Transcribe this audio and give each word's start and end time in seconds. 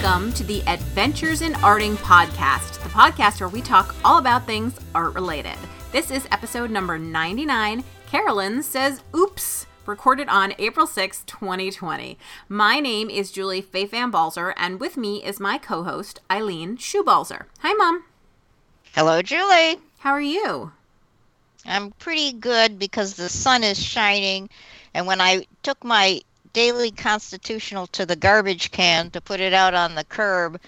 Welcome 0.00 0.32
to 0.32 0.44
the 0.44 0.62
Adventures 0.66 1.42
in 1.42 1.52
Arting 1.52 1.94
podcast, 1.96 2.82
the 2.82 2.88
podcast 2.88 3.38
where 3.38 3.48
we 3.48 3.60
talk 3.60 3.94
all 4.04 4.18
about 4.18 4.46
things 4.46 4.74
art 4.94 5.14
related. 5.14 5.56
This 5.92 6.10
is 6.10 6.26
episode 6.32 6.70
number 6.70 6.98
99. 6.98 7.84
Carolyn 8.06 8.62
says, 8.64 9.02
Oops, 9.14 9.66
recorded 9.86 10.28
on 10.28 10.54
April 10.58 10.88
6, 10.88 11.22
2020. 11.24 12.18
My 12.48 12.80
name 12.80 13.10
is 13.10 13.30
Julie 13.30 13.60
Fei-Fan 13.60 14.10
Balzer, 14.10 14.54
and 14.56 14.80
with 14.80 14.96
me 14.96 15.22
is 15.22 15.38
my 15.38 15.58
co 15.58 15.84
host, 15.84 16.20
Eileen 16.28 16.78
Schubalzer. 16.78 17.44
Hi, 17.60 17.72
Mom. 17.74 18.02
Hello, 18.94 19.22
Julie. 19.22 19.78
How 19.98 20.10
are 20.12 20.20
you? 20.20 20.72
I'm 21.64 21.92
pretty 21.92 22.32
good 22.32 22.78
because 22.78 23.14
the 23.14 23.28
sun 23.28 23.62
is 23.62 23.80
shining, 23.80 24.48
and 24.94 25.06
when 25.06 25.20
I 25.20 25.46
took 25.62 25.84
my 25.84 26.22
daily 26.52 26.90
constitutional 26.90 27.86
to 27.88 28.06
the 28.06 28.16
garbage 28.16 28.70
can 28.70 29.10
to 29.10 29.20
put 29.20 29.40
it 29.40 29.52
out 29.52 29.74
on 29.74 29.94
the 29.94 30.04
curb, 30.04 30.60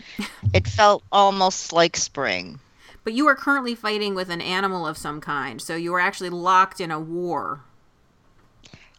it 0.52 0.66
felt 0.66 1.02
almost 1.12 1.72
like 1.72 1.96
spring. 1.96 2.58
But 3.04 3.12
you 3.12 3.26
are 3.26 3.34
currently 3.34 3.74
fighting 3.74 4.14
with 4.14 4.30
an 4.30 4.40
animal 4.40 4.86
of 4.86 4.96
some 4.96 5.20
kind, 5.20 5.60
so 5.60 5.76
you 5.76 5.94
are 5.94 6.00
actually 6.00 6.30
locked 6.30 6.80
in 6.80 6.90
a 6.90 6.98
war. 6.98 7.60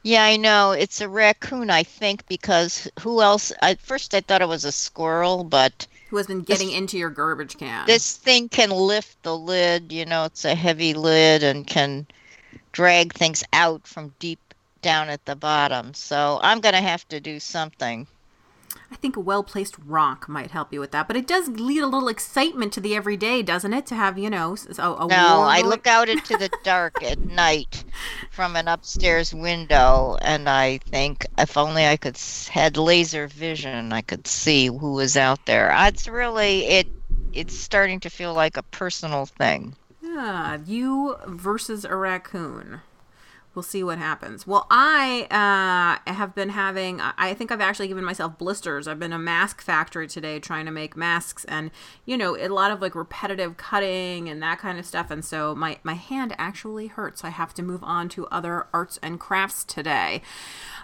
Yeah, 0.04 0.24
I 0.24 0.38
know. 0.38 0.72
It's 0.72 1.02
a 1.02 1.10
raccoon, 1.10 1.72
I 1.72 1.82
think, 1.82 2.28
because 2.28 2.88
who 3.00 3.24
else? 3.24 3.52
At 3.64 3.80
first, 3.82 4.14
I 4.14 4.22
thought 4.22 4.44
it 4.44 4.48
was 4.48 4.64
a 4.64 4.72
squirrel, 4.72 5.44
but. 5.44 5.88
Who 6.10 6.18
has 6.18 6.28
been 6.28 6.44
getting 6.44 6.68
this, 6.68 6.78
into 6.78 7.00
your 7.00 7.10
garbage 7.10 7.58
can? 7.58 7.88
This 7.88 8.16
thing 8.16 8.48
can 8.48 8.70
lift 8.70 9.24
the 9.24 9.36
lid. 9.36 9.92
You 9.92 10.06
know, 10.06 10.26
it's 10.26 10.46
a 10.46 10.54
heavy 10.54 10.94
lid 10.94 11.42
and 11.42 11.66
can 11.66 12.06
drag 12.72 13.14
things 13.14 13.44
out 13.54 13.88
from 13.88 14.14
deep 14.20 14.45
down 14.86 15.10
at 15.10 15.26
the 15.26 15.36
bottom. 15.36 15.96
So 15.96 16.40
I'm 16.44 16.60
going 16.60 16.76
to 16.76 16.82
have 16.82 17.08
to 17.08 17.20
do 17.20 17.40
something. 17.40 18.06
I 18.92 18.96
think 18.98 19.16
a 19.16 19.20
well 19.20 19.44
placed 19.44 19.76
rock 19.84 20.30
might 20.30 20.52
help 20.52 20.72
you 20.72 20.80
with 20.80 20.92
that, 20.92 21.08
but 21.08 21.18
it 21.18 21.26
does 21.26 21.48
lead 21.48 21.82
a 21.82 21.88
little 21.88 22.08
excitement 22.08 22.72
to 22.74 22.82
the 22.82 22.96
everyday, 22.96 23.42
doesn't 23.42 23.74
it? 23.74 23.88
To 23.88 23.96
have 23.96 24.20
you 24.20 24.30
know 24.30 24.56
a, 24.78 24.94
a 24.94 25.08
no. 25.08 25.42
I 25.42 25.62
look 25.62 25.88
out 25.88 26.08
into 26.08 26.38
the 26.38 26.52
dark 26.64 27.02
at 27.02 27.20
night 27.20 27.84
from 28.30 28.56
an 28.56 28.68
upstairs 28.68 29.34
window, 29.34 30.18
and 30.22 30.48
I 30.48 30.78
think 30.78 31.26
if 31.36 31.58
only 31.58 31.88
I 31.88 31.98
could 31.98 32.20
had 32.50 32.78
laser 32.78 33.28
vision, 33.28 33.92
I 33.92 34.02
could 34.02 34.28
see 34.28 34.68
who 34.68 34.94
was 34.94 35.18
out 35.18 35.48
there. 35.48 35.72
Uh, 35.72 35.88
it's 35.88 36.08
really 36.08 36.66
it. 36.66 36.88
It's 37.34 37.58
starting 37.58 38.02
to 38.02 38.12
feel 38.12 38.36
like 38.36 38.56
a 38.56 38.64
personal 38.64 39.26
thing. 39.26 39.76
Yeah, 40.00 40.60
you 40.64 41.16
versus 41.26 41.86
a 41.86 41.96
raccoon 41.96 42.82
we'll 43.56 43.64
see 43.64 43.84
what 43.84 43.98
happens. 43.98 44.46
Well, 44.46 44.68
I 44.70 45.28
uh, 46.06 46.12
have 46.14 46.36
been 46.36 46.50
having, 46.50 47.02
I 47.02 47.34
think 47.34 47.52
I've 47.52 47.62
actually 47.62 47.88
given 47.88 48.04
myself 48.04 48.38
blisters. 48.38 48.88
I've 48.88 49.00
been 49.00 49.14
a 49.14 49.20
mask 49.20 49.62
factory 49.62 50.08
today 50.08 50.40
trying 50.40 50.66
to 50.66 50.72
make 50.72 50.98
masks 50.98 51.46
and, 51.46 51.72
you 52.06 52.18
know, 52.18 52.38
a 52.38 52.48
lot 52.50 52.72
of 52.72 52.82
like 52.82 52.96
repetitive 52.96 53.58
cutting 53.58 54.30
and 54.30 54.42
that 54.44 54.60
kind 54.60 54.80
of 54.80 54.86
stuff. 54.86 55.12
And 55.12 55.24
so 55.24 55.56
my, 55.56 55.80
my 55.84 55.94
hand 55.94 56.36
actually 56.38 56.88
hurts. 56.88 57.24
I 57.24 57.30
have 57.30 57.54
to 57.56 57.64
move 57.64 57.84
on 57.84 58.10
to 58.10 58.28
other 58.28 58.68
arts 58.74 59.00
and 59.02 59.20
crafts 59.20 59.64
today 59.64 60.22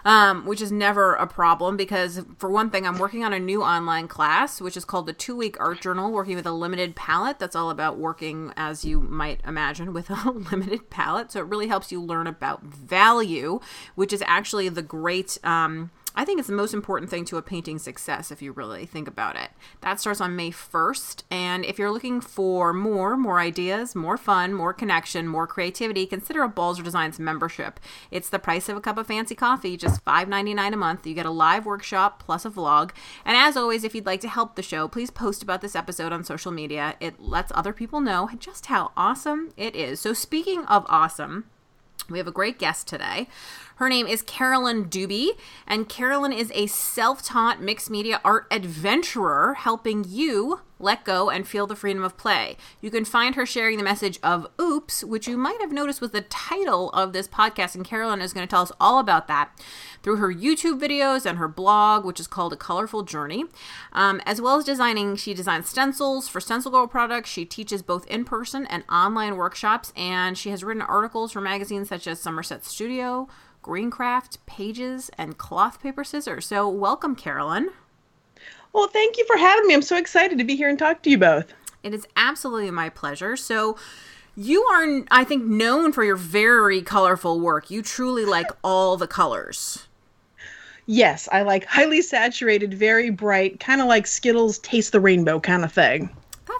um, 0.04 0.46
which 0.46 0.60
is 0.60 0.72
never 0.72 1.14
a 1.14 1.26
problem 1.26 1.76
because, 1.76 2.24
for 2.38 2.50
one 2.50 2.70
thing, 2.70 2.86
I'm 2.86 2.98
working 2.98 3.24
on 3.24 3.32
a 3.32 3.38
new 3.38 3.62
online 3.62 4.08
class, 4.08 4.60
which 4.60 4.76
is 4.76 4.84
called 4.84 5.06
the 5.06 5.12
Two 5.12 5.36
Week 5.36 5.58
Art 5.60 5.80
Journal, 5.80 6.10
working 6.10 6.36
with 6.36 6.46
a 6.46 6.52
limited 6.52 6.96
palette. 6.96 7.38
That's 7.38 7.56
all 7.56 7.70
about 7.70 7.98
working, 7.98 8.52
as 8.56 8.84
you 8.84 9.00
might 9.00 9.40
imagine, 9.46 9.92
with 9.92 10.10
a 10.10 10.30
limited 10.30 10.90
palette. 10.90 11.32
So 11.32 11.40
it 11.40 11.46
really 11.46 11.68
helps 11.68 11.92
you 11.92 12.02
learn 12.02 12.26
about 12.26 12.62
value, 12.62 13.60
which 13.94 14.12
is 14.12 14.22
actually 14.26 14.68
the 14.68 14.82
great. 14.82 15.38
Um, 15.44 15.90
I 16.14 16.24
think 16.24 16.38
it's 16.38 16.48
the 16.48 16.54
most 16.54 16.74
important 16.74 17.10
thing 17.10 17.24
to 17.26 17.36
a 17.36 17.42
painting 17.42 17.78
success 17.78 18.30
if 18.30 18.42
you 18.42 18.52
really 18.52 18.86
think 18.86 19.08
about 19.08 19.36
it. 19.36 19.50
That 19.80 20.00
starts 20.00 20.20
on 20.20 20.36
May 20.36 20.50
1st. 20.50 21.22
And 21.30 21.64
if 21.64 21.78
you're 21.78 21.90
looking 21.90 22.20
for 22.20 22.72
more, 22.72 23.16
more 23.16 23.40
ideas, 23.40 23.94
more 23.94 24.16
fun, 24.16 24.52
more 24.52 24.72
connection, 24.72 25.26
more 25.26 25.46
creativity, 25.46 26.06
consider 26.06 26.42
a 26.42 26.48
Balzer 26.48 26.82
Designs 26.82 27.18
membership. 27.18 27.80
It's 28.10 28.28
the 28.28 28.38
price 28.38 28.68
of 28.68 28.76
a 28.76 28.80
cup 28.80 28.98
of 28.98 29.06
fancy 29.06 29.34
coffee, 29.34 29.76
just 29.76 30.04
$5.99 30.04 30.72
a 30.72 30.76
month. 30.76 31.06
You 31.06 31.14
get 31.14 31.26
a 31.26 31.30
live 31.30 31.64
workshop 31.64 32.22
plus 32.22 32.44
a 32.44 32.50
vlog. 32.50 32.90
And 33.24 33.36
as 33.36 33.56
always, 33.56 33.84
if 33.84 33.94
you'd 33.94 34.06
like 34.06 34.20
to 34.20 34.28
help 34.28 34.56
the 34.56 34.62
show, 34.62 34.88
please 34.88 35.10
post 35.10 35.42
about 35.42 35.60
this 35.60 35.76
episode 35.76 36.12
on 36.12 36.24
social 36.24 36.52
media. 36.52 36.96
It 37.00 37.20
lets 37.20 37.52
other 37.54 37.72
people 37.72 38.00
know 38.00 38.28
just 38.38 38.66
how 38.66 38.92
awesome 38.96 39.52
it 39.56 39.74
is. 39.74 40.00
So, 40.00 40.12
speaking 40.12 40.64
of 40.66 40.84
awesome, 40.88 41.44
we 42.08 42.18
have 42.18 42.26
a 42.26 42.32
great 42.32 42.58
guest 42.58 42.86
today. 42.86 43.28
Her 43.76 43.88
name 43.88 44.06
is 44.06 44.22
Carolyn 44.22 44.86
Dube, 44.86 45.30
and 45.66 45.88
Carolyn 45.88 46.32
is 46.32 46.52
a 46.54 46.66
self 46.66 47.22
taught 47.22 47.62
mixed 47.62 47.90
media 47.90 48.20
art 48.24 48.46
adventurer 48.50 49.54
helping 49.54 50.04
you 50.06 50.60
let 50.82 51.04
go 51.04 51.30
and 51.30 51.46
feel 51.46 51.66
the 51.66 51.76
freedom 51.76 52.02
of 52.02 52.16
play. 52.16 52.56
You 52.80 52.90
can 52.90 53.04
find 53.04 53.34
her 53.34 53.46
sharing 53.46 53.78
the 53.78 53.84
message 53.84 54.18
of 54.22 54.46
Oops, 54.60 55.04
which 55.04 55.28
you 55.28 55.36
might 55.36 55.60
have 55.60 55.72
noticed 55.72 56.00
was 56.00 56.10
the 56.10 56.22
title 56.22 56.90
of 56.90 57.12
this 57.12 57.28
podcast, 57.28 57.74
and 57.74 57.84
Carolyn 57.84 58.20
is 58.20 58.32
going 58.32 58.46
to 58.46 58.50
tell 58.50 58.62
us 58.62 58.72
all 58.80 58.98
about 58.98 59.28
that 59.28 59.50
through 60.02 60.16
her 60.16 60.32
YouTube 60.32 60.80
videos 60.80 61.24
and 61.24 61.38
her 61.38 61.48
blog, 61.48 62.04
which 62.04 62.20
is 62.20 62.26
called 62.26 62.52
A 62.52 62.56
Colorful 62.56 63.02
Journey. 63.02 63.44
Um, 63.92 64.20
as 64.26 64.40
well 64.40 64.56
as 64.56 64.64
designing, 64.64 65.16
she 65.16 65.34
designs 65.34 65.68
stencils 65.68 66.28
for 66.28 66.40
Stencil 66.40 66.70
Girl 66.70 66.86
products. 66.86 67.30
She 67.30 67.44
teaches 67.44 67.82
both 67.82 68.06
in 68.06 68.24
person 68.24 68.66
and 68.66 68.84
online 68.90 69.36
workshops, 69.36 69.92
and 69.96 70.36
she 70.36 70.50
has 70.50 70.64
written 70.64 70.82
articles 70.82 71.32
for 71.32 71.40
magazines 71.40 71.88
such 71.88 72.06
as 72.06 72.20
Somerset 72.20 72.64
Studio. 72.64 73.28
Greencraft, 73.62 74.44
Pages, 74.44 75.08
and 75.16 75.38
Cloth 75.38 75.80
Paper 75.80 76.02
Scissors. 76.02 76.46
So, 76.46 76.68
welcome, 76.68 77.14
Carolyn. 77.14 77.70
Well, 78.72 78.88
thank 78.88 79.18
you 79.18 79.26
for 79.26 79.36
having 79.36 79.66
me. 79.66 79.74
I'm 79.74 79.82
so 79.82 79.96
excited 79.96 80.38
to 80.38 80.44
be 80.44 80.56
here 80.56 80.68
and 80.68 80.78
talk 80.78 81.02
to 81.02 81.10
you 81.10 81.18
both. 81.18 81.52
It 81.82 81.92
is 81.92 82.06
absolutely 82.16 82.70
my 82.70 82.88
pleasure. 82.88 83.36
So, 83.36 83.76
you 84.34 84.62
are, 84.62 85.02
I 85.10 85.24
think, 85.24 85.44
known 85.44 85.92
for 85.92 86.04
your 86.04 86.16
very 86.16 86.80
colorful 86.80 87.38
work. 87.40 87.70
You 87.70 87.82
truly 87.82 88.24
like 88.24 88.48
all 88.64 88.96
the 88.96 89.06
colors. 89.06 89.86
Yes, 90.86 91.28
I 91.30 91.42
like 91.42 91.64
highly 91.66 92.02
saturated, 92.02 92.74
very 92.74 93.10
bright, 93.10 93.60
kind 93.60 93.80
of 93.80 93.86
like 93.86 94.06
Skittles 94.06 94.58
taste 94.58 94.92
the 94.92 95.00
rainbow 95.00 95.38
kind 95.38 95.64
of 95.64 95.72
thing 95.72 96.10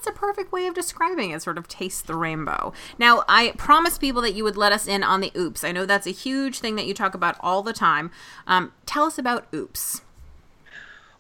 that's 0.03 0.07
a 0.17 0.19
perfect 0.19 0.53
way 0.53 0.67
of 0.67 0.75
describing 0.75 1.31
it, 1.31 1.43
sort 1.43 1.59
of 1.59 1.69
taste 1.69 2.07
the 2.07 2.17
rainbow. 2.17 2.73
Now, 2.99 3.25
I 3.29 3.53
promised 3.57 4.01
people 4.01 4.23
that 4.23 4.35
you 4.35 4.43
would 4.43 4.57
let 4.57 4.73
us 4.73 4.89
in 4.89 5.03
on 5.03 5.21
the 5.21 5.31
oops. 5.37 5.63
I 5.63 5.73
know 5.73 5.87
that's 5.87 6.07
a 6.07 6.13
huge 6.13 6.59
thing 6.59 6.77
that 6.77 6.87
you 6.87 6.95
talk 6.95 7.15
about 7.15 7.37
all 7.41 7.63
the 7.63 7.73
time. 7.73 8.11
Um, 8.47 8.73
tell 8.85 9.05
us 9.05 9.19
about 9.19 9.47
oops. 9.55 10.03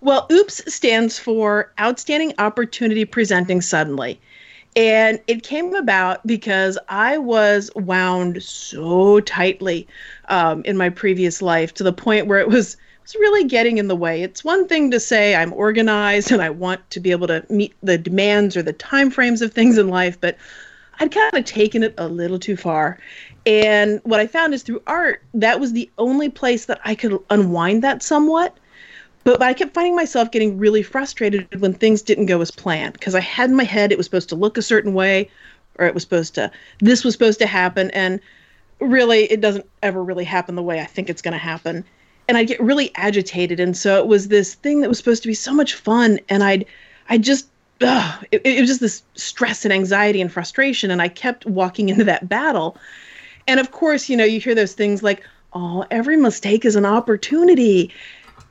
Well, 0.02 0.26
OOPS 0.32 0.74
stands 0.74 1.16
for 1.16 1.72
Outstanding 1.78 2.34
Opportunity 2.38 3.04
Presenting 3.04 3.60
Suddenly. 3.60 4.20
And 4.74 5.20
it 5.28 5.44
came 5.44 5.76
about 5.76 6.26
because 6.26 6.76
I 6.88 7.18
was 7.18 7.70
wound 7.76 8.42
so 8.42 9.20
tightly 9.20 9.86
um, 10.28 10.62
in 10.64 10.76
my 10.76 10.88
previous 10.88 11.40
life 11.40 11.72
to 11.74 11.84
the 11.84 11.92
point 11.92 12.26
where 12.26 12.40
it 12.40 12.48
was 12.48 12.76
was 13.02 13.14
really 13.14 13.44
getting 13.44 13.78
in 13.78 13.86
the 13.86 13.94
way. 13.94 14.22
It's 14.22 14.42
one 14.42 14.66
thing 14.66 14.90
to 14.90 14.98
say 14.98 15.36
I'm 15.36 15.52
organized 15.52 16.32
and 16.32 16.42
I 16.42 16.50
want 16.50 16.88
to 16.90 17.00
be 17.00 17.12
able 17.12 17.28
to 17.28 17.44
meet 17.48 17.74
the 17.82 17.96
demands 17.96 18.56
or 18.56 18.62
the 18.62 18.72
time 18.72 19.10
frames 19.10 19.40
of 19.40 19.52
things 19.52 19.78
in 19.78 19.88
life, 19.88 20.20
but 20.20 20.36
I'd 20.98 21.12
kind 21.12 21.34
of 21.34 21.44
taken 21.44 21.84
it 21.84 21.94
a 21.98 22.08
little 22.08 22.38
too 22.40 22.56
far. 22.56 22.98
And 23.46 24.00
what 24.02 24.18
I 24.18 24.26
found 24.26 24.52
is 24.52 24.62
through 24.64 24.82
art, 24.86 25.22
that 25.34 25.60
was 25.60 25.72
the 25.72 25.90
only 25.98 26.28
place 26.28 26.66
that 26.66 26.80
I 26.84 26.96
could 26.96 27.18
unwind 27.30 27.82
that 27.82 28.02
somewhat. 28.02 28.56
But, 29.24 29.42
I 29.42 29.54
kept 29.54 29.74
finding 29.74 29.94
myself 29.94 30.30
getting 30.30 30.58
really 30.58 30.82
frustrated 30.82 31.60
when 31.60 31.74
things 31.74 32.02
didn't 32.02 32.26
go 32.26 32.40
as 32.40 32.50
planned 32.50 32.94
because 32.94 33.14
I 33.14 33.20
had 33.20 33.50
in 33.50 33.56
my 33.56 33.64
head 33.64 33.92
it 33.92 33.98
was 33.98 34.06
supposed 34.06 34.28
to 34.30 34.36
look 34.36 34.58
a 34.58 34.62
certain 34.62 34.94
way 34.94 35.30
or 35.78 35.86
it 35.86 35.94
was 35.94 36.02
supposed 36.02 36.34
to, 36.34 36.50
this 36.80 37.04
was 37.04 37.14
supposed 37.14 37.38
to 37.38 37.46
happen. 37.46 37.90
And 37.92 38.20
really, 38.80 39.24
it 39.30 39.40
doesn't 39.40 39.66
ever 39.82 40.02
really 40.02 40.24
happen 40.24 40.54
the 40.54 40.62
way 40.62 40.80
I 40.80 40.84
think 40.84 41.08
it's 41.08 41.22
going 41.22 41.32
to 41.32 41.38
happen 41.38 41.84
and 42.28 42.38
I'd 42.38 42.48
get 42.48 42.60
really 42.60 42.90
agitated. 42.96 43.60
And 43.60 43.76
so 43.76 43.98
it 43.98 44.06
was 44.06 44.28
this 44.28 44.54
thing 44.54 44.80
that 44.80 44.88
was 44.88 44.98
supposed 44.98 45.22
to 45.22 45.28
be 45.28 45.34
so 45.34 45.52
much 45.52 45.74
fun, 45.74 46.18
and 46.28 46.42
I'd 46.42 46.64
I 47.08 47.18
just 47.18 47.48
ugh, 47.80 48.24
it, 48.30 48.42
it 48.44 48.60
was 48.60 48.70
just 48.70 48.80
this 48.80 49.02
stress 49.14 49.64
and 49.64 49.72
anxiety 49.72 50.20
and 50.20 50.32
frustration, 50.32 50.90
and 50.90 51.02
I 51.02 51.08
kept 51.08 51.46
walking 51.46 51.88
into 51.88 52.04
that 52.04 52.28
battle. 52.28 52.76
And 53.48 53.58
of 53.58 53.72
course, 53.72 54.08
you 54.08 54.16
know, 54.16 54.24
you 54.24 54.40
hear 54.40 54.54
those 54.54 54.72
things 54.72 55.02
like, 55.02 55.22
"Oh, 55.52 55.84
every 55.90 56.16
mistake 56.16 56.64
is 56.64 56.76
an 56.76 56.86
opportunity." 56.86 57.92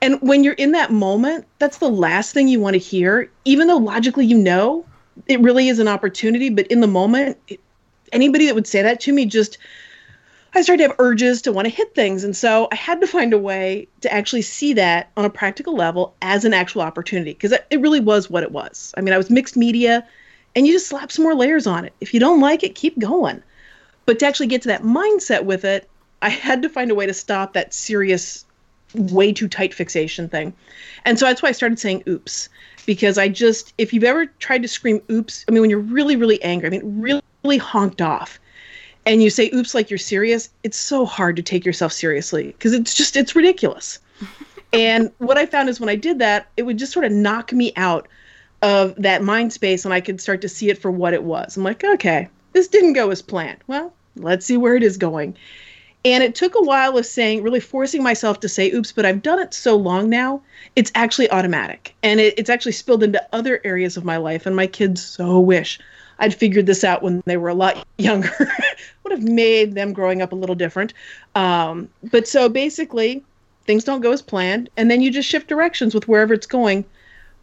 And 0.01 0.19
when 0.21 0.43
you're 0.43 0.53
in 0.53 0.71
that 0.71 0.91
moment, 0.91 1.45
that's 1.59 1.77
the 1.77 1.89
last 1.89 2.33
thing 2.33 2.47
you 2.47 2.59
want 2.59 2.73
to 2.73 2.79
hear, 2.79 3.29
even 3.45 3.67
though 3.67 3.77
logically 3.77 4.25
you 4.25 4.37
know 4.37 4.85
it 5.27 5.39
really 5.41 5.67
is 5.67 5.79
an 5.79 5.87
opportunity. 5.87 6.49
But 6.49 6.67
in 6.67 6.81
the 6.81 6.87
moment, 6.87 7.37
it, 7.47 7.59
anybody 8.11 8.47
that 8.47 8.55
would 8.55 8.67
say 8.67 8.81
that 8.81 8.99
to 9.01 9.13
me 9.13 9.25
just 9.25 9.57
I 10.53 10.61
started 10.61 10.83
to 10.83 10.89
have 10.89 10.99
urges 10.99 11.41
to 11.43 11.53
want 11.53 11.65
to 11.65 11.73
hit 11.73 11.95
things. 11.95 12.25
And 12.25 12.35
so 12.35 12.67
I 12.71 12.75
had 12.75 12.99
to 12.99 13.07
find 13.07 13.31
a 13.31 13.37
way 13.37 13.87
to 14.01 14.11
actually 14.11 14.41
see 14.41 14.73
that 14.73 15.09
on 15.15 15.23
a 15.23 15.29
practical 15.29 15.75
level 15.75 16.13
as 16.21 16.43
an 16.43 16.53
actual 16.53 16.81
opportunity 16.81 17.31
because 17.31 17.53
it 17.53 17.79
really 17.79 18.01
was 18.01 18.29
what 18.29 18.43
it 18.43 18.51
was. 18.51 18.93
I 18.97 19.01
mean, 19.01 19.13
I 19.13 19.17
was 19.17 19.29
mixed 19.29 19.55
media 19.55 20.05
and 20.53 20.67
you 20.67 20.73
just 20.73 20.87
slap 20.87 21.09
some 21.09 21.23
more 21.23 21.35
layers 21.35 21.67
on 21.67 21.85
it. 21.85 21.93
If 22.01 22.13
you 22.13 22.19
don't 22.19 22.41
like 22.41 22.63
it, 22.63 22.75
keep 22.75 22.99
going. 22.99 23.41
But 24.05 24.19
to 24.19 24.25
actually 24.25 24.47
get 24.47 24.63
to 24.63 24.67
that 24.69 24.83
mindset 24.83 25.45
with 25.45 25.63
it, 25.63 25.89
I 26.21 26.27
had 26.27 26.61
to 26.63 26.69
find 26.69 26.91
a 26.91 26.95
way 26.95 27.05
to 27.05 27.13
stop 27.13 27.53
that 27.53 27.73
serious 27.73 28.45
way 28.95 29.31
too 29.31 29.47
tight 29.47 29.73
fixation 29.73 30.29
thing. 30.29 30.53
And 31.05 31.17
so 31.17 31.25
that's 31.25 31.41
why 31.41 31.49
I 31.49 31.53
started 31.53 31.79
saying 31.79 32.03
oops 32.07 32.49
because 32.85 33.17
I 33.17 33.29
just 33.29 33.73
if 33.77 33.93
you've 33.93 34.03
ever 34.03 34.25
tried 34.25 34.61
to 34.61 34.67
scream 34.67 35.01
oops, 35.09 35.45
I 35.47 35.51
mean 35.51 35.61
when 35.61 35.69
you're 35.69 35.79
really 35.79 36.15
really 36.15 36.41
angry, 36.43 36.67
I 36.67 36.69
mean 36.71 37.01
really, 37.01 37.21
really 37.43 37.57
honked 37.57 38.01
off 38.01 38.39
and 39.05 39.23
you 39.23 39.29
say 39.29 39.49
oops 39.53 39.73
like 39.73 39.89
you're 39.89 39.97
serious, 39.97 40.49
it's 40.63 40.77
so 40.77 41.05
hard 41.05 41.35
to 41.35 41.41
take 41.41 41.65
yourself 41.65 41.91
seriously 41.91 42.47
because 42.47 42.73
it's 42.73 42.93
just 42.93 43.15
it's 43.15 43.35
ridiculous. 43.35 43.99
and 44.73 45.11
what 45.17 45.37
I 45.37 45.45
found 45.45 45.69
is 45.69 45.79
when 45.79 45.89
I 45.89 45.95
did 45.95 46.19
that, 46.19 46.47
it 46.57 46.63
would 46.63 46.77
just 46.77 46.93
sort 46.93 47.05
of 47.05 47.11
knock 47.11 47.51
me 47.51 47.73
out 47.75 48.07
of 48.61 48.95
that 48.95 49.23
mind 49.23 49.51
space 49.51 49.85
and 49.85 49.93
I 49.93 50.01
could 50.01 50.21
start 50.21 50.41
to 50.41 50.49
see 50.49 50.69
it 50.69 50.77
for 50.77 50.91
what 50.91 51.13
it 51.13 51.23
was. 51.23 51.57
I'm 51.57 51.63
like, 51.63 51.83
okay, 51.83 52.27
this 52.53 52.67
didn't 52.67 52.93
go 52.93 53.09
as 53.09 53.21
planned. 53.21 53.59
Well, 53.67 53.93
let's 54.15 54.45
see 54.45 54.57
where 54.57 54.75
it 54.75 54.83
is 54.83 54.97
going. 54.97 55.35
And 56.03 56.23
it 56.23 56.33
took 56.33 56.55
a 56.55 56.63
while 56.63 56.97
of 56.97 57.05
saying, 57.05 57.43
really 57.43 57.59
forcing 57.59 58.01
myself 58.01 58.39
to 58.39 58.49
say, 58.49 58.71
oops, 58.71 58.91
but 58.91 59.05
I've 59.05 59.21
done 59.21 59.39
it 59.39 59.53
so 59.53 59.75
long 59.75 60.09
now, 60.09 60.41
it's 60.75 60.91
actually 60.95 61.29
automatic. 61.29 61.93
And 62.01 62.19
it, 62.19 62.33
it's 62.39 62.49
actually 62.49 62.71
spilled 62.71 63.03
into 63.03 63.23
other 63.33 63.61
areas 63.63 63.97
of 63.97 64.05
my 64.05 64.17
life. 64.17 64.47
And 64.47 64.55
my 64.55 64.65
kids 64.65 65.03
so 65.03 65.39
wish 65.39 65.79
I'd 66.17 66.33
figured 66.33 66.65
this 66.65 66.83
out 66.83 67.03
when 67.03 67.21
they 67.25 67.37
were 67.37 67.49
a 67.49 67.53
lot 67.53 67.85
younger. 67.99 68.31
Would 69.03 69.11
have 69.11 69.23
made 69.23 69.75
them 69.75 69.93
growing 69.93 70.23
up 70.23 70.31
a 70.31 70.35
little 70.35 70.55
different. 70.55 70.93
Um, 71.35 71.87
but 72.09 72.27
so 72.27 72.49
basically, 72.49 73.23
things 73.65 73.83
don't 73.83 74.01
go 74.01 74.11
as 74.11 74.23
planned. 74.23 74.69
And 74.77 74.89
then 74.89 75.01
you 75.01 75.11
just 75.11 75.29
shift 75.29 75.47
directions 75.47 75.93
with 75.93 76.07
wherever 76.07 76.33
it's 76.33 76.47
going. 76.47 76.83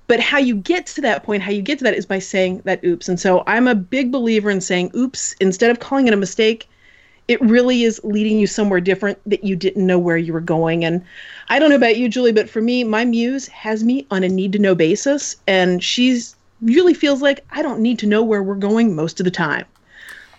But 0.08 0.18
how 0.18 0.38
you 0.38 0.56
get 0.56 0.86
to 0.86 1.00
that 1.02 1.22
point, 1.22 1.42
how 1.42 1.52
you 1.52 1.62
get 1.62 1.78
to 1.78 1.84
that 1.84 1.94
is 1.94 2.06
by 2.06 2.18
saying 2.18 2.62
that 2.64 2.82
oops. 2.82 3.08
And 3.08 3.20
so 3.20 3.44
I'm 3.46 3.68
a 3.68 3.74
big 3.74 4.10
believer 4.10 4.50
in 4.50 4.60
saying 4.60 4.90
oops 4.96 5.36
instead 5.38 5.70
of 5.70 5.78
calling 5.78 6.08
it 6.08 6.14
a 6.14 6.16
mistake 6.16 6.66
it 7.28 7.40
really 7.42 7.84
is 7.84 8.00
leading 8.02 8.38
you 8.38 8.46
somewhere 8.46 8.80
different 8.80 9.18
that 9.26 9.44
you 9.44 9.54
didn't 9.54 9.86
know 9.86 9.98
where 9.98 10.16
you 10.16 10.32
were 10.32 10.40
going. 10.40 10.84
And 10.84 11.04
I 11.50 11.58
don't 11.58 11.68
know 11.68 11.76
about 11.76 11.98
you, 11.98 12.08
Julie, 12.08 12.32
but 12.32 12.48
for 12.48 12.62
me, 12.62 12.84
my 12.84 13.04
muse 13.04 13.46
has 13.48 13.84
me 13.84 14.06
on 14.10 14.24
a 14.24 14.28
need 14.28 14.52
to 14.52 14.58
know 14.58 14.74
basis. 14.74 15.36
And 15.46 15.84
she's 15.84 16.34
really 16.62 16.94
feels 16.94 17.20
like 17.20 17.44
I 17.50 17.60
don't 17.62 17.80
need 17.80 17.98
to 18.00 18.06
know 18.06 18.24
where 18.24 18.42
we're 18.42 18.54
going 18.54 18.96
most 18.96 19.20
of 19.20 19.24
the 19.24 19.30
time. 19.30 19.66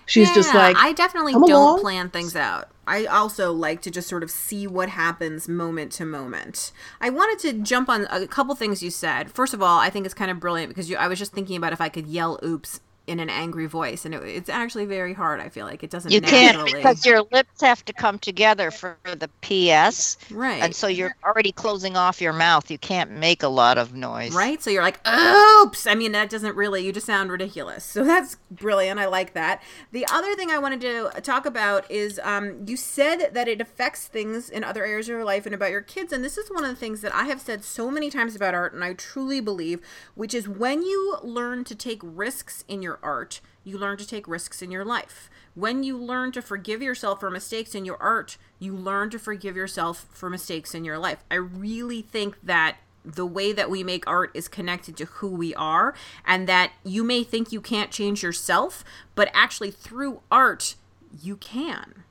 She's 0.08 0.28
yeah, 0.30 0.36
just 0.36 0.56
like, 0.56 0.76
I 0.76 0.92
definitely 0.94 1.34
don't 1.34 1.52
along. 1.52 1.82
plan 1.82 2.10
things 2.10 2.36
out. 2.36 2.70
I 2.88 3.06
also 3.06 3.54
like 3.54 3.84
to 3.84 3.92
just 3.92 4.10
sort 4.10 4.24
of 4.24 4.32
see 4.32 4.66
what 4.66 4.90
happens 4.90 5.48
moment 5.48 5.92
to 5.94 6.06
moment. 6.06 6.72
I 7.00 7.12
wanted 7.12 7.38
to 7.48 7.62
jump 7.62 7.88
on 7.90 8.08
a 8.10 8.26
couple 8.26 8.56
things 8.56 8.82
you 8.82 8.90
said. 8.90 9.32
First 9.32 9.54
of 9.54 9.62
all, 9.62 9.78
I 9.78 9.92
think 9.92 10.06
it's 10.06 10.16
kind 10.16 10.32
of 10.32 10.40
brilliant 10.40 10.70
because 10.70 10.90
you, 10.90 10.98
I 10.98 11.08
was 11.08 11.20
just 11.20 11.32
thinking 11.32 11.56
about 11.56 11.74
if 11.74 11.80
I 11.80 11.90
could 11.90 12.08
yell 12.08 12.40
oops 12.44 12.80
in 13.10 13.20
an 13.20 13.30
angry 13.30 13.66
voice, 13.66 14.06
and 14.06 14.14
it, 14.14 14.22
it's 14.24 14.50
actually 14.50 14.86
very 14.86 15.14
hard. 15.14 15.40
I 15.40 15.50
feel 15.50 15.66
like 15.66 15.84
it 15.84 15.90
doesn't. 15.90 16.12
You 16.12 16.22
naturally... 16.22 16.72
can't 16.72 16.84
because 16.84 17.06
your 17.06 17.24
lips 17.32 17.62
have 17.62 17.84
to 17.86 17.94
come 17.94 18.20
together 18.20 18.70
for 18.70 18.98
the 19.04 19.28
PS, 19.42 20.18
right? 20.32 20.62
And 20.62 20.76
so 20.76 20.88
you're 20.88 21.16
already 21.26 21.52
closing 21.52 21.98
off 21.98 22.22
your 22.22 22.34
mouth. 22.34 22.70
You 22.70 22.78
can't 22.78 23.12
make 23.12 23.42
a 23.42 23.48
lot 23.48 23.80
of 23.80 23.96
noise, 23.96 24.34
right? 24.34 24.62
So 24.62 24.70
you're 24.70 24.84
like, 24.84 25.00
oops. 25.08 25.88
I 25.88 25.96
mean, 25.96 26.12
that 26.12 26.30
doesn't 26.30 26.56
really. 26.56 26.86
You 26.86 26.94
just 26.94 27.08
sound 27.08 27.32
ridiculous. 27.32 27.84
So 27.84 28.04
that's 28.04 28.38
brilliant. 28.52 29.00
I 29.00 29.08
like 29.08 29.34
that. 29.34 29.64
The 29.92 30.06
other 30.12 30.36
thing 30.36 30.52
I 30.52 30.60
wanted 30.60 30.82
to 30.82 31.22
talk 31.22 31.46
about 31.46 31.90
is 31.90 32.20
um, 32.24 32.64
you 32.68 32.78
said 32.78 33.32
that 33.34 33.48
it 33.48 33.60
affects 33.60 34.08
things 34.08 34.50
in 34.50 34.64
other 34.64 34.86
areas 34.86 35.08
of 35.08 35.14
your 35.14 35.26
life 35.26 35.46
and 35.48 35.56
about 35.56 35.72
your 35.72 35.82
kids, 35.82 36.14
and 36.14 36.24
this 36.24 36.38
is 36.38 36.50
one 36.50 36.64
of 36.64 36.70
the 36.70 36.76
things 36.76 37.02
that 37.02 37.14
I 37.14 37.24
have 37.24 37.42
said 37.42 37.64
so 37.64 37.90
many 37.90 38.12
times 38.12 38.36
about 38.36 38.54
art, 38.54 38.74
and 38.74 38.84
I 38.84 38.94
truly 38.94 39.42
believe, 39.42 39.82
which 40.14 40.36
is 40.36 40.48
when 40.48 40.84
you 40.84 41.18
learn 41.24 41.64
to 41.66 41.76
take 41.76 42.00
risks 42.04 42.64
in 42.68 42.82
your 42.84 42.99
art, 43.04 43.42
you 43.64 43.78
learn 43.78 43.98
to 43.98 44.08
take 44.08 44.28
risks 44.28 44.62
in 44.62 44.72
your 44.72 44.86
life. 44.86 45.30
When 45.56 45.84
you 45.84 45.98
learn 45.98 46.32
to 46.34 46.42
forgive 46.42 46.82
yourself 46.82 47.20
for 47.20 47.30
mistakes 47.30 47.76
in 47.76 47.86
your 47.86 48.02
art, 48.02 48.38
you 48.60 48.76
learn 48.76 49.10
to 49.12 49.20
forgive 49.20 49.56
yourself 49.56 50.08
for 50.12 50.30
mistakes 50.30 50.74
in 50.74 50.86
your 50.86 50.98
life. 50.98 51.24
I 51.30 51.36
really 51.36 52.02
think 52.02 52.38
that 52.44 52.78
the 53.06 53.26
way 53.26 53.54
that 53.54 53.70
we 53.70 53.84
make 53.84 54.06
art 54.08 54.32
is 54.34 54.48
connected 54.48 54.98
to 54.98 55.06
who 55.06 55.30
we 55.30 55.56
are, 55.56 55.94
and 56.26 56.48
that 56.48 56.72
you 56.84 57.04
may 57.04 57.24
think 57.24 57.52
you 57.52 57.62
can't 57.62 57.92
change 57.92 58.22
yourself, 58.22 58.84
but 59.16 59.30
actually 59.34 59.72
through 59.72 60.22
art, 60.32 60.76
you 61.22 61.38
can. 61.38 62.04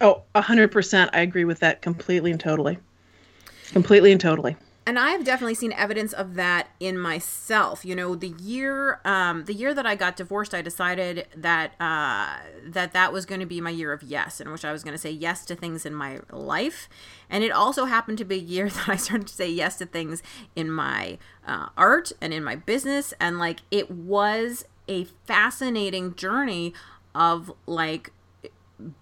Oh, 0.00 0.22
100%. 0.34 1.10
I 1.12 1.20
agree 1.20 1.44
with 1.44 1.60
that 1.60 1.82
completely 1.82 2.30
and 2.30 2.40
totally. 2.40 2.78
Completely 3.72 4.12
and 4.12 4.20
totally 4.20 4.56
and 4.86 4.98
I've 4.98 5.24
definitely 5.24 5.54
seen 5.54 5.72
evidence 5.72 6.12
of 6.12 6.34
that 6.34 6.68
in 6.78 6.98
myself. 6.98 7.84
You 7.84 7.96
know, 7.96 8.14
the 8.14 8.28
year 8.28 9.00
um, 9.04 9.44
the 9.46 9.54
year 9.54 9.72
that 9.72 9.86
I 9.86 9.94
got 9.94 10.16
divorced, 10.16 10.54
I 10.54 10.60
decided 10.60 11.26
that 11.34 11.72
uh, 11.80 12.36
that 12.66 12.92
that 12.92 13.12
was 13.12 13.24
going 13.24 13.40
to 13.40 13.46
be 13.46 13.60
my 13.60 13.70
year 13.70 13.92
of 13.92 14.02
yes, 14.02 14.40
in 14.40 14.50
which 14.52 14.64
I 14.64 14.72
was 14.72 14.84
going 14.84 14.92
to 14.92 14.98
say 14.98 15.10
yes 15.10 15.44
to 15.46 15.54
things 15.54 15.86
in 15.86 15.94
my 15.94 16.20
life, 16.30 16.88
and 17.30 17.42
it 17.42 17.50
also 17.50 17.86
happened 17.86 18.18
to 18.18 18.24
be 18.24 18.36
a 18.36 18.38
year 18.38 18.68
that 18.70 18.88
I 18.88 18.96
started 18.96 19.28
to 19.28 19.34
say 19.34 19.48
yes 19.48 19.78
to 19.78 19.86
things 19.86 20.22
in 20.54 20.70
my 20.70 21.18
uh, 21.46 21.68
art 21.76 22.12
and 22.20 22.34
in 22.34 22.44
my 22.44 22.56
business, 22.56 23.14
and 23.18 23.38
like 23.38 23.60
it 23.70 23.90
was 23.90 24.66
a 24.86 25.04
fascinating 25.24 26.14
journey 26.14 26.74
of 27.14 27.52
like 27.66 28.12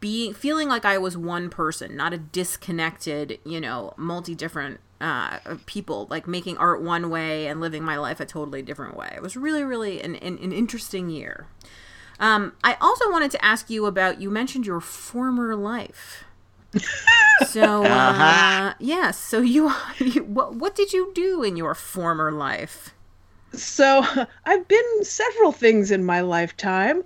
being 0.01 0.35
feeling 0.35 0.69
like 0.69 0.85
I 0.85 0.99
was 0.99 1.17
one 1.17 1.51
person, 1.51 1.97
not 1.97 2.13
a 2.13 2.19
disconnected, 2.19 3.39
you 3.45 3.61
know, 3.61 3.95
multi 3.97 4.35
different 4.35 4.81
uh, 5.03 5.39
people, 5.67 6.07
like 6.09 6.27
making 6.29 6.57
art 6.59 6.81
one 6.81 7.11
way 7.11 7.47
and 7.49 7.61
living 7.61 7.83
my 7.83 7.97
life 7.97 8.21
a 8.21 8.25
totally 8.25 8.63
different 8.63 8.97
way. 8.97 9.13
It 9.15 9.21
was 9.21 9.37
really, 9.37 9.65
really 9.65 10.01
an, 10.01 10.15
an, 10.17 10.39
an 10.39 10.53
interesting 10.53 11.11
year. 11.11 11.49
Um, 12.21 12.53
I 12.63 12.77
also 12.81 13.11
wanted 13.11 13.33
to 13.33 13.45
ask 13.45 13.69
you 13.69 13.87
about 13.87 14.21
you 14.21 14.31
mentioned 14.31 14.65
your 14.65 14.81
former 14.81 15.57
life. 15.57 16.25
so 17.47 17.85
uh, 17.85 17.89
uh-huh. 17.89 18.75
yes, 18.79 18.79
yeah, 18.79 19.11
so 19.11 19.41
you, 19.41 19.73
you 19.99 20.23
what, 20.23 20.55
what 20.55 20.75
did 20.75 20.93
you 20.93 21.11
do 21.15 21.43
in 21.43 21.57
your 21.57 21.75
former 21.75 22.31
life? 22.31 22.95
So 23.53 24.07
I've 24.47 24.69
been 24.69 25.05
several 25.05 25.53
things 25.53 25.91
in 25.91 26.05
my 26.05 26.21
lifetime. 26.21 27.03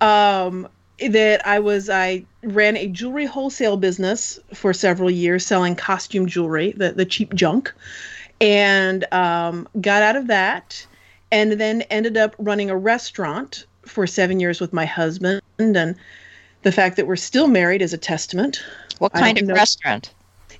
Um, 0.00 0.68
that 0.98 1.46
I 1.46 1.58
was 1.58 1.88
I 1.88 2.24
ran 2.42 2.76
a 2.76 2.88
jewelry 2.88 3.26
wholesale 3.26 3.76
business 3.76 4.38
for 4.52 4.72
several 4.72 5.10
years 5.10 5.46
selling 5.46 5.76
costume 5.76 6.26
jewelry, 6.26 6.72
the 6.76 6.92
the 6.92 7.04
cheap 7.04 7.34
junk, 7.34 7.72
and 8.40 9.06
um, 9.12 9.68
got 9.80 10.02
out 10.02 10.16
of 10.16 10.26
that, 10.26 10.86
and 11.30 11.52
then 11.52 11.82
ended 11.82 12.16
up 12.16 12.34
running 12.38 12.70
a 12.70 12.76
restaurant 12.76 13.66
for 13.82 14.06
seven 14.06 14.40
years 14.40 14.60
with 14.60 14.72
my 14.72 14.84
husband, 14.84 15.40
and 15.58 15.94
the 16.62 16.72
fact 16.72 16.96
that 16.96 17.06
we're 17.06 17.16
still 17.16 17.46
married 17.46 17.82
is 17.82 17.92
a 17.92 17.98
testament. 17.98 18.62
What 18.98 19.12
kind 19.12 19.38
of 19.38 19.46
know. 19.46 19.54
restaurant? 19.54 20.12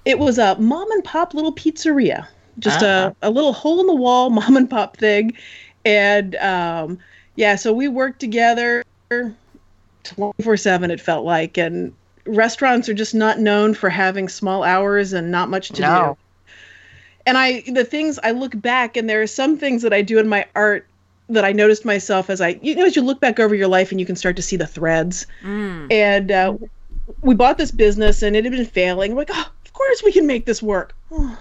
It 0.05 0.19
was 0.19 0.39
a 0.39 0.57
mom 0.59 0.91
and 0.93 1.03
pop 1.03 1.35
little 1.35 1.53
pizzeria, 1.53 2.27
just 2.61 2.83
uh-huh. 2.83 3.13
a, 3.23 3.29
a 3.29 3.31
little 3.31 3.53
hole 3.53 3.81
in 3.81 3.87
the 3.87 3.95
wall 3.95 4.31
mom 4.31 4.57
and 4.57 4.71
pop 4.71 4.97
thing, 4.97 5.33
and 5.85 6.37
um, 6.37 6.99
yeah, 7.35 7.57
so 7.57 7.73
we 7.73 7.89
worked 7.89 8.21
together 8.21 8.85
24 10.05 10.57
7 10.57 10.91
it 10.91 11.01
felt 11.01 11.25
like 11.25 11.57
and 11.57 11.93
restaurants 12.27 12.89
are 12.89 12.95
just 12.95 13.15
not 13.15 13.39
known 13.39 13.75
for 13.75 13.89
having 13.89 14.29
small 14.29 14.63
hours 14.63 15.13
and 15.13 15.31
not 15.31 15.49
much 15.49 15.71
to 15.71 15.83
no. 15.83 16.17
do 16.17 16.53
and 17.27 17.39
i 17.39 17.63
the 17.69 17.85
things 17.85 18.19
i 18.23 18.31
look 18.31 18.59
back 18.61 18.97
and 18.97 19.09
there 19.09 19.23
are 19.23 19.27
some 19.27 19.57
things 19.57 19.83
that 19.83 19.93
i 19.93 20.03
do 20.03 20.19
in 20.19 20.29
my 20.29 20.45
art 20.55 20.87
that 21.29 21.45
i 21.45 21.53
noticed 21.53 21.85
myself 21.85 22.31
as 22.31 22.41
i 22.41 22.59
you 22.63 22.75
know 22.75 22.85
as 22.85 22.97
you 22.97 23.03
look 23.03 23.21
back 23.21 23.41
over 23.41 23.55
your 23.55 23.69
life 23.69 23.91
and 23.91 24.01
you 24.01 24.07
can 24.07 24.17
start 24.17 24.37
to 24.37 24.43
see 24.43 24.57
the 24.57 24.67
threads. 24.67 25.27
Mm. 25.43 25.93
and 25.93 26.31
uh, 26.31 26.57
we 27.23 27.35
bought 27.35 27.59
this 27.59 27.71
business 27.71 28.23
and 28.23 28.37
it 28.37 28.45
had 28.45 28.53
been 28.53 28.67
failing. 28.67 29.13
We're 29.13 29.23
like 29.23 29.31
oh 29.33 29.53
of 29.65 29.73
course 29.73 30.03
we 30.03 30.13
can 30.13 30.27
make 30.27 30.47
this 30.47 30.63
work. 30.63 30.95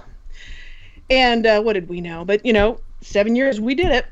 And 1.09 1.45
uh, 1.45 1.61
what 1.61 1.71
did 1.71 1.87
we 1.87 2.01
know? 2.01 2.25
But 2.25 2.45
you 2.45 2.51
know 2.51 2.81
seven 2.99 3.37
years 3.37 3.61
we 3.61 3.75
did 3.75 3.91
it. 3.91 4.05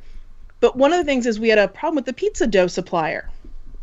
But 0.62 0.78
one 0.78 0.94
of 0.94 0.98
the 0.98 1.04
things 1.04 1.26
is 1.26 1.38
we 1.38 1.50
had 1.50 1.60
a 1.60 1.68
problem 1.68 1.96
with 1.96 2.06
the 2.06 2.14
pizza 2.14 2.48
dough 2.48 2.68
supplier 2.68 3.30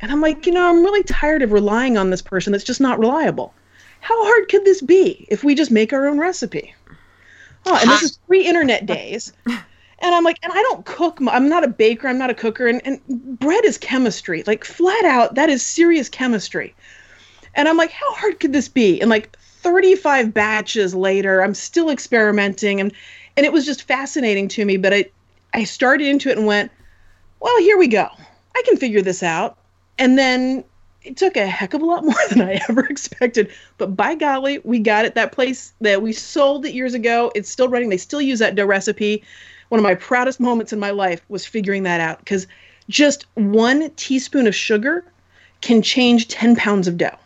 and 0.02 0.10
I'm 0.10 0.20
like, 0.20 0.46
you 0.46 0.52
know, 0.52 0.68
I'm 0.68 0.82
really 0.82 1.04
tired 1.04 1.42
of 1.42 1.52
relying 1.52 1.96
on 1.96 2.10
this 2.10 2.20
person 2.20 2.50
that's 2.50 2.64
just 2.64 2.80
not 2.80 2.98
reliable. 2.98 3.54
How 4.00 4.24
hard 4.24 4.48
could 4.48 4.64
this 4.64 4.82
be 4.82 5.26
if 5.30 5.44
we 5.44 5.54
just 5.54 5.70
make 5.70 5.92
our 5.92 6.08
own 6.08 6.18
recipe? 6.18 6.74
Oh, 7.64 7.78
and 7.80 7.88
this 7.88 8.02
is 8.02 8.18
pre 8.26 8.44
internet 8.44 8.84
days. 8.84 9.32
And 9.46 10.12
I'm 10.16 10.24
like, 10.24 10.38
and 10.42 10.52
I 10.52 10.60
don't 10.62 10.84
cook. 10.84 11.18
I'm 11.28 11.48
not 11.48 11.62
a 11.62 11.68
baker. 11.68 12.08
I'm 12.08 12.18
not 12.18 12.30
a 12.30 12.34
cooker. 12.34 12.66
And, 12.66 12.82
and 12.84 13.38
bread 13.38 13.64
is 13.64 13.78
chemistry. 13.78 14.42
Like, 14.44 14.64
flat 14.64 15.04
out, 15.04 15.36
that 15.36 15.48
is 15.48 15.62
serious 15.62 16.08
chemistry. 16.08 16.74
And 17.54 17.68
I'm 17.68 17.76
like, 17.76 17.92
how 17.92 18.12
hard 18.14 18.40
could 18.40 18.52
this 18.52 18.66
be? 18.66 19.00
And 19.00 19.08
like 19.08 19.38
35 19.38 20.34
batches 20.34 20.96
later, 20.96 21.44
I'm 21.44 21.54
still 21.54 21.90
experimenting. 21.90 22.80
And, 22.80 22.92
and 23.36 23.46
it 23.46 23.52
was 23.52 23.64
just 23.64 23.84
fascinating 23.84 24.48
to 24.48 24.64
me. 24.64 24.76
But 24.76 24.92
I, 24.92 25.04
I 25.54 25.62
started 25.62 26.08
into 26.08 26.28
it 26.28 26.38
and 26.38 26.46
went, 26.48 26.72
well, 27.38 27.56
here 27.60 27.78
we 27.78 27.86
go. 27.86 28.08
I 28.56 28.62
can 28.66 28.76
figure 28.76 29.02
this 29.02 29.22
out 29.22 29.56
and 29.98 30.18
then 30.18 30.64
it 31.04 31.16
took 31.16 31.36
a 31.36 31.46
heck 31.46 31.74
of 31.74 31.82
a 31.82 31.84
lot 31.84 32.04
more 32.04 32.14
than 32.30 32.42
I 32.42 32.60
ever 32.68 32.84
expected. 32.86 33.50
But 33.78 33.96
by 33.96 34.14
golly, 34.14 34.60
we 34.64 34.78
got 34.78 35.04
it. 35.04 35.14
That 35.14 35.32
place 35.32 35.72
that 35.80 36.02
we 36.02 36.12
sold 36.12 36.64
it 36.66 36.74
years 36.74 36.94
ago, 36.94 37.32
it's 37.34 37.50
still 37.50 37.68
running. 37.68 37.88
They 37.88 37.96
still 37.96 38.22
use 38.22 38.38
that 38.38 38.54
dough 38.54 38.66
recipe. 38.66 39.22
One 39.68 39.78
of 39.78 39.82
my 39.82 39.94
proudest 39.94 40.38
moments 40.38 40.72
in 40.72 40.78
my 40.78 40.90
life 40.90 41.22
was 41.28 41.46
figuring 41.46 41.82
that 41.84 42.00
out 42.00 42.18
because 42.18 42.46
just 42.88 43.26
one 43.34 43.90
teaspoon 43.96 44.46
of 44.46 44.54
sugar 44.54 45.04
can 45.60 45.80
change 45.82 46.28
10 46.28 46.56
pounds 46.56 46.88
of 46.88 46.96
dough. 46.96 47.16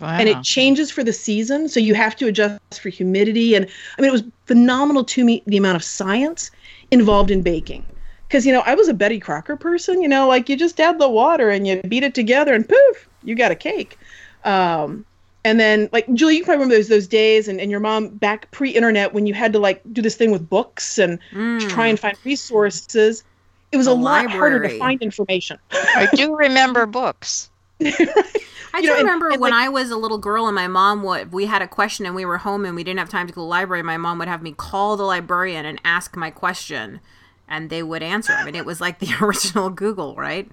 Wow. 0.00 0.10
and 0.10 0.28
it 0.28 0.40
changes 0.44 0.92
for 0.92 1.02
the 1.02 1.12
season 1.12 1.68
so 1.68 1.80
you 1.80 1.92
have 1.94 2.14
to 2.14 2.28
adjust 2.28 2.80
for 2.80 2.88
humidity 2.88 3.56
and 3.56 3.66
i 3.98 4.00
mean 4.00 4.10
it 4.10 4.12
was 4.12 4.22
phenomenal 4.46 5.02
to 5.02 5.24
me 5.24 5.42
the 5.46 5.56
amount 5.56 5.74
of 5.74 5.82
science 5.82 6.52
involved 6.92 7.32
in 7.32 7.42
baking 7.42 7.84
because 8.28 8.46
you 8.46 8.52
know 8.52 8.60
i 8.66 8.74
was 8.74 8.88
a 8.88 8.94
betty 8.94 9.18
crocker 9.18 9.56
person 9.56 10.00
you 10.02 10.08
know 10.08 10.28
like 10.28 10.48
you 10.48 10.56
just 10.56 10.78
add 10.78 10.98
the 10.98 11.08
water 11.08 11.50
and 11.50 11.66
you 11.66 11.80
beat 11.88 12.02
it 12.04 12.14
together 12.14 12.54
and 12.54 12.68
poof 12.68 13.08
you 13.24 13.34
got 13.34 13.50
a 13.50 13.56
cake 13.56 13.98
um, 14.44 15.04
and 15.44 15.58
then 15.58 15.88
like 15.92 16.06
julie 16.14 16.36
you 16.36 16.44
probably 16.44 16.56
remember 16.62 16.74
those 16.76 16.88
those 16.88 17.06
days 17.08 17.48
and, 17.48 17.60
and 17.60 17.70
your 17.70 17.80
mom 17.80 18.08
back 18.08 18.50
pre-internet 18.50 19.12
when 19.14 19.26
you 19.26 19.34
had 19.34 19.52
to 19.52 19.58
like 19.58 19.80
do 19.92 20.00
this 20.02 20.14
thing 20.16 20.30
with 20.30 20.48
books 20.48 20.98
and 20.98 21.18
Mm. 21.32 21.68
try 21.68 21.86
and 21.86 21.98
find 21.98 22.16
resources 22.24 23.24
it 23.72 23.76
was 23.76 23.86
The 23.86 23.92
a 23.92 23.94
lot 23.94 24.30
harder 24.30 24.60
to 24.66 24.78
find 24.78 25.00
information 25.02 25.58
I 25.72 26.08
do 26.14 26.34
remember 26.46 26.86
books. 26.86 27.50
I 27.80 28.80
do 28.80 28.86
know, 28.86 28.94
and- 28.94 29.02
remember 29.04 29.30
and, 29.30 29.40
when 29.40 29.52
like- 29.52 29.64
I 29.64 29.68
was 29.68 29.90
a 29.90 29.96
little 29.96 30.18
girl 30.18 30.46
and 30.46 30.54
my 30.54 30.68
mom 30.68 31.02
would 31.02 31.32
we 31.32 31.46
had 31.46 31.62
a 31.62 31.68
question 31.68 32.06
and 32.06 32.14
we 32.14 32.24
were 32.24 32.38
home 32.38 32.64
and 32.64 32.74
we 32.74 32.82
didn't 32.84 32.98
have 32.98 33.08
time 33.08 33.26
to 33.26 33.32
go 33.32 33.40
to 33.40 33.44
the 33.44 33.46
library. 33.48 33.82
My 33.82 33.96
mom 33.96 34.18
would 34.18 34.28
have 34.28 34.42
me 34.42 34.52
call 34.52 34.96
the 34.96 35.04
librarian 35.04 35.64
and 35.66 35.80
ask 35.84 36.16
my 36.16 36.30
question, 36.30 37.00
and 37.48 37.70
they 37.70 37.82
would 37.82 38.02
answer. 38.02 38.32
I 38.32 38.44
mean, 38.44 38.54
it 38.54 38.64
was 38.66 38.80
like 38.80 38.98
the 38.98 39.08
original 39.20 39.70
Google, 39.70 40.14
right? 40.16 40.50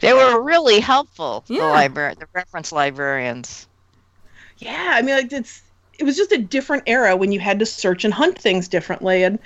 They 0.00 0.12
were 0.14 0.40
really 0.42 0.80
helpful. 0.80 1.44
The 1.46 1.58
library, 1.58 2.14
the 2.18 2.26
reference 2.32 2.72
librarians. 2.72 3.66
yeah 4.58 4.92
i 4.94 5.02
mean 5.02 5.14
like 5.14 5.32
it's 5.32 5.62
it 5.98 6.04
was 6.04 6.16
just 6.16 6.32
a 6.32 6.38
different 6.38 6.82
era 6.86 7.16
when 7.16 7.32
you 7.32 7.40
had 7.40 7.58
to 7.58 7.66
search 7.66 8.04
and 8.04 8.12
hunt 8.14 8.38
things 8.38 8.68
differently 8.68 9.22
and 9.22 9.38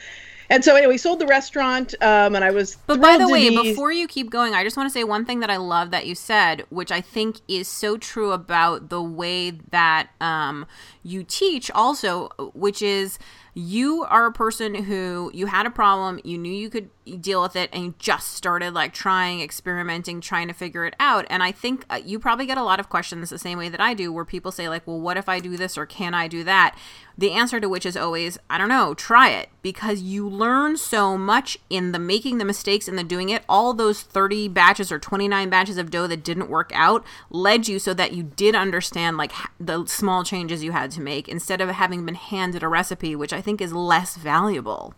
and 0.50 0.64
so 0.64 0.74
anyway 0.76 0.92
we 0.92 0.98
sold 0.98 1.18
the 1.20 1.26
restaurant 1.26 1.94
um 2.02 2.34
and 2.36 2.44
i 2.44 2.50
was 2.50 2.76
But 2.86 3.00
by 3.00 3.16
the 3.16 3.28
way, 3.28 3.48
be- 3.50 3.62
before 3.62 3.90
you 3.92 4.06
keep 4.06 4.30
going, 4.30 4.54
I 4.54 4.62
just 4.62 4.76
want 4.76 4.88
to 4.88 4.92
say 4.92 5.02
one 5.04 5.24
thing 5.24 5.40
that 5.40 5.50
I 5.50 5.56
love 5.56 5.90
that 5.90 6.06
you 6.06 6.14
said, 6.14 6.64
which 6.70 6.92
I 6.92 7.00
think 7.00 7.40
is 7.48 7.66
so 7.66 7.96
true 7.96 8.30
about 8.32 8.88
the 8.90 9.02
way 9.02 9.50
that 9.70 10.08
um, 10.20 10.66
you 11.02 11.24
teach, 11.24 11.70
also, 11.70 12.28
which 12.54 12.82
is 12.82 13.18
you 13.54 14.04
are 14.04 14.26
a 14.26 14.32
person 14.32 14.74
who 14.74 15.30
you 15.32 15.46
had 15.46 15.64
a 15.64 15.70
problem, 15.70 16.20
you 16.24 16.36
knew 16.36 16.52
you 16.52 16.68
could 16.68 16.90
deal 17.20 17.40
with 17.42 17.54
it, 17.54 17.70
and 17.72 17.84
you 17.84 17.94
just 17.98 18.32
started 18.32 18.74
like 18.74 18.92
trying, 18.92 19.40
experimenting, 19.40 20.20
trying 20.20 20.48
to 20.48 20.54
figure 20.54 20.84
it 20.84 20.94
out. 20.98 21.24
And 21.30 21.42
I 21.42 21.52
think 21.52 21.84
uh, 21.88 22.00
you 22.04 22.18
probably 22.18 22.46
get 22.46 22.58
a 22.58 22.64
lot 22.64 22.80
of 22.80 22.88
questions 22.88 23.30
the 23.30 23.38
same 23.38 23.58
way 23.58 23.68
that 23.68 23.80
I 23.80 23.94
do, 23.94 24.12
where 24.12 24.24
people 24.24 24.50
say, 24.50 24.68
like, 24.68 24.86
well, 24.86 25.00
what 25.00 25.16
if 25.16 25.28
I 25.28 25.38
do 25.38 25.56
this 25.56 25.78
or 25.78 25.86
can 25.86 26.14
I 26.14 26.26
do 26.26 26.42
that? 26.44 26.76
The 27.16 27.30
answer 27.30 27.60
to 27.60 27.68
which 27.68 27.86
is 27.86 27.96
always, 27.96 28.38
I 28.50 28.58
don't 28.58 28.68
know, 28.68 28.92
try 28.92 29.30
it 29.30 29.50
because 29.62 30.02
you 30.02 30.28
learn 30.28 30.76
so 30.76 31.16
much 31.16 31.58
in 31.70 31.92
the 31.92 31.98
making 31.98 32.38
the 32.38 32.44
mistakes 32.44 32.88
and 32.88 32.98
the 32.98 33.04
doing 33.04 33.28
it. 33.28 33.44
All 33.48 33.72
those 33.72 34.02
30 34.02 34.48
batches 34.48 34.90
or 34.90 34.98
29 34.98 35.48
batches 35.48 35.78
of 35.78 35.90
dough 35.90 36.08
that 36.08 36.24
didn't 36.24 36.50
work 36.50 36.72
out 36.74 37.04
led 37.30 37.68
you 37.68 37.78
so 37.78 37.94
that 37.94 38.12
you 38.12 38.24
did 38.24 38.56
understand 38.56 39.16
like 39.16 39.30
the 39.60 39.86
small 39.86 40.24
changes 40.24 40.64
you 40.64 40.72
had 40.72 40.90
to 40.92 41.00
make 41.00 41.28
instead 41.28 41.60
of 41.60 41.68
having 41.68 42.04
been 42.04 42.16
handed 42.16 42.64
a 42.64 42.68
recipe, 42.68 43.14
which 43.14 43.32
I 43.32 43.40
think 43.44 43.60
is 43.60 43.72
less 43.72 44.16
valuable. 44.16 44.94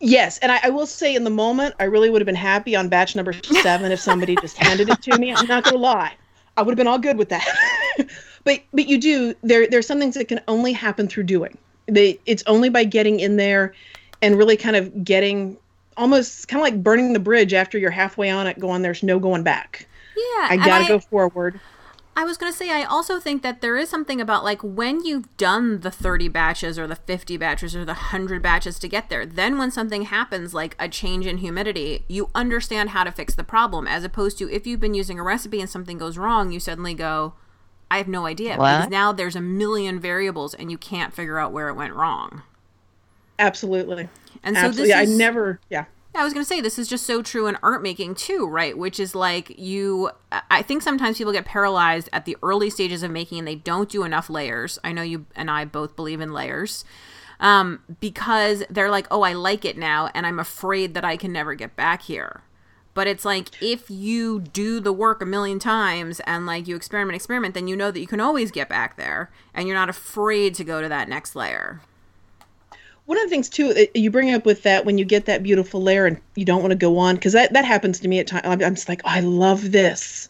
yes 0.00 0.38
and 0.38 0.52
I, 0.52 0.60
I 0.64 0.70
will 0.70 0.86
say 0.86 1.14
in 1.14 1.24
the 1.24 1.30
moment 1.30 1.74
i 1.80 1.84
really 1.84 2.10
would 2.10 2.20
have 2.20 2.26
been 2.26 2.34
happy 2.34 2.76
on 2.76 2.88
batch 2.88 3.16
number 3.16 3.32
seven 3.62 3.92
if 3.92 4.00
somebody 4.00 4.36
just 4.40 4.56
handed 4.56 4.88
it 4.88 5.02
to 5.02 5.18
me. 5.18 5.32
I'm 5.34 5.46
not 5.46 5.64
gonna 5.64 5.78
lie. 5.78 6.12
I 6.56 6.62
would 6.62 6.72
have 6.72 6.76
been 6.76 6.86
all 6.86 6.98
good 6.98 7.18
with 7.18 7.28
that. 7.30 7.46
But 8.46 8.62
but 8.72 8.86
you 8.86 8.96
do 8.98 9.34
there 9.42 9.66
there's 9.66 9.88
some 9.88 9.98
things 9.98 10.14
that 10.14 10.28
can 10.28 10.40
only 10.46 10.72
happen 10.72 11.08
through 11.08 11.24
doing. 11.24 11.58
They 11.86 12.20
it's 12.26 12.44
only 12.46 12.68
by 12.68 12.84
getting 12.84 13.18
in 13.18 13.36
there 13.36 13.74
and 14.22 14.38
really 14.38 14.56
kind 14.56 14.76
of 14.76 15.04
getting 15.04 15.56
almost 15.96 16.46
kind 16.46 16.60
of 16.60 16.62
like 16.62 16.80
burning 16.80 17.12
the 17.12 17.18
bridge 17.18 17.52
after 17.52 17.76
you're 17.76 17.90
halfway 17.90 18.30
on 18.30 18.46
it 18.46 18.60
going 18.60 18.82
there's 18.82 19.02
no 19.02 19.18
going 19.18 19.42
back. 19.42 19.88
Yeah. 20.16 20.46
i 20.50 20.56
gotta 20.56 20.86
go 20.86 21.00
forward 21.00 21.58
I 22.18 22.24
was 22.24 22.38
going 22.38 22.50
to 22.50 22.56
say, 22.56 22.70
I 22.70 22.84
also 22.84 23.20
think 23.20 23.42
that 23.42 23.60
there 23.60 23.76
is 23.76 23.90
something 23.90 24.22
about 24.22 24.42
like 24.42 24.62
when 24.62 25.04
you've 25.04 25.36
done 25.36 25.80
the 25.80 25.90
30 25.90 26.28
batches 26.28 26.78
or 26.78 26.86
the 26.86 26.96
50 26.96 27.36
batches 27.36 27.76
or 27.76 27.84
the 27.84 27.92
100 27.92 28.42
batches 28.42 28.78
to 28.78 28.88
get 28.88 29.10
there, 29.10 29.26
then 29.26 29.58
when 29.58 29.70
something 29.70 30.02
happens 30.02 30.54
like 30.54 30.74
a 30.78 30.88
change 30.88 31.26
in 31.26 31.38
humidity, 31.38 32.06
you 32.08 32.30
understand 32.34 32.90
how 32.90 33.04
to 33.04 33.12
fix 33.12 33.34
the 33.34 33.44
problem. 33.44 33.86
As 33.86 34.02
opposed 34.02 34.38
to 34.38 34.50
if 34.50 34.66
you've 34.66 34.80
been 34.80 34.94
using 34.94 35.20
a 35.20 35.22
recipe 35.22 35.60
and 35.60 35.68
something 35.68 35.98
goes 35.98 36.16
wrong, 36.16 36.52
you 36.52 36.58
suddenly 36.58 36.94
go, 36.94 37.34
I 37.90 37.98
have 37.98 38.08
no 38.08 38.24
idea. 38.24 38.54
Because 38.80 38.88
now 38.88 39.12
there's 39.12 39.36
a 39.36 39.42
million 39.42 40.00
variables 40.00 40.54
and 40.54 40.70
you 40.70 40.78
can't 40.78 41.12
figure 41.12 41.38
out 41.38 41.52
where 41.52 41.68
it 41.68 41.74
went 41.74 41.92
wrong. 41.94 42.42
absolutely 43.38 44.08
And 44.42 44.56
so 44.56 44.62
absolutely 44.62 44.94
this 44.94 45.10
i 45.10 45.16
never 45.16 45.60
yeah 45.68 45.84
I 46.16 46.24
was 46.24 46.32
going 46.32 46.44
to 46.44 46.48
say 46.48 46.60
this 46.60 46.78
is 46.78 46.88
just 46.88 47.06
so 47.06 47.22
true 47.22 47.46
in 47.46 47.56
art 47.62 47.82
making 47.82 48.14
too, 48.14 48.46
right? 48.46 48.76
Which 48.76 48.98
is 48.98 49.14
like 49.14 49.58
you 49.58 50.10
I 50.50 50.62
think 50.62 50.82
sometimes 50.82 51.18
people 51.18 51.32
get 51.32 51.44
paralyzed 51.44 52.08
at 52.12 52.24
the 52.24 52.36
early 52.42 52.70
stages 52.70 53.02
of 53.02 53.10
making 53.10 53.38
and 53.38 53.48
they 53.48 53.54
don't 53.54 53.88
do 53.88 54.04
enough 54.04 54.30
layers. 54.30 54.78
I 54.82 54.92
know 54.92 55.02
you 55.02 55.26
and 55.36 55.50
I 55.50 55.64
both 55.64 55.96
believe 55.96 56.20
in 56.20 56.32
layers. 56.32 56.84
Um, 57.38 57.82
because 58.00 58.64
they're 58.70 58.90
like, 58.90 59.06
"Oh, 59.10 59.20
I 59.20 59.34
like 59.34 59.66
it 59.66 59.76
now 59.76 60.08
and 60.14 60.26
I'm 60.26 60.38
afraid 60.38 60.94
that 60.94 61.04
I 61.04 61.18
can 61.18 61.32
never 61.32 61.54
get 61.54 61.76
back 61.76 62.02
here." 62.02 62.42
But 62.94 63.06
it's 63.06 63.26
like 63.26 63.62
if 63.62 63.90
you 63.90 64.40
do 64.40 64.80
the 64.80 64.92
work 64.92 65.20
a 65.20 65.26
million 65.26 65.58
times 65.58 66.20
and 66.20 66.46
like 66.46 66.66
you 66.66 66.74
experiment 66.76 67.14
experiment, 67.14 67.52
then 67.52 67.68
you 67.68 67.76
know 67.76 67.90
that 67.90 68.00
you 68.00 68.06
can 68.06 68.20
always 68.20 68.50
get 68.50 68.70
back 68.70 68.96
there 68.96 69.30
and 69.52 69.68
you're 69.68 69.76
not 69.76 69.90
afraid 69.90 70.54
to 70.54 70.64
go 70.64 70.80
to 70.80 70.88
that 70.88 71.10
next 71.10 71.36
layer. 71.36 71.82
One 73.06 73.18
of 73.18 73.24
the 73.24 73.30
things 73.30 73.48
too 73.48 73.86
you 73.94 74.10
bring 74.10 74.32
up 74.32 74.44
with 74.44 74.62
that 74.64 74.84
when 74.84 74.98
you 74.98 75.04
get 75.04 75.24
that 75.24 75.42
beautiful 75.42 75.80
layer 75.80 76.06
and 76.06 76.20
you 76.34 76.44
don't 76.44 76.60
want 76.60 76.72
to 76.72 76.76
go 76.76 76.98
on 76.98 77.14
because 77.14 77.32
that, 77.32 77.52
that 77.52 77.64
happens 77.64 78.00
to 78.00 78.08
me 78.08 78.18
at 78.18 78.26
times 78.26 78.42
I'm, 78.44 78.62
I'm 78.62 78.74
just 78.74 78.88
like 78.88 79.00
oh, 79.04 79.10
i 79.10 79.20
love 79.20 79.72
this. 79.72 80.28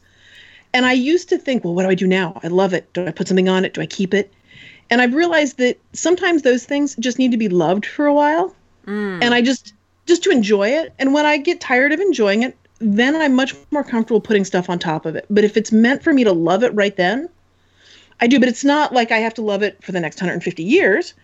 And 0.72 0.86
i 0.86 0.92
used 0.92 1.28
to 1.30 1.38
think 1.38 1.64
well 1.64 1.74
what 1.74 1.82
do 1.82 1.88
i 1.88 1.94
do 1.94 2.06
now? 2.06 2.40
I 2.42 2.48
love 2.48 2.72
it. 2.72 2.92
Do 2.92 3.06
i 3.06 3.10
put 3.10 3.28
something 3.28 3.48
on 3.48 3.64
it? 3.64 3.74
Do 3.74 3.80
i 3.80 3.86
keep 3.86 4.14
it? 4.14 4.32
And 4.90 5.02
i've 5.02 5.14
realized 5.14 5.58
that 5.58 5.78
sometimes 5.92 6.42
those 6.42 6.64
things 6.64 6.94
just 6.96 7.18
need 7.18 7.32
to 7.32 7.36
be 7.36 7.48
loved 7.48 7.86
for 7.86 8.06
a 8.06 8.14
while. 8.14 8.54
Mm. 8.86 9.22
And 9.22 9.34
i 9.34 9.42
just 9.42 9.74
just 10.06 10.22
to 10.22 10.30
enjoy 10.30 10.68
it. 10.68 10.94
And 10.98 11.12
when 11.12 11.26
i 11.26 11.36
get 11.38 11.60
tired 11.60 11.92
of 11.92 12.00
enjoying 12.00 12.42
it 12.42 12.56
then 12.78 13.16
i'm 13.16 13.34
much 13.34 13.54
more 13.70 13.82
comfortable 13.82 14.20
putting 14.20 14.44
stuff 14.44 14.68
on 14.68 14.78
top 14.78 15.06
of 15.06 15.16
it. 15.16 15.24
But 15.30 15.44
if 15.44 15.56
it's 15.56 15.72
meant 15.72 16.02
for 16.02 16.12
me 16.12 16.24
to 16.24 16.32
love 16.32 16.62
it 16.62 16.74
right 16.74 16.94
then 16.94 17.30
i 18.20 18.26
do. 18.26 18.38
But 18.38 18.50
it's 18.50 18.64
not 18.64 18.92
like 18.92 19.10
i 19.12 19.18
have 19.18 19.34
to 19.34 19.42
love 19.42 19.62
it 19.62 19.82
for 19.82 19.92
the 19.92 20.00
next 20.00 20.20
150 20.20 20.62
years 20.62 21.14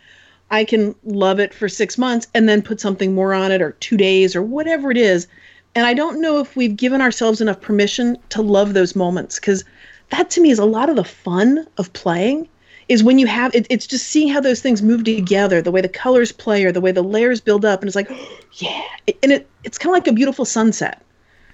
I 0.53 0.65
can 0.65 0.95
love 1.03 1.41
it 1.41 1.55
for 1.55 1.67
six 1.67 1.97
months 1.97 2.29
and 2.35 2.47
then 2.47 2.61
put 2.61 2.79
something 2.79 3.15
more 3.15 3.33
on 3.33 3.51
it 3.51 3.63
or 3.63 3.73
two 3.73 3.97
days 3.97 4.37
or 4.37 4.43
whatever 4.43 4.91
it 4.91 4.99
is. 4.99 5.27
And 5.75 5.87
I 5.87 5.95
don't 5.95 6.21
know 6.21 6.41
if 6.41 6.55
we've 6.55 6.77
given 6.77 7.01
ourselves 7.01 7.41
enough 7.41 7.63
permission 7.63 8.19
to 8.29 8.43
love 8.43 8.75
those 8.75 8.95
moments 8.95 9.41
because 9.41 9.65
that 10.11 10.29
to 10.31 10.43
me 10.43 10.51
is 10.51 10.59
a 10.59 10.67
lot 10.67 10.91
of 10.91 10.97
the 10.97 11.05
fun 11.05 11.67
of 11.79 11.91
playing 11.95 12.49
is 12.89 13.03
when 13.03 13.19
you 13.19 13.27
have 13.27 13.55
it, 13.55 13.67
it's 13.71 13.87
just 13.87 14.09
seeing 14.09 14.29
how 14.29 14.41
those 14.41 14.61
things 14.61 14.83
move 14.83 15.05
together, 15.05 15.63
the 15.63 15.71
way 15.71 15.81
the 15.81 15.89
colors 15.89 16.33
play 16.33 16.65
or 16.65 16.73
the 16.73 16.83
way 16.83 16.93
the 16.93 17.03
layers 17.03 17.41
build 17.41 17.65
up. 17.65 17.81
And 17.81 17.89
it's 17.89 17.97
like, 17.97 18.11
yeah. 18.55 18.83
And 19.23 19.33
it, 19.33 19.49
it's 19.65 19.79
kind 19.79 19.91
of 19.91 19.97
like 19.97 20.07
a 20.07 20.13
beautiful 20.13 20.45
sunset. 20.45 21.03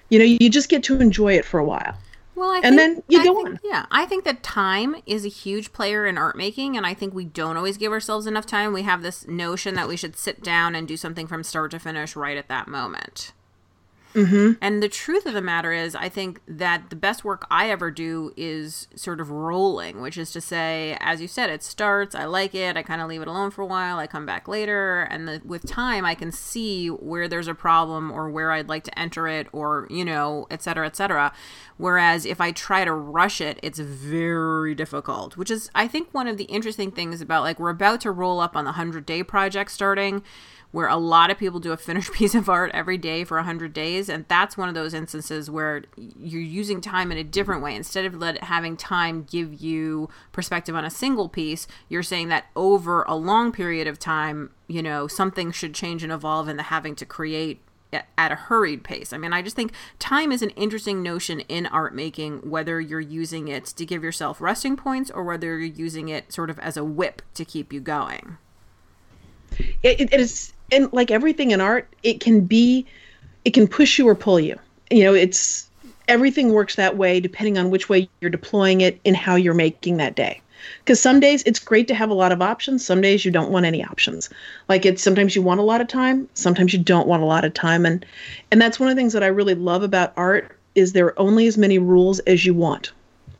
You 0.08 0.18
know, 0.18 0.24
you 0.24 0.50
just 0.50 0.68
get 0.68 0.82
to 0.84 1.00
enjoy 1.00 1.34
it 1.34 1.44
for 1.44 1.60
a 1.60 1.64
while. 1.64 1.94
Well, 2.38 2.50
I 2.50 2.60
And 2.62 2.76
think, 2.76 2.96
then 2.96 3.02
you 3.08 3.20
I 3.20 3.24
go 3.24 3.34
think- 3.34 3.48
on. 3.48 3.60
Yeah, 3.64 3.86
I 3.90 4.06
think 4.06 4.22
that 4.24 4.42
time 4.42 4.94
is 5.06 5.24
a 5.24 5.28
huge 5.28 5.72
player 5.72 6.06
in 6.06 6.16
art 6.16 6.36
making, 6.36 6.76
and 6.76 6.86
I 6.86 6.94
think 6.94 7.12
we 7.12 7.24
don't 7.24 7.56
always 7.56 7.76
give 7.76 7.90
ourselves 7.90 8.26
enough 8.26 8.46
time. 8.46 8.72
We 8.72 8.82
have 8.82 9.02
this 9.02 9.26
notion 9.26 9.74
that 9.74 9.88
we 9.88 9.96
should 9.96 10.16
sit 10.16 10.42
down 10.42 10.74
and 10.76 10.86
do 10.86 10.96
something 10.96 11.26
from 11.26 11.42
start 11.42 11.72
to 11.72 11.78
finish 11.80 12.14
right 12.14 12.36
at 12.36 12.48
that 12.48 12.68
moment. 12.68 13.32
Mm-hmm. 14.18 14.52
And 14.60 14.82
the 14.82 14.88
truth 14.88 15.26
of 15.26 15.34
the 15.34 15.42
matter 15.42 15.72
is, 15.72 15.94
I 15.94 16.08
think 16.08 16.40
that 16.48 16.90
the 16.90 16.96
best 16.96 17.24
work 17.24 17.46
I 17.50 17.70
ever 17.70 17.90
do 17.90 18.32
is 18.36 18.88
sort 18.94 19.20
of 19.20 19.30
rolling, 19.30 20.00
which 20.00 20.18
is 20.18 20.32
to 20.32 20.40
say, 20.40 20.96
as 21.00 21.20
you 21.20 21.28
said, 21.28 21.50
it 21.50 21.62
starts, 21.62 22.14
I 22.14 22.24
like 22.24 22.54
it, 22.54 22.76
I 22.76 22.82
kind 22.82 23.00
of 23.00 23.08
leave 23.08 23.22
it 23.22 23.28
alone 23.28 23.50
for 23.50 23.62
a 23.62 23.66
while, 23.66 23.98
I 23.98 24.06
come 24.06 24.26
back 24.26 24.48
later, 24.48 25.02
and 25.10 25.28
the, 25.28 25.40
with 25.44 25.66
time, 25.66 26.04
I 26.04 26.14
can 26.14 26.32
see 26.32 26.88
where 26.88 27.28
there's 27.28 27.48
a 27.48 27.54
problem 27.54 28.10
or 28.10 28.28
where 28.28 28.50
I'd 28.50 28.68
like 28.68 28.84
to 28.84 28.98
enter 28.98 29.28
it, 29.28 29.46
or, 29.52 29.86
you 29.90 30.04
know, 30.04 30.46
et 30.50 30.62
cetera, 30.62 30.86
et 30.86 30.96
cetera. 30.96 31.32
Whereas 31.76 32.26
if 32.26 32.40
I 32.40 32.50
try 32.50 32.84
to 32.84 32.92
rush 32.92 33.40
it, 33.40 33.60
it's 33.62 33.78
very 33.78 34.74
difficult, 34.74 35.36
which 35.36 35.50
is, 35.50 35.70
I 35.74 35.86
think, 35.86 36.12
one 36.12 36.26
of 36.26 36.36
the 36.36 36.44
interesting 36.44 36.90
things 36.90 37.20
about 37.20 37.42
like 37.44 37.60
we're 37.60 37.70
about 37.70 38.00
to 38.02 38.10
roll 38.10 38.40
up 38.40 38.56
on 38.56 38.64
the 38.64 38.70
100 38.70 39.06
day 39.06 39.22
project 39.22 39.70
starting 39.70 40.22
where 40.70 40.88
a 40.88 40.96
lot 40.96 41.30
of 41.30 41.38
people 41.38 41.60
do 41.60 41.72
a 41.72 41.76
finished 41.76 42.12
piece 42.14 42.34
of 42.34 42.48
art 42.48 42.70
every 42.74 42.98
day 42.98 43.24
for 43.24 43.36
100 43.38 43.72
days 43.72 44.08
and 44.08 44.24
that's 44.28 44.56
one 44.56 44.68
of 44.68 44.74
those 44.74 44.94
instances 44.94 45.50
where 45.50 45.82
you're 45.96 46.40
using 46.40 46.80
time 46.80 47.10
in 47.10 47.18
a 47.18 47.24
different 47.24 47.62
way 47.62 47.74
instead 47.74 48.04
of 48.04 48.14
let 48.14 48.42
having 48.44 48.76
time 48.76 49.24
give 49.24 49.60
you 49.60 50.08
perspective 50.32 50.74
on 50.74 50.84
a 50.84 50.90
single 50.90 51.28
piece 51.28 51.66
you're 51.88 52.02
saying 52.02 52.28
that 52.28 52.46
over 52.54 53.02
a 53.04 53.14
long 53.14 53.52
period 53.52 53.86
of 53.86 53.98
time 53.98 54.50
you 54.66 54.82
know 54.82 55.06
something 55.06 55.50
should 55.50 55.74
change 55.74 56.02
and 56.02 56.12
evolve 56.12 56.48
in 56.48 56.56
the 56.56 56.64
having 56.64 56.94
to 56.94 57.06
create 57.06 57.60
at 57.92 58.32
a 58.32 58.34
hurried 58.34 58.84
pace. 58.84 59.12
I 59.12 59.18
mean, 59.18 59.32
I 59.32 59.40
just 59.42 59.56
think 59.56 59.72
time 59.98 60.30
is 60.30 60.42
an 60.42 60.50
interesting 60.50 61.02
notion 61.02 61.40
in 61.40 61.66
art 61.66 61.94
making, 61.94 62.38
whether 62.50 62.80
you're 62.80 63.00
using 63.00 63.48
it 63.48 63.64
to 63.64 63.86
give 63.86 64.02
yourself 64.02 64.40
resting 64.40 64.76
points 64.76 65.10
or 65.10 65.24
whether 65.24 65.58
you're 65.58 65.74
using 65.74 66.08
it 66.08 66.32
sort 66.32 66.50
of 66.50 66.58
as 66.58 66.76
a 66.76 66.84
whip 66.84 67.22
to 67.34 67.44
keep 67.44 67.72
you 67.72 67.80
going. 67.80 68.36
it, 69.82 70.00
it 70.00 70.20
is 70.20 70.52
and 70.70 70.92
like 70.92 71.10
everything 71.10 71.50
in 71.50 71.60
art 71.60 71.88
it 72.02 72.20
can 72.20 72.40
be 72.40 72.86
it 73.44 73.54
can 73.54 73.66
push 73.66 73.98
you 73.98 74.08
or 74.08 74.14
pull 74.14 74.40
you. 74.40 74.56
You 74.90 75.04
know 75.04 75.14
it's 75.14 75.68
everything 76.06 76.52
works 76.52 76.76
that 76.76 76.96
way 76.96 77.20
depending 77.20 77.58
on 77.58 77.70
which 77.70 77.88
way 77.88 78.08
you're 78.20 78.30
deploying 78.30 78.80
it 78.80 79.00
and 79.04 79.16
how 79.16 79.34
you're 79.34 79.54
making 79.54 79.98
that 79.98 80.14
day. 80.14 80.40
Because 80.80 81.00
some 81.00 81.20
days 81.20 81.42
it's 81.44 81.58
great 81.58 81.86
to 81.88 81.94
have 81.94 82.10
a 82.10 82.14
lot 82.14 82.32
of 82.32 82.42
options. 82.42 82.84
Some 82.84 83.00
days 83.00 83.24
you 83.24 83.30
don't 83.30 83.50
want 83.50 83.64
any 83.64 83.84
options. 83.84 84.28
Like 84.68 84.84
it's 84.84 85.02
sometimes 85.02 85.36
you 85.36 85.42
want 85.42 85.60
a 85.60 85.64
lot 85.64 85.80
of 85.80 85.88
time 85.88 86.28
sometimes 86.34 86.72
you 86.72 86.78
don't 86.78 87.06
want 87.06 87.22
a 87.22 87.26
lot 87.26 87.44
of 87.44 87.54
time. 87.54 87.86
And 87.86 88.04
and 88.50 88.60
that's 88.60 88.80
one 88.80 88.88
of 88.88 88.96
the 88.96 89.00
things 89.00 89.12
that 89.12 89.22
i 89.22 89.28
really 89.28 89.54
love 89.54 89.82
about 89.82 90.12
art 90.16 90.56
is 90.74 90.92
there 90.92 91.06
are 91.06 91.18
only 91.18 91.46
as 91.46 91.58
many 91.58 91.78
rules 91.78 92.18
as 92.20 92.44
you 92.44 92.54
want. 92.54 92.92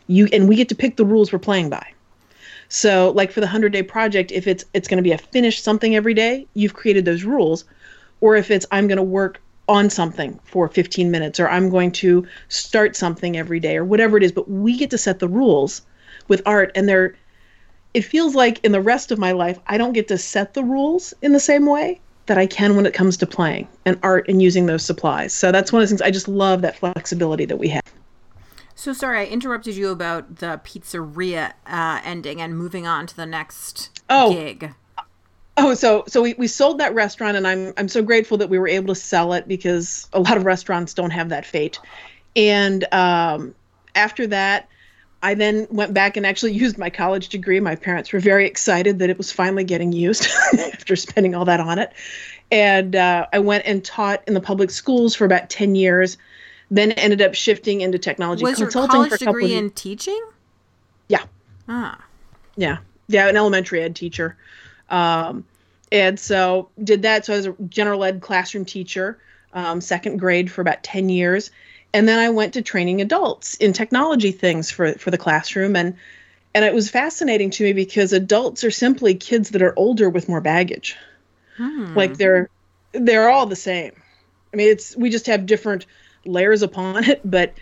You 0.06 0.28
and 0.32 0.48
we 0.48 0.56
get 0.56 0.68
to 0.70 0.74
pick 0.74 0.96
the 0.96 1.04
rules 1.04 1.32
we're 1.32 1.38
playing 1.38 1.70
by 1.70 1.92
so 2.68 3.10
like 3.16 3.32
for 3.32 3.40
the 3.40 3.46
100 3.46 3.72
day 3.72 3.82
project 3.82 4.30
if 4.30 4.46
it's 4.46 4.64
it's 4.74 4.88
going 4.88 4.98
to 4.98 5.02
be 5.02 5.12
a 5.12 5.18
finish 5.18 5.62
something 5.62 5.96
every 5.96 6.14
day 6.14 6.46
you've 6.54 6.74
created 6.74 7.04
those 7.04 7.24
rules. 7.24 7.64
Or 8.20 8.36
if 8.36 8.50
it's 8.50 8.66
i'm 8.70 8.88
going 8.88 8.96
to 8.96 9.02
work 9.02 9.40
on 9.68 9.90
something 9.90 10.38
for 10.44 10.68
15 10.68 11.10
minutes 11.10 11.38
or 11.38 11.48
i'm 11.48 11.70
going 11.70 11.92
to 11.92 12.26
start 12.48 12.96
something 12.96 13.36
every 13.36 13.60
day 13.60 13.76
or 13.76 13.84
whatever 13.84 14.16
it 14.16 14.22
is. 14.22 14.32
But 14.32 14.50
we 14.50 14.76
get 14.76 14.90
to 14.90 14.98
set 14.98 15.18
the 15.18 15.28
rules 15.28 15.82
with 16.28 16.42
art 16.46 16.72
and 16.74 16.88
they're 16.88 17.14
it 17.94 18.02
feels 18.02 18.34
like 18.34 18.62
in 18.64 18.72
the 18.72 18.80
rest 18.80 19.10
of 19.10 19.18
my 19.18 19.32
life 19.32 19.58
i 19.66 19.78
don't 19.78 19.94
get 19.94 20.08
to 20.08 20.18
set 20.18 20.54
the 20.54 20.62
rules 20.62 21.14
in 21.22 21.32
the 21.32 21.40
same 21.40 21.64
way 21.64 22.00
that 22.26 22.36
i 22.36 22.46
can 22.46 22.76
when 22.76 22.84
it 22.84 22.92
comes 22.92 23.16
to 23.16 23.26
playing 23.26 23.66
and 23.86 23.98
art 24.02 24.28
and 24.28 24.42
using 24.42 24.66
those 24.66 24.84
supplies. 24.84 25.32
So 25.32 25.50
that's 25.50 25.72
one 25.72 25.80
of 25.82 25.88
the 25.88 25.92
things 25.92 26.02
i 26.02 26.10
just 26.10 26.28
love 26.28 26.60
that 26.62 26.76
flexibility 26.76 27.46
that 27.46 27.56
we 27.56 27.68
have 27.68 27.82
so 28.78 28.92
sorry 28.92 29.20
i 29.20 29.24
interrupted 29.24 29.74
you 29.74 29.90
about 29.90 30.36
the 30.36 30.60
pizzeria 30.64 31.52
uh, 31.66 32.00
ending 32.04 32.40
and 32.40 32.56
moving 32.56 32.86
on 32.86 33.06
to 33.06 33.16
the 33.16 33.26
next 33.26 33.90
oh, 34.08 34.32
gig 34.32 34.74
Oh, 35.60 35.74
so 35.74 36.04
so 36.06 36.22
we, 36.22 36.34
we 36.34 36.46
sold 36.46 36.78
that 36.78 36.94
restaurant, 36.94 37.36
and 37.36 37.46
I'm 37.46 37.74
I'm 37.76 37.88
so 37.88 38.00
grateful 38.00 38.38
that 38.38 38.48
we 38.48 38.60
were 38.60 38.68
able 38.68 38.94
to 38.94 39.00
sell 39.00 39.32
it 39.32 39.48
because 39.48 40.08
a 40.12 40.20
lot 40.20 40.36
of 40.36 40.44
restaurants 40.44 40.94
don't 40.94 41.10
have 41.10 41.30
that 41.30 41.44
fate. 41.44 41.80
And 42.36 42.86
um, 42.94 43.56
after 43.96 44.28
that, 44.28 44.68
I 45.20 45.34
then 45.34 45.66
went 45.70 45.92
back 45.92 46.16
and 46.16 46.24
actually 46.24 46.52
used 46.64 46.78
my 46.78 46.90
college 46.90 47.28
degree. 47.28 47.58
My 47.58 47.74
parents 47.74 48.12
were 48.12 48.20
very 48.20 48.46
excited 48.46 49.00
that 49.00 49.10
it 49.10 49.18
was 49.18 49.32
finally 49.32 49.64
getting 49.64 49.90
used 49.90 50.28
after 50.52 50.94
spending 50.94 51.34
all 51.34 51.44
that 51.46 51.58
on 51.58 51.80
it. 51.80 51.92
And 52.52 52.94
uh, 52.94 53.26
I 53.32 53.40
went 53.40 53.66
and 53.66 53.84
taught 53.84 54.22
in 54.28 54.34
the 54.34 54.40
public 54.40 54.70
schools 54.70 55.16
for 55.16 55.24
about 55.24 55.50
ten 55.50 55.74
years. 55.74 56.18
Then 56.70 56.92
ended 56.92 57.22
up 57.22 57.34
shifting 57.34 57.80
into 57.80 57.98
technology 57.98 58.44
was 58.44 58.58
consulting 58.58 59.00
your 59.00 59.08
college 59.08 59.08
for 59.10 59.14
a 59.14 59.18
couple 59.18 59.32
degree 59.34 59.54
in 59.54 59.70
teaching 59.70 60.22
Yeah. 61.08 61.24
ah 61.68 62.04
Yeah, 62.56 62.78
yeah, 63.08 63.28
an 63.28 63.36
elementary 63.36 63.82
ed 63.82 63.96
teacher. 63.96 64.36
Um, 64.90 65.44
and 65.90 66.18
so 66.18 66.68
did 66.82 67.02
that. 67.02 67.26
So 67.26 67.32
I 67.32 67.36
was 67.36 67.46
a 67.46 67.52
general 67.68 68.04
ed 68.04 68.20
classroom 68.20 68.64
teacher, 68.64 69.18
um, 69.52 69.80
second 69.80 70.18
grade 70.18 70.50
for 70.50 70.60
about 70.60 70.82
10 70.82 71.08
years. 71.08 71.50
And 71.94 72.06
then 72.06 72.18
I 72.18 72.28
went 72.28 72.52
to 72.54 72.62
training 72.62 73.00
adults 73.00 73.54
in 73.56 73.72
technology 73.72 74.32
things 74.32 74.70
for, 74.70 74.92
for 74.94 75.10
the 75.10 75.18
classroom. 75.18 75.74
And, 75.74 75.96
and 76.54 76.64
it 76.64 76.74
was 76.74 76.90
fascinating 76.90 77.50
to 77.50 77.64
me 77.64 77.72
because 77.72 78.12
adults 78.12 78.62
are 78.64 78.70
simply 78.70 79.14
kids 79.14 79.50
that 79.50 79.62
are 79.62 79.72
older 79.78 80.10
with 80.10 80.28
more 80.28 80.40
baggage. 80.40 80.96
Hmm. 81.56 81.94
Like 81.94 82.18
they're, 82.18 82.50
they're 82.92 83.30
all 83.30 83.46
the 83.46 83.56
same. 83.56 83.92
I 84.52 84.56
mean, 84.56 84.68
it's, 84.68 84.96
we 84.96 85.08
just 85.10 85.26
have 85.26 85.46
different 85.46 85.86
layers 86.28 86.62
upon 86.62 87.04
it, 87.04 87.20
but 87.24 87.54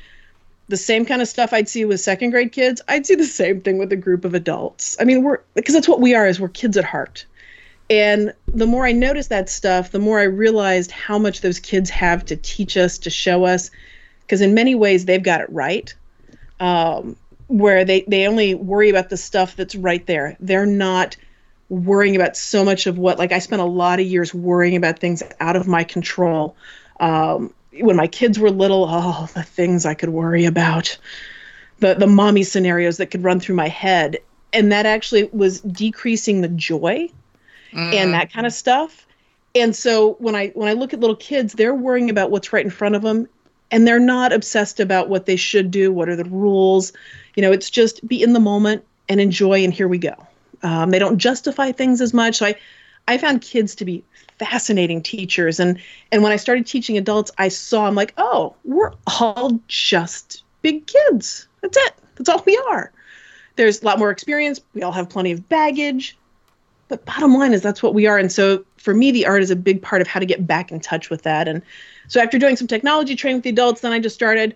the 0.69 0.77
same 0.77 1.05
kind 1.05 1.23
of 1.23 1.29
stuff 1.29 1.53
I'd 1.53 1.69
see 1.69 1.85
with 1.85 2.01
second 2.01 2.31
grade 2.31 2.53
kids, 2.53 2.83
I'd 2.89 3.07
see 3.07 3.15
the 3.15 3.25
same 3.25 3.61
thing 3.61 3.79
with 3.79 3.93
a 3.93 3.97
group 3.97 4.25
of 4.25 4.35
adults. 4.35 4.97
I 5.01 5.05
mean, 5.05 5.23
we're 5.23 5.41
because 5.55 5.75
that's 5.75 5.89
what 5.89 6.01
we 6.01 6.15
are 6.15 6.27
is 6.27 6.41
we're 6.41 6.49
kids 6.49 6.77
at 6.77 6.85
heart. 6.85 7.25
And 7.89 8.35
the 8.49 8.67
more 8.67 8.85
I 8.85 8.93
noticed 8.93 9.29
that 9.29 9.49
stuff, 9.49 9.93
the 9.93 10.01
more 10.01 10.19
I 10.19 10.25
realized 10.25 10.91
how 10.91 11.19
much 11.19 11.41
those 11.41 11.61
kids 11.61 11.89
have 11.91 12.25
to 12.27 12.37
teach 12.37 12.77
us, 12.77 12.99
to 12.99 13.11
show 13.11 13.45
us, 13.45 13.71
because 14.23 14.41
in 14.41 14.55
many 14.55 14.75
ways 14.75 15.05
they've 15.05 15.23
got 15.23 15.41
it 15.41 15.49
right. 15.51 15.95
Um, 16.59 17.17
where 17.49 17.85
they, 17.85 18.01
they 18.09 18.27
only 18.27 18.57
worry 18.57 18.91
about 18.91 19.09
the 19.09 19.17
stuff 19.17 19.55
that's 19.55 19.77
right 19.77 20.05
there. 20.07 20.37
They're 20.41 20.67
not 20.67 21.17
worrying 21.69 22.17
about 22.17 22.37
so 22.37 22.65
much 22.65 22.89
of 22.89 22.99
what, 22.99 23.19
like, 23.19 23.31
I 23.31 23.39
spent 23.39 23.63
a 23.63 23.67
lot 23.67 24.01
of 24.01 24.07
years 24.07 24.35
worrying 24.35 24.75
about 24.75 24.99
things 24.99 25.23
out 25.39 25.55
of 25.55 25.69
my 25.69 25.85
control. 25.85 26.57
Um, 26.99 27.55
when 27.81 27.97
my 27.97 28.07
kids 28.07 28.39
were 28.39 28.51
little, 28.51 28.87
oh, 28.89 29.29
the 29.35 29.43
things 29.43 29.87
I 29.87 29.95
could 29.95 30.11
worry 30.11 30.45
about, 30.45 30.97
the 31.79 31.95
the 31.95 32.07
mommy 32.07 32.43
scenarios 32.43 32.97
that 32.97 33.11
could 33.11 33.25
run 33.25 33.41
through 33.41 33.57
my 33.57 33.69
head, 33.69 34.19
and 34.53 34.73
that 34.73 34.87
actually 34.87 35.25
was 35.33 35.61
decreasing 35.61 36.41
the 36.41 36.49
joy 36.49 37.09
and 37.73 38.15
that 38.15 38.33
kind 38.33 38.47
of 38.47 38.53
stuff. 38.53 39.07
And 39.55 39.75
so 39.75 40.15
when 40.15 40.35
I 40.35 40.49
when 40.49 40.69
I 40.69 40.73
look 40.73 40.93
at 40.95 41.01
little 41.01 41.17
kids, 41.17 41.55
they're 41.55 41.75
worrying 41.75 42.11
about 42.11 42.31
what's 42.31 42.53
right 42.53 42.65
in 42.65 42.71
front 42.71 42.95
of 42.95 43.03
them, 43.03 43.29
and 43.71 43.87
they're 43.87 43.99
not 43.99 44.33
obsessed 44.33 44.81
about 44.81 45.09
what 45.09 45.27
they 45.27 45.37
should 45.37 45.71
do, 45.71 45.93
what 45.93 46.09
are 46.09 46.17
the 46.17 46.25
rules. 46.25 46.93
You 47.35 47.43
know, 47.43 47.53
it's 47.53 47.71
just 47.71 48.07
be 48.07 48.23
in 48.23 48.33
the 48.33 48.41
moment 48.41 48.85
and 49.09 49.21
enjoy, 49.21 49.65
and 49.65 49.73
here 49.73 49.89
we 49.89 49.99
go. 49.99 50.15
Um, 50.63 50.91
they 50.91 50.99
don't 50.99 51.19
justify 51.19 51.73
things 51.73 52.01
as 52.01 52.15
much. 52.15 52.37
So 52.37 52.47
I, 52.47 52.55
I 53.09 53.19
found 53.19 53.41
kids 53.43 53.75
to 53.77 53.85
be 53.85 54.05
fascinating 54.39 55.03
teachers, 55.03 55.61
and 55.61 55.79
and 56.13 56.23
when 56.23 56.33
I 56.33 56.37
started 56.37 56.67
teaching 56.67 56.99
adults, 56.99 57.31
I 57.39 57.49
saw 57.49 57.87
I'm 57.87 57.95
like, 57.95 58.15
oh, 58.17 58.55
we're 58.65 58.93
all 59.07 59.61
just 59.69 60.45
big 60.63 60.87
kids. 60.87 61.49
That's 61.63 61.77
it. 61.77 61.95
That's 62.17 62.29
all 62.29 62.43
we 62.47 62.57
are. 62.71 62.93
There's 63.57 63.83
a 63.83 63.85
lot 63.87 63.99
more 63.99 64.11
experience. 64.11 64.61
We 64.75 64.83
all 64.83 64.93
have 64.93 65.09
plenty 65.09 65.33
of 65.33 65.49
baggage 65.49 66.17
but 66.89 67.05
bottom 67.05 67.35
line 67.35 67.53
is 67.53 67.63
that's 67.63 67.83
what 67.83 67.95
we 67.95 68.07
are 68.07 68.19
and 68.19 68.31
so 68.31 68.65
for 68.77 68.95
me 68.95 69.11
the 69.11 69.27
art 69.27 69.43
is 69.43 69.51
a 69.51 69.57
big 69.57 69.83
part 69.83 70.01
of 70.01 70.09
how 70.09 70.21
to 70.21 70.27
get 70.27 70.47
back 70.47 70.71
in 70.71 70.81
touch 70.81 71.11
with 71.11 71.23
that 71.23 71.49
and 71.49 71.63
so 72.09 72.21
after 72.21 72.39
doing 72.39 72.57
some 72.57 72.67
technology 72.67 73.17
training 73.17 73.39
with 73.39 73.45
the 73.45 73.51
adults 73.51 73.81
then 73.81 73.93
i 73.93 73.99
just 73.99 74.15
started 74.15 74.55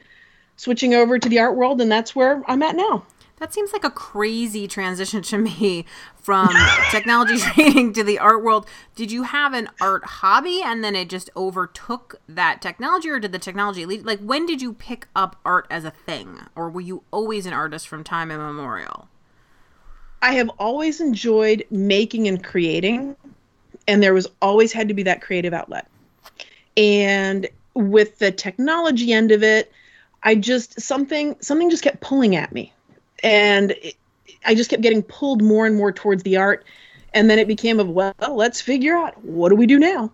switching 0.57 0.95
over 0.95 1.19
to 1.19 1.29
the 1.29 1.39
art 1.39 1.57
world 1.57 1.81
and 1.81 1.91
that's 1.91 2.15
where 2.15 2.43
i'm 2.49 2.63
at 2.63 2.77
now 2.77 3.05
that 3.41 3.53
seems 3.53 3.73
like 3.73 3.85
a 3.85 3.91
crazy 3.91 4.69
transition 4.69 5.23
to 5.23 5.39
me 5.39 5.87
from 6.15 6.51
technology 6.91 7.39
training 7.39 7.93
to 7.95 8.05
the 8.05 8.19
art 8.19 8.45
world. 8.45 8.67
Did 8.95 9.11
you 9.11 9.25
have 9.25 9.55
an 9.55 9.69
art 9.81 10.05
hobby 10.05 10.61
and 10.63 10.85
then 10.85 10.95
it 10.95 11.09
just 11.09 11.31
overtook 11.35 12.21
that 12.29 12.63
technology, 12.63 13.09
or 13.09 13.19
did 13.19 13.33
the 13.33 13.39
technology 13.39 13.87
lead? 13.87 14.05
Like, 14.05 14.21
when 14.21 14.47
did 14.47 14.63
you 14.63 14.75
pick 14.75 15.09
up 15.17 15.41
art 15.45 15.67
as 15.71 15.85
a 15.85 15.91
thing, 15.91 16.41
or 16.55 16.71
were 16.71 16.83
you 16.83 17.03
always 17.11 17.47
an 17.47 17.53
artist 17.53 17.89
from 17.89 18.05
time 18.05 18.31
immemorial? 18.31 19.09
I 20.23 20.35
have 20.35 20.51
always 20.59 21.01
enjoyed 21.01 21.65
making 21.71 22.29
and 22.29 22.45
creating, 22.45 23.17
and 23.89 24.03
there 24.03 24.13
was 24.13 24.27
always 24.43 24.71
had 24.71 24.87
to 24.89 24.95
be 24.95 25.03
that 25.05 25.23
creative 25.23 25.55
outlet. 25.55 25.89
And 26.77 27.49
with 27.73 28.19
the 28.19 28.31
technology 28.31 29.15
end 29.15 29.33
of 29.33 29.43
it, 29.43 29.73
I 30.23 30.35
just 30.35 30.79
something 30.79 31.37
something 31.41 31.71
just 31.71 31.83
kept 31.83 32.03
pulling 32.03 32.37
at 32.37 32.53
me, 32.53 32.73
and 33.23 33.73
it, 33.73 33.97
I 34.45 34.55
just 34.55 34.71
kept 34.71 34.83
getting 34.83 35.03
pulled 35.03 35.43
more 35.43 35.67
and 35.67 35.77
more 35.77 35.93
towards 35.93 36.23
the 36.23 36.37
art. 36.37 36.65
And 37.13 37.29
then 37.29 37.39
it 37.39 37.49
became 37.49 37.81
of 37.81 37.89
well, 37.89 38.15
let's 38.31 38.61
figure 38.61 38.97
out 38.97 39.23
what 39.25 39.49
do 39.49 39.57
we 39.57 39.67
do 39.67 39.79
now. 39.79 40.13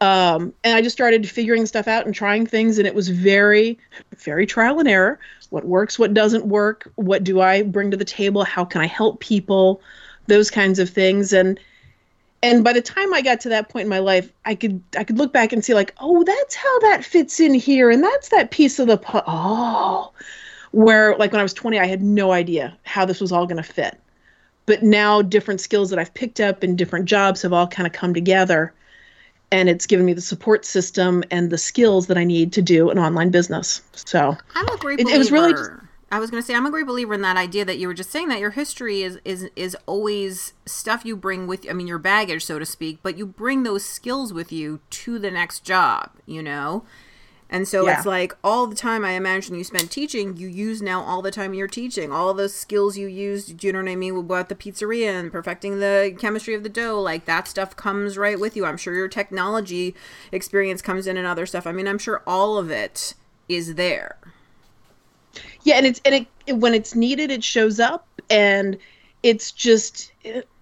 Um, 0.00 0.54
and 0.62 0.76
I 0.76 0.82
just 0.82 0.94
started 0.94 1.28
figuring 1.28 1.66
stuff 1.66 1.88
out 1.88 2.06
and 2.06 2.14
trying 2.14 2.46
things, 2.46 2.78
and 2.78 2.86
it 2.86 2.94
was 2.94 3.08
very, 3.08 3.78
very 4.18 4.46
trial 4.46 4.78
and 4.78 4.88
error. 4.88 5.18
What 5.50 5.64
works, 5.64 5.98
what 5.98 6.14
doesn't 6.14 6.46
work, 6.46 6.90
what 6.94 7.24
do 7.24 7.40
I 7.40 7.62
bring 7.62 7.90
to 7.90 7.96
the 7.96 8.04
table, 8.04 8.44
how 8.44 8.64
can 8.64 8.80
I 8.80 8.86
help 8.86 9.18
people, 9.18 9.80
those 10.26 10.50
kinds 10.50 10.78
of 10.78 10.88
things. 10.88 11.32
And 11.32 11.58
and 12.40 12.62
by 12.62 12.72
the 12.72 12.82
time 12.82 13.12
I 13.12 13.22
got 13.22 13.40
to 13.40 13.48
that 13.48 13.68
point 13.68 13.84
in 13.84 13.88
my 13.88 13.98
life, 13.98 14.30
I 14.44 14.54
could 14.54 14.80
I 14.96 15.02
could 15.02 15.18
look 15.18 15.32
back 15.32 15.52
and 15.52 15.64
see 15.64 15.74
like, 15.74 15.92
oh, 15.98 16.22
that's 16.22 16.54
how 16.54 16.78
that 16.80 17.04
fits 17.04 17.40
in 17.40 17.54
here, 17.54 17.90
and 17.90 18.04
that's 18.04 18.28
that 18.28 18.52
piece 18.52 18.78
of 18.78 18.86
the 18.86 18.98
pu- 18.98 19.22
oh, 19.26 20.12
where 20.72 21.16
like 21.16 21.32
when 21.32 21.40
I 21.40 21.44
was 21.44 21.54
20, 21.54 21.78
I 21.78 21.86
had 21.86 22.02
no 22.02 22.32
idea 22.32 22.76
how 22.84 23.04
this 23.04 23.20
was 23.20 23.32
all 23.32 23.46
going 23.46 23.62
to 23.62 23.62
fit. 23.62 23.98
But 24.66 24.82
now 24.82 25.22
different 25.22 25.60
skills 25.60 25.90
that 25.90 25.98
I've 25.98 26.12
picked 26.12 26.40
up 26.40 26.62
in 26.62 26.76
different 26.76 27.06
jobs 27.06 27.42
have 27.42 27.52
all 27.52 27.66
kind 27.66 27.86
of 27.86 27.92
come 27.92 28.12
together 28.12 28.74
and 29.50 29.68
it's 29.68 29.86
given 29.86 30.04
me 30.04 30.12
the 30.12 30.20
support 30.20 30.64
system 30.64 31.24
and 31.30 31.50
the 31.50 31.58
skills 31.58 32.06
that 32.08 32.18
I 32.18 32.24
need 32.24 32.52
to 32.54 32.62
do 32.62 32.90
an 32.90 32.98
online 32.98 33.30
business. 33.30 33.80
So 33.94 34.36
I'm 34.54 34.68
a 34.68 34.76
great 34.76 35.00
it, 35.00 35.04
believer. 35.04 35.14
it 35.14 35.18
was 35.18 35.32
really 35.32 35.52
just, 35.52 35.70
I 36.10 36.18
was 36.18 36.30
going 36.30 36.42
to 36.42 36.46
say 36.46 36.54
I'm 36.54 36.66
a 36.66 36.70
great 36.70 36.86
believer 36.86 37.14
in 37.14 37.22
that 37.22 37.36
idea 37.36 37.64
that 37.64 37.78
you 37.78 37.86
were 37.86 37.94
just 37.94 38.10
saying 38.10 38.28
that 38.28 38.40
your 38.40 38.50
history 38.50 39.02
is 39.02 39.18
is 39.24 39.48
is 39.56 39.76
always 39.86 40.52
stuff 40.66 41.04
you 41.04 41.16
bring 41.16 41.46
with 41.46 41.68
I 41.68 41.72
mean 41.72 41.86
your 41.86 41.98
baggage 41.98 42.44
so 42.44 42.58
to 42.58 42.66
speak, 42.66 42.98
but 43.02 43.16
you 43.16 43.26
bring 43.26 43.62
those 43.62 43.84
skills 43.84 44.32
with 44.32 44.52
you 44.52 44.80
to 44.90 45.18
the 45.18 45.30
next 45.30 45.64
job, 45.64 46.10
you 46.26 46.42
know? 46.42 46.84
And 47.50 47.66
so 47.66 47.86
Yeah. 47.86 47.88
it's 47.88 48.04
like 48.04 48.34
all 48.44 48.66
the 48.66 48.76
time 48.76 49.04
I 49.04 49.12
imagine 49.12 49.54
you 49.54 49.64
spend 49.64 49.90
teaching, 49.90 50.36
you 50.36 50.48
use 50.48 50.82
now 50.82 51.00
all 51.02 51.22
the 51.22 51.30
time 51.30 51.54
you're 51.54 51.66
teaching. 51.66 52.12
All 52.12 52.34
the 52.34 52.48
skills 52.48 52.98
you 52.98 53.06
used, 53.06 53.56
do 53.56 53.66
you 53.66 53.72
know 53.72 53.80
what 53.80 53.88
I 53.90 53.96
mean, 53.96 54.16
about 54.16 54.50
the 54.50 54.54
pizzeria 54.54 55.18
and 55.18 55.32
perfecting 55.32 55.80
the 55.80 56.14
chemistry 56.18 56.54
of 56.54 56.62
the 56.62 56.68
dough, 56.68 57.00
like 57.00 57.24
that 57.24 57.48
stuff 57.48 57.74
comes 57.74 58.18
right 58.18 58.38
with 58.38 58.54
you. 58.56 58.66
I'm 58.66 58.76
sure 58.76 58.94
your 58.94 59.08
technology 59.08 59.94
experience 60.30 60.82
comes 60.82 61.06
in 61.06 61.16
and 61.16 61.26
other 61.26 61.46
stuff. 61.46 61.66
I 61.66 61.72
mean, 61.72 61.88
I'm 61.88 61.98
sure 61.98 62.22
all 62.26 62.58
of 62.58 62.70
it 62.70 63.14
is 63.48 63.76
there. 63.76 64.18
yeah, 65.62 65.76
and 65.76 65.86
it's 65.86 66.00
and 66.04 66.26
it, 66.46 66.52
when 66.54 66.74
it's 66.74 66.94
needed, 66.94 67.30
it 67.30 67.44
shows 67.44 67.80
up, 67.80 68.08
and 68.30 68.78
it's 69.22 69.52
just 69.52 70.12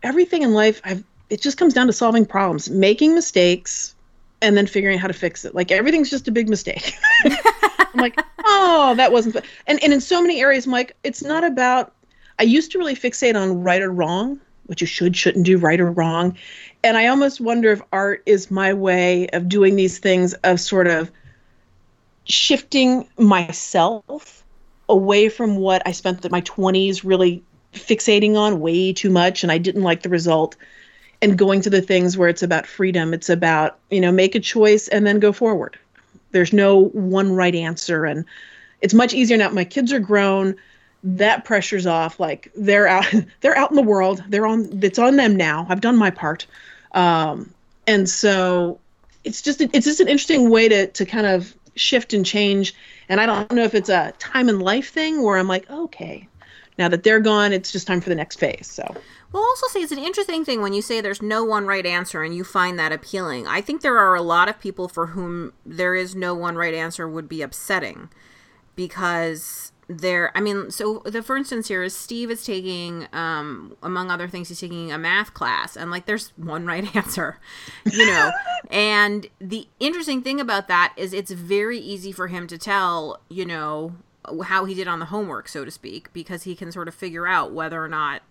everything 0.03 0.43
in 0.43 0.53
life. 0.55 0.81
I've 0.85 1.05
it 1.31 1.43
just 1.43 1.59
comes 1.59 1.75
down 1.75 1.89
to 1.89 1.93
solving 1.93 2.25
problems, 2.25 2.71
making 2.71 3.15
mistakes, 3.15 3.96
and 4.43 4.57
then 4.57 4.67
figuring 4.67 4.97
out 4.97 5.01
how 5.01 5.09
to 5.09 5.15
fix 5.15 5.45
it. 5.45 5.55
Like 5.55 5.71
everything's 5.71 6.11
just 6.11 6.29
a 6.29 6.33
big 6.33 6.49
mistake. 6.49 6.95
I'm 7.25 8.01
like, 8.01 8.21
oh, 8.45 8.95
that 8.97 9.13
wasn't. 9.13 9.37
And 9.67 9.83
and 9.83 9.93
in 9.93 10.01
so 10.01 10.21
many 10.21 10.41
areas, 10.41 10.67
Mike, 10.67 10.97
it's 11.05 11.23
not 11.23 11.45
about. 11.45 11.93
I 12.39 12.43
used 12.43 12.71
to 12.73 12.79
really 12.79 12.95
fixate 12.95 13.35
on 13.35 13.63
right 13.63 13.81
or 13.81 13.91
wrong, 13.91 14.39
what 14.67 14.81
you 14.81 14.87
should 14.87 15.17
shouldn't 15.17 15.47
do, 15.47 15.57
right 15.57 15.81
or 15.81 15.91
wrong, 15.91 16.37
and 16.85 16.97
I 16.97 17.07
almost 17.07 17.41
wonder 17.41 17.73
if 17.73 17.81
art 17.93 18.23
is 18.27 18.51
my 18.51 18.75
way 18.75 19.29
of 19.29 19.49
doing 19.49 19.77
these 19.77 19.99
things 19.99 20.35
of 20.45 20.61
sort 20.61 20.87
of 20.87 21.11
shifting 22.25 23.09
myself 23.19 24.45
away 24.89 25.29
from 25.29 25.57
what 25.57 25.83
I 25.87 25.93
spent 25.93 26.31
my 26.31 26.43
20s 26.43 27.03
really 27.05 27.43
fixating 27.73 28.37
on 28.37 28.61
way 28.61 28.93
too 28.93 29.11
much 29.11 29.43
and 29.43 29.53
I 29.53 29.59
didn't 29.59 29.83
like 29.83 30.03
the 30.03 30.09
result 30.09 30.57
and 31.27 31.37
going 31.37 31.61
to 31.61 31.71
the 31.71 31.83
things 31.83 32.17
where 32.17 32.29
it's 32.29 32.45
about 32.45 32.67
freedom. 32.67 33.13
It's 33.13 33.29
about 33.29 33.79
you 33.91 34.01
know 34.01 34.13
make 34.13 34.35
a 34.35 34.41
choice 34.41 34.87
and 34.89 35.07
then 35.07 35.19
go 35.19 35.33
forward. 35.33 35.77
There's 36.31 36.53
no 36.53 36.85
one 36.85 37.35
right 37.35 37.55
answer 37.55 38.05
and 38.05 38.25
it's 38.81 38.95
much 38.95 39.13
easier 39.13 39.37
now. 39.37 39.49
My 39.51 39.65
kids 39.65 39.93
are 39.93 39.99
grown. 39.99 40.55
That 41.03 41.45
pressure's 41.45 41.87
off. 41.87 42.21
Like 42.21 42.53
they're 42.57 42.87
out 42.87 43.13
they're 43.41 43.59
out 43.59 43.71
in 43.71 43.77
the 43.77 43.83
world. 43.83 44.23
They're 44.29 44.47
on 44.47 44.83
it's 44.83 44.99
on 44.99 45.17
them 45.17 45.35
now. 45.35 45.67
I've 45.69 45.81
done 45.81 45.97
my 45.97 46.11
part. 46.11 46.47
Um, 46.93 47.53
and 47.87 48.09
so 48.09 48.79
it's 49.25 49.43
just 49.43 49.61
it's 49.61 49.87
just 49.87 50.01
an 50.01 50.09
interesting 50.09 50.49
way 50.49 50.69
to 50.69 50.87
to 50.87 51.05
kind 51.05 51.27
of 51.27 51.55
shift 51.75 52.15
and 52.15 52.25
change. 52.25 52.75
And 53.09 53.21
i 53.21 53.27
don't 53.27 53.53
know 53.53 53.63
if 53.65 53.75
it's 53.75 53.89
a 53.89 54.13
time 54.19 54.49
in 54.49 54.59
life 54.59 54.91
thing 54.91 55.23
where 55.23 55.39
i'm 55.39 55.47
like 55.47 55.71
okay 55.71 56.27
now 56.79 56.89
that 56.89 57.03
they're 57.03 57.21
gone 57.21 57.53
it's 57.53 57.73
just 57.73 57.87
time 57.87 58.01
for 58.01 58.09
the 58.09 58.15
next 58.15 58.39
phase 58.39 58.67
so 58.67 58.85
We'll 59.33 59.43
also 59.43 59.67
say 59.67 59.81
it's 59.81 59.93
an 59.93 59.99
interesting 59.99 60.45
thing 60.45 60.63
when 60.63 60.73
you 60.73 60.81
say 60.81 61.01
there's 61.01 61.21
no 61.21 61.45
one 61.45 61.67
right 61.67 61.85
answer 61.85 62.23
and 62.23 62.35
you 62.35 62.45
find 62.45 62.79
that 62.79 62.93
appealing. 62.93 63.47
I 63.47 63.61
think 63.61 63.83
there 63.83 63.99
are 63.99 64.15
a 64.15 64.23
lot 64.23 64.49
of 64.49 64.61
people 64.61 64.89
for 64.89 65.09
whom 65.09 65.53
there 65.65 65.95
is 65.95 66.15
no 66.15 66.35
one 66.35 66.57
right 66.57 66.73
answer 66.73 67.09
would 67.09 67.29
be 67.29 67.43
upsetting 67.43 68.09
because 68.77 69.73
there 69.89 70.37
i 70.37 70.41
mean 70.41 70.69
so 70.69 71.01
the 71.05 71.23
for 71.23 71.37
instance 71.37 71.69
here 71.69 71.85
is 71.85 71.97
steve 71.97 72.29
is 72.29 72.45
taking 72.45 73.07
um 73.13 73.77
among 73.85 74.11
other 74.11 74.27
things 74.27 74.49
he's 74.49 74.59
taking 74.59 74.91
a 74.91 74.99
math 74.99 75.33
class 75.33 75.77
and 75.77 75.93
like 75.93 76.07
there's 76.07 76.33
one 76.37 76.67
right 76.67 76.97
answer 76.97 77.39
you 77.93 78.05
know 78.05 78.33
and 78.71 79.29
the 79.41 79.69
interesting 79.79 80.23
thing 80.23 80.41
about 80.41 80.67
that 80.67 80.93
is 80.97 81.13
it's 81.13 81.31
very 81.31 81.79
easy 81.79 82.11
for 82.11 82.27
him 82.27 82.49
to 82.49 82.59
tell 82.59 83.21
you 83.29 83.47
know 83.47 83.95
how 84.45 84.65
he 84.65 84.75
did 84.75 84.89
on 84.89 84.99
the 84.99 85.07
homework 85.07 85.49
so 85.49 85.65
to 85.65 85.71
speak 85.71 86.13
because 86.13 86.43
he 86.45 86.55
can 86.55 86.73
sort 86.73 86.89
of 86.89 86.95
figure 86.95 87.27
out 87.27 87.53
whether 87.53 87.83
or 87.83 87.89
not 87.89 88.23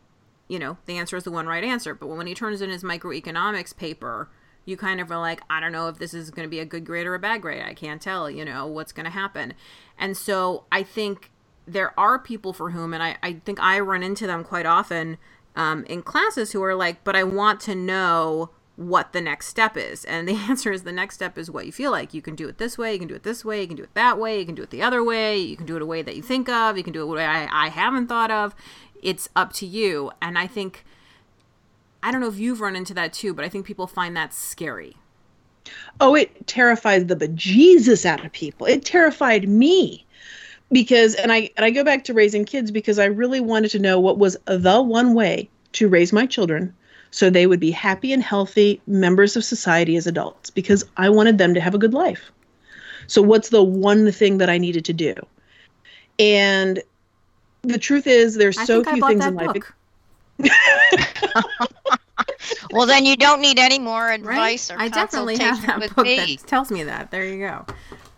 you 0.47 0.59
know, 0.59 0.77
the 0.85 0.97
answer 0.97 1.17
is 1.17 1.23
the 1.23 1.31
one 1.31 1.47
right 1.47 1.63
answer. 1.63 1.93
But 1.93 2.07
when 2.07 2.27
he 2.27 2.33
turns 2.33 2.61
in 2.61 2.69
his 2.69 2.83
microeconomics 2.83 3.75
paper, 3.75 4.29
you 4.65 4.77
kind 4.77 4.99
of 4.99 5.11
are 5.11 5.19
like, 5.19 5.41
I 5.49 5.59
don't 5.59 5.71
know 5.71 5.87
if 5.87 5.97
this 5.97 6.13
is 6.13 6.31
going 6.31 6.45
to 6.45 6.49
be 6.49 6.59
a 6.59 6.65
good 6.65 6.85
grade 6.85 7.07
or 7.07 7.15
a 7.15 7.19
bad 7.19 7.41
grade. 7.41 7.63
I 7.63 7.73
can't 7.73 8.01
tell, 8.01 8.29
you 8.29 8.45
know, 8.45 8.65
what's 8.65 8.91
going 8.91 9.05
to 9.05 9.11
happen. 9.11 9.53
And 9.97 10.15
so 10.15 10.65
I 10.71 10.83
think 10.83 11.31
there 11.67 11.97
are 11.99 12.19
people 12.19 12.53
for 12.53 12.71
whom, 12.71 12.93
and 12.93 13.01
I, 13.01 13.17
I 13.23 13.33
think 13.45 13.59
I 13.59 13.79
run 13.79 14.03
into 14.03 14.27
them 14.27 14.43
quite 14.43 14.65
often 14.65 15.17
um, 15.55 15.83
in 15.85 16.03
classes 16.03 16.51
who 16.51 16.61
are 16.63 16.75
like, 16.75 17.03
but 17.03 17.15
I 17.15 17.23
want 17.23 17.59
to 17.61 17.75
know 17.75 18.51
what 18.75 19.13
the 19.13 19.21
next 19.21 19.47
step 19.47 19.77
is. 19.77 20.05
And 20.05 20.27
the 20.27 20.35
answer 20.49 20.71
is 20.71 20.83
the 20.83 20.91
next 20.91 21.15
step 21.15 21.37
is 21.37 21.49
what 21.49 21.65
you 21.65 21.71
feel 21.71 21.91
like. 21.91 22.13
You 22.13 22.21
can 22.21 22.35
do 22.35 22.47
it 22.47 22.57
this 22.57 22.77
way, 22.77 22.93
you 22.93 22.99
can 22.99 23.07
do 23.07 23.15
it 23.15 23.23
this 23.23 23.45
way, 23.45 23.61
you 23.61 23.67
can 23.67 23.77
do 23.77 23.83
it 23.83 23.93
that 23.93 24.19
way, 24.19 24.39
you 24.39 24.45
can 24.45 24.55
do 24.55 24.63
it 24.63 24.69
the 24.69 24.81
other 24.81 25.03
way, 25.03 25.37
you 25.37 25.57
can 25.57 25.65
do 25.65 25.75
it 25.75 25.81
a 25.81 25.85
way 25.85 26.01
that 26.01 26.15
you 26.15 26.21
think 26.21 26.49
of, 26.49 26.77
you 26.77 26.83
can 26.83 26.93
do 26.93 27.01
it 27.01 27.03
a 27.03 27.07
way 27.07 27.25
I, 27.25 27.65
I 27.65 27.69
haven't 27.69 28.07
thought 28.07 28.31
of 28.31 28.55
it's 29.05 29.29
up 29.35 29.53
to 29.53 29.65
you. 29.65 30.11
And 30.21 30.37
I 30.37 30.47
think, 30.47 30.83
I 32.03 32.11
don't 32.11 32.19
know 32.19 32.27
if 32.27 32.39
you've 32.39 32.59
run 32.59 32.75
into 32.75 32.93
that 32.95 33.13
too, 33.13 33.33
but 33.33 33.45
I 33.45 33.49
think 33.49 33.65
people 33.65 33.87
find 33.87 34.17
that 34.17 34.33
scary. 34.33 34.97
Oh, 36.01 36.15
it 36.15 36.47
terrifies 36.47 37.05
the 37.05 37.15
bejesus 37.15 38.05
out 38.05 38.25
of 38.25 38.31
people. 38.31 38.67
It 38.67 38.83
terrified 38.83 39.47
me 39.47 40.05
because, 40.71 41.15
and 41.15 41.31
I 41.31 41.49
and 41.55 41.65
I 41.65 41.71
go 41.71 41.83
back 41.83 42.03
to 42.05 42.13
raising 42.13 42.45
kids 42.45 42.69
because 42.69 42.99
I 42.99 43.05
really 43.05 43.39
wanted 43.39 43.69
to 43.71 43.79
know 43.79 43.99
what 43.99 44.17
was 44.17 44.37
the 44.45 44.81
one 44.81 45.13
way 45.13 45.49
to 45.73 45.87
raise 45.87 46.13
my 46.13 46.25
children 46.25 46.73
so 47.15 47.29
they 47.29 47.47
would 47.47 47.61
be 47.61 47.71
happy 47.71 48.11
and 48.11 48.21
healthy 48.21 48.81
members 48.87 49.37
of 49.37 49.45
society 49.45 49.95
as 49.95 50.05
adults 50.05 50.49
because 50.49 50.83
I 50.97 51.07
wanted 51.07 51.37
them 51.37 51.53
to 51.53 51.61
have 51.61 51.73
a 51.73 51.77
good 51.77 51.93
life. 51.93 52.29
So 53.07 53.21
what's 53.21 53.47
the 53.47 53.63
one 53.63 54.11
thing 54.11 54.37
that 54.39 54.49
I 54.49 54.57
needed 54.57 54.83
to 54.83 54.91
do? 54.91 55.13
And 56.19 56.83
the 57.61 57.77
truth 57.77 58.05
is, 58.05 58.35
there's 58.35 58.59
so 58.59 58.83
few 58.83 59.01
things 59.07 59.25
in 59.25 59.33
life. 59.33 59.71
well, 62.71 62.85
then 62.85 63.05
you 63.05 63.15
don't 63.15 63.39
need 63.39 63.59
any 63.59 63.79
more 63.79 64.11
advice 64.11 64.69
right? 64.69 64.77
or 64.77 64.81
I 64.81 64.89
definitely 64.89 65.37
have 65.37 65.65
that 65.65 65.95
book 65.95 66.05
me. 66.05 66.17
that 66.17 66.47
tells 66.47 66.69
me 66.69 66.83
that. 66.83 67.11
There 67.11 67.25
you 67.25 67.39
go. 67.39 67.65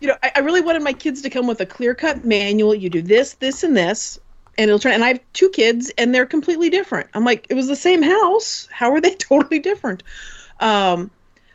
You 0.00 0.08
know, 0.08 0.16
I, 0.24 0.32
I 0.34 0.38
really 0.40 0.60
wanted 0.60 0.82
my 0.82 0.92
kids 0.92 1.22
to 1.22 1.30
come 1.30 1.46
with 1.46 1.60
a 1.60 1.66
clear 1.66 1.94
cut 1.94 2.24
manual. 2.24 2.74
You 2.74 2.90
do 2.90 3.02
this, 3.02 3.34
this, 3.34 3.62
and 3.62 3.76
this, 3.76 4.18
and 4.58 4.68
it'll 4.68 4.78
turn. 4.78 4.92
And 4.92 5.04
I 5.04 5.08
have 5.08 5.20
two 5.32 5.48
kids, 5.48 5.90
and 5.96 6.14
they're 6.14 6.26
completely 6.26 6.68
different. 6.68 7.08
I'm 7.14 7.24
like, 7.24 7.46
it 7.48 7.54
was 7.54 7.68
the 7.68 7.76
same 7.76 8.02
house. 8.02 8.68
How 8.70 8.92
are 8.92 9.00
they 9.00 9.14
totally 9.14 9.60
different? 9.60 10.02
Um, 10.60 11.10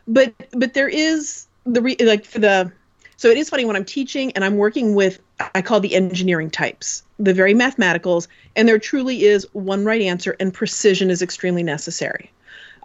but 0.08 0.34
but 0.52 0.74
there 0.74 0.88
is 0.88 1.46
the 1.64 1.80
re- 1.80 1.96
like 2.00 2.24
for 2.24 2.38
the 2.40 2.72
so 3.16 3.28
it 3.30 3.38
is 3.38 3.48
funny 3.48 3.64
when 3.64 3.76
I'm 3.76 3.84
teaching 3.84 4.32
and 4.32 4.44
I'm 4.44 4.56
working 4.56 4.94
with, 4.94 5.20
I 5.54 5.62
call 5.62 5.80
the 5.80 5.94
engineering 5.94 6.50
types, 6.50 7.02
the 7.18 7.32
very 7.32 7.54
mathematicals, 7.54 8.26
and 8.56 8.68
there 8.68 8.78
truly 8.78 9.24
is 9.24 9.46
one 9.52 9.84
right 9.84 10.02
answer, 10.02 10.36
and 10.40 10.52
precision 10.52 11.10
is 11.10 11.22
extremely 11.22 11.62
necessary. 11.62 12.30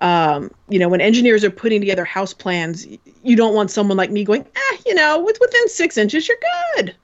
Um, 0.01 0.51
you 0.69 0.79
know, 0.79 0.87
when 0.87 1.01
engineers 1.01 1.43
are 1.43 1.49
putting 1.49 1.81
together 1.81 2.05
house 2.05 2.33
plans, 2.33 2.87
you 3.23 3.35
don't 3.35 3.53
want 3.53 3.69
someone 3.69 3.97
like 3.97 4.11
me 4.11 4.23
going, 4.23 4.45
ah, 4.55 4.77
you 4.85 4.95
know, 4.95 5.19
with 5.19 5.37
within 5.41 5.67
six 5.67 5.97
inches, 5.97 6.27
you're 6.27 6.37
good. 6.75 6.95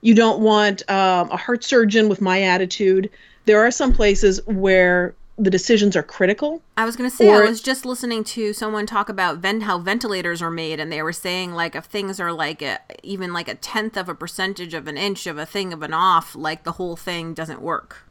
You 0.00 0.14
don't 0.14 0.40
want 0.40 0.88
um, 0.90 1.30
a 1.30 1.36
heart 1.36 1.64
surgeon 1.64 2.08
with 2.08 2.20
my 2.20 2.42
attitude. 2.42 3.10
There 3.44 3.60
are 3.60 3.70
some 3.70 3.92
places 3.92 4.40
where 4.46 5.14
the 5.38 5.50
decisions 5.50 5.96
are 5.96 6.02
critical. 6.02 6.62
I 6.76 6.84
was 6.84 6.96
going 6.96 7.10
to 7.10 7.14
say, 7.14 7.28
or, 7.28 7.44
I 7.44 7.48
was 7.48 7.60
just 7.60 7.84
listening 7.84 8.24
to 8.24 8.52
someone 8.52 8.86
talk 8.86 9.08
about 9.08 9.38
vent- 9.38 9.64
how 9.64 9.78
ventilators 9.78 10.40
are 10.40 10.50
made, 10.50 10.80
and 10.80 10.90
they 10.90 11.02
were 11.02 11.12
saying 11.12 11.52
like 11.52 11.74
if 11.74 11.84
things 11.84 12.18
are 12.18 12.32
like 12.32 12.62
a, 12.62 12.78
even 13.02 13.32
like 13.32 13.48
a 13.48 13.54
tenth 13.54 13.96
of 13.96 14.08
a 14.08 14.14
percentage 14.14 14.72
of 14.72 14.86
an 14.86 14.96
inch 14.96 15.26
of 15.26 15.36
a 15.36 15.46
thing 15.46 15.72
of 15.72 15.82
an 15.82 15.92
off, 15.92 16.34
like 16.34 16.64
the 16.64 16.72
whole 16.72 16.96
thing 16.96 17.34
doesn't 17.34 17.60
work. 17.60 18.08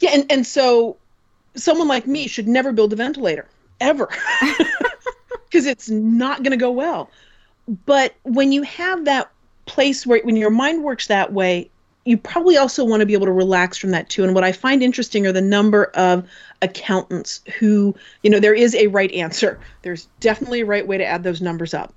Yeah, 0.00 0.10
and 0.14 0.30
and 0.30 0.46
so 0.46 0.96
someone 1.54 1.88
like 1.88 2.06
me 2.06 2.26
should 2.26 2.48
never 2.48 2.72
build 2.72 2.92
a 2.92 2.96
ventilator 2.96 3.46
ever, 3.80 4.08
because 5.44 5.66
it's 5.66 5.88
not 5.88 6.42
going 6.42 6.50
to 6.50 6.56
go 6.56 6.72
well. 6.72 7.08
But 7.86 8.14
when 8.24 8.50
you 8.50 8.62
have 8.62 9.04
that 9.04 9.30
place 9.66 10.06
where 10.06 10.20
when 10.22 10.36
your 10.36 10.50
mind 10.50 10.82
works 10.82 11.06
that 11.06 11.32
way, 11.32 11.70
you 12.04 12.16
probably 12.16 12.56
also 12.56 12.84
want 12.84 13.00
to 13.00 13.06
be 13.06 13.12
able 13.12 13.26
to 13.26 13.32
relax 13.32 13.78
from 13.78 13.90
that 13.90 14.08
too. 14.08 14.24
And 14.24 14.34
what 14.34 14.44
I 14.44 14.52
find 14.52 14.82
interesting 14.82 15.26
are 15.26 15.32
the 15.32 15.40
number 15.40 15.84
of 15.94 16.28
accountants 16.60 17.40
who, 17.58 17.94
you 18.22 18.30
know, 18.30 18.40
there 18.40 18.54
is 18.54 18.74
a 18.74 18.88
right 18.88 19.12
answer. 19.12 19.60
There's 19.82 20.08
definitely 20.18 20.62
a 20.62 20.66
right 20.66 20.86
way 20.86 20.98
to 20.98 21.04
add 21.04 21.22
those 21.22 21.40
numbers 21.40 21.74
up. 21.74 21.94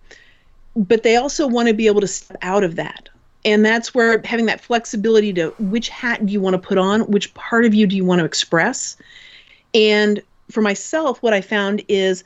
But 0.76 1.04
they 1.04 1.16
also 1.16 1.48
want 1.48 1.70
to 1.70 1.74
be 1.74 1.88
able 1.88 2.02
to 2.02 2.08
step 2.08 2.38
out 2.42 2.64
of 2.64 2.76
that. 2.76 3.10
And 3.46 3.66
that's 3.66 3.94
where 3.94 4.22
having 4.24 4.48
that 4.48 4.62
flexibility 4.62 5.32
to 5.34 5.50
which 5.60 5.90
hat 5.90 6.26
do 6.26 6.34
you 6.34 6.42
want 6.42 6.56
to 6.56 6.68
put 6.68 6.78
on, 6.78 7.02
which 7.02 7.34
part 7.34 7.66
of 7.66 7.74
you 7.74 7.88
do 7.88 7.96
you 7.96 8.06
want 8.06 8.20
to 8.20 8.26
express. 8.26 8.98
And 9.74 10.22
for 10.52 10.62
myself, 10.62 11.22
what 11.24 11.34
I 11.34 11.42
found 11.42 11.84
is 11.88 12.24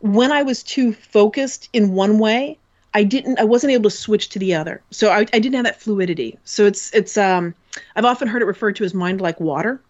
when 0.00 0.30
I 0.30 0.42
was 0.42 0.62
too 0.62 0.92
focused 0.92 1.68
in 1.72 1.92
one 1.92 2.18
way, 2.18 2.58
I 2.94 3.04
didn't 3.04 3.38
I 3.38 3.44
wasn't 3.44 3.72
able 3.72 3.90
to 3.90 3.96
switch 3.96 4.28
to 4.30 4.38
the 4.38 4.54
other. 4.54 4.82
So 4.90 5.10
I, 5.10 5.20
I 5.20 5.38
didn't 5.38 5.54
have 5.54 5.64
that 5.64 5.80
fluidity. 5.80 6.38
So 6.44 6.66
it's 6.66 6.92
it's 6.94 7.16
um 7.16 7.54
I've 7.96 8.04
often 8.04 8.28
heard 8.28 8.42
it 8.42 8.46
referred 8.46 8.76
to 8.76 8.84
as 8.84 8.94
mind 8.94 9.20
like 9.20 9.40
water. 9.40 9.80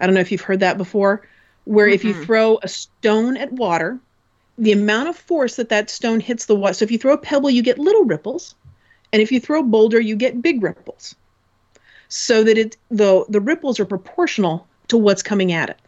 I 0.00 0.06
don't 0.06 0.14
know 0.14 0.20
if 0.20 0.30
you've 0.32 0.40
heard 0.40 0.60
that 0.60 0.76
before 0.76 1.26
where 1.64 1.86
mm-hmm. 1.86 1.94
if 1.94 2.04
you 2.04 2.24
throw 2.24 2.58
a 2.62 2.68
stone 2.68 3.36
at 3.36 3.52
water, 3.52 3.98
the 4.58 4.72
amount 4.72 5.08
of 5.08 5.16
force 5.16 5.56
that 5.56 5.70
that 5.70 5.90
stone 5.90 6.20
hits 6.20 6.46
the 6.46 6.54
water. 6.54 6.74
So 6.74 6.84
if 6.84 6.90
you 6.90 6.98
throw 6.98 7.14
a 7.14 7.18
pebble, 7.18 7.50
you 7.50 7.62
get 7.62 7.78
little 7.78 8.04
ripples, 8.04 8.54
and 9.12 9.20
if 9.20 9.32
you 9.32 9.40
throw 9.40 9.60
a 9.60 9.64
boulder, 9.64 10.00
you 10.00 10.16
get 10.16 10.42
big 10.42 10.62
ripples. 10.62 11.14
So 12.08 12.44
that 12.44 12.58
it 12.58 12.76
the 12.90 13.24
the 13.28 13.40
ripples 13.40 13.80
are 13.80 13.84
proportional 13.84 14.66
to 14.88 14.96
what's 14.96 15.22
coming 15.22 15.52
at 15.52 15.70
it. 15.70 15.78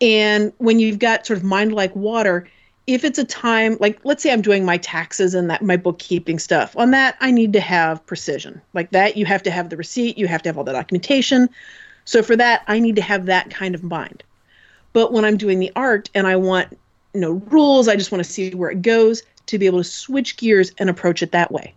And 0.00 0.52
when 0.58 0.80
you've 0.80 0.98
got 0.98 1.26
sort 1.26 1.38
of 1.38 1.44
mind 1.44 1.72
like 1.72 1.94
water, 1.94 2.48
if 2.86 3.04
it's 3.04 3.18
a 3.18 3.24
time 3.24 3.76
like 3.80 4.00
let's 4.04 4.22
say 4.22 4.32
i'm 4.32 4.42
doing 4.42 4.64
my 4.64 4.76
taxes 4.78 5.34
and 5.34 5.48
that 5.48 5.62
my 5.62 5.76
bookkeeping 5.76 6.38
stuff 6.38 6.76
on 6.76 6.90
that 6.90 7.16
i 7.20 7.30
need 7.30 7.52
to 7.52 7.60
have 7.60 8.04
precision. 8.06 8.60
Like 8.74 8.90
that 8.90 9.16
you 9.16 9.24
have 9.26 9.42
to 9.44 9.50
have 9.50 9.70
the 9.70 9.76
receipt 9.76 10.18
you 10.18 10.26
have 10.26 10.42
to 10.42 10.48
have 10.48 10.58
all 10.58 10.64
the 10.64 10.72
documentation. 10.72 11.48
So 12.04 12.22
for 12.22 12.36
that 12.36 12.62
i 12.66 12.78
need 12.78 12.96
to 12.96 13.02
have 13.02 13.26
that 13.26 13.50
kind 13.50 13.74
of 13.74 13.82
mind. 13.82 14.24
But 14.92 15.12
when 15.12 15.24
i'm 15.24 15.36
doing 15.36 15.58
the 15.58 15.72
art 15.76 16.10
and 16.14 16.26
i 16.26 16.36
want 16.36 16.76
no 17.14 17.32
rules 17.32 17.88
i 17.88 17.96
just 17.96 18.10
want 18.10 18.24
to 18.24 18.30
see 18.30 18.54
where 18.54 18.70
it 18.70 18.82
goes 18.82 19.22
to 19.46 19.58
be 19.58 19.66
able 19.66 19.78
to 19.78 19.84
switch 19.84 20.36
gears 20.36 20.72
and 20.78 20.88
approach 20.88 21.22
it 21.22 21.32
that 21.32 21.52
way. 21.52 21.74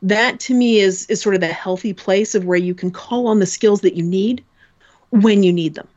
That 0.00 0.40
to 0.40 0.54
me 0.54 0.78
is 0.78 1.06
is 1.06 1.20
sort 1.20 1.34
of 1.34 1.40
the 1.42 1.48
healthy 1.48 1.92
place 1.92 2.34
of 2.34 2.46
where 2.46 2.58
you 2.58 2.74
can 2.74 2.90
call 2.90 3.26
on 3.26 3.38
the 3.38 3.46
skills 3.46 3.82
that 3.82 3.96
you 3.96 4.02
need 4.02 4.42
when 5.10 5.42
you 5.42 5.52
need 5.52 5.74
them 5.74 5.88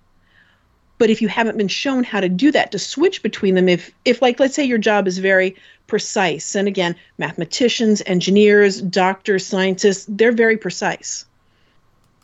But 1.01 1.09
if 1.09 1.19
you 1.19 1.29
haven't 1.29 1.57
been 1.57 1.67
shown 1.67 2.03
how 2.03 2.19
to 2.19 2.29
do 2.29 2.51
that, 2.51 2.71
to 2.73 2.77
switch 2.77 3.23
between 3.23 3.55
them, 3.55 3.67
if 3.67 3.89
if 4.05 4.21
like 4.21 4.39
let's 4.39 4.53
say 4.53 4.63
your 4.63 4.77
job 4.77 5.07
is 5.07 5.17
very 5.17 5.55
precise, 5.87 6.53
and 6.53 6.67
again, 6.67 6.95
mathematicians, 7.17 8.03
engineers, 8.05 8.83
doctors, 8.83 9.43
scientists, 9.43 10.05
they're 10.07 10.31
very 10.31 10.57
precise. 10.57 11.25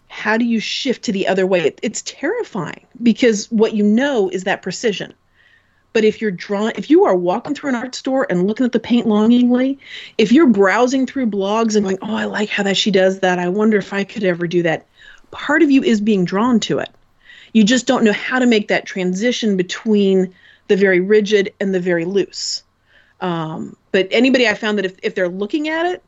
How 0.09 0.37
do 0.37 0.45
you 0.45 0.59
shift 0.59 1.05
to 1.05 1.11
the 1.11 1.27
other 1.27 1.47
way? 1.47 1.61
It, 1.61 1.79
it's 1.81 2.03
terrifying 2.03 2.85
because 3.01 3.47
what 3.51 3.73
you 3.73 3.81
know 3.81 4.29
is 4.29 4.43
that 4.43 4.61
precision. 4.61 5.11
But 5.91 6.03
if 6.03 6.21
you're 6.21 6.29
drawn, 6.29 6.71
if 6.75 6.87
you 6.91 7.03
are 7.03 7.15
walking 7.15 7.55
through 7.55 7.69
an 7.71 7.75
art 7.77 7.95
store 7.95 8.27
and 8.29 8.45
looking 8.45 8.67
at 8.67 8.73
the 8.73 8.79
paint 8.79 9.07
longingly, 9.07 9.79
if 10.19 10.31
you're 10.31 10.45
browsing 10.45 11.07
through 11.07 11.31
blogs 11.31 11.75
and 11.75 11.83
going, 11.83 11.97
"Oh, 12.03 12.13
I 12.13 12.25
like 12.25 12.49
how 12.49 12.61
that 12.61 12.77
she 12.77 12.91
does 12.91 13.21
that. 13.21 13.39
I 13.39 13.49
wonder 13.49 13.79
if 13.79 13.91
I 13.91 14.03
could 14.03 14.23
ever 14.23 14.45
do 14.45 14.61
that," 14.61 14.85
part 15.31 15.63
of 15.63 15.71
you 15.71 15.81
is 15.81 15.99
being 15.99 16.25
drawn 16.25 16.59
to 16.59 16.77
it. 16.77 16.89
You 17.53 17.63
just 17.63 17.87
don't 17.87 18.03
know 18.03 18.13
how 18.13 18.39
to 18.39 18.45
make 18.45 18.67
that 18.67 18.85
transition 18.85 19.57
between 19.57 20.33
the 20.67 20.75
very 20.75 20.99
rigid 20.99 21.53
and 21.59 21.73
the 21.73 21.79
very 21.79 22.05
loose. 22.05 22.63
Um, 23.21 23.75
but 23.91 24.07
anybody 24.11 24.47
I 24.47 24.53
found 24.53 24.77
that 24.77 24.85
if, 24.85 24.97
if 25.01 25.15
they're 25.15 25.29
looking 25.29 25.69
at 25.69 25.85
it 25.85 26.03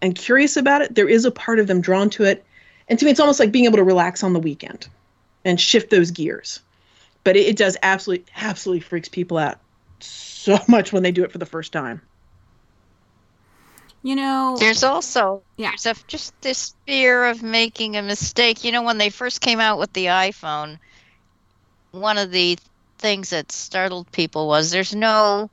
and 0.00 0.14
curious 0.14 0.56
about 0.56 0.82
it, 0.82 0.94
there 0.94 1.08
is 1.08 1.24
a 1.24 1.30
part 1.30 1.58
of 1.58 1.66
them 1.66 1.80
drawn 1.80 2.10
to 2.10 2.24
it. 2.24 2.44
And 2.88 2.98
to 2.98 3.04
me, 3.04 3.10
it's 3.10 3.20
almost 3.20 3.40
like 3.40 3.52
being 3.52 3.64
able 3.64 3.78
to 3.78 3.84
relax 3.84 4.22
on 4.22 4.32
the 4.32 4.40
weekend 4.40 4.88
and 5.44 5.60
shift 5.60 5.90
those 5.90 6.10
gears 6.10 6.60
but 7.24 7.36
it, 7.36 7.46
it 7.46 7.56
does 7.56 7.76
absolutely 7.82 8.26
absolutely 8.36 8.80
freaks 8.80 9.08
people 9.08 9.38
out 9.38 9.58
so 10.00 10.58
much 10.68 10.92
when 10.92 11.02
they 11.02 11.12
do 11.12 11.24
it 11.24 11.32
for 11.32 11.38
the 11.38 11.46
first 11.46 11.72
time. 11.72 12.02
You 14.02 14.16
know, 14.16 14.58
There's 14.58 14.82
also 14.84 15.44
Yeah. 15.56 15.70
there's 15.70 15.86
a, 15.86 15.94
just 16.06 16.34
this 16.42 16.74
fear 16.86 17.24
of 17.26 17.42
making 17.42 17.96
a 17.96 18.02
mistake. 18.02 18.64
You 18.64 18.72
know, 18.72 18.82
when 18.82 18.98
they 18.98 19.10
first 19.10 19.40
came 19.40 19.60
out 19.60 19.78
with 19.78 19.92
the 19.92 20.06
iPhone, 20.06 20.78
one 21.92 22.18
of 22.18 22.30
the 22.30 22.58
things 22.98 23.30
that 23.30 23.52
startled 23.52 24.10
people 24.12 24.48
was 24.48 24.70
there's 24.70 24.94
no 24.94 25.50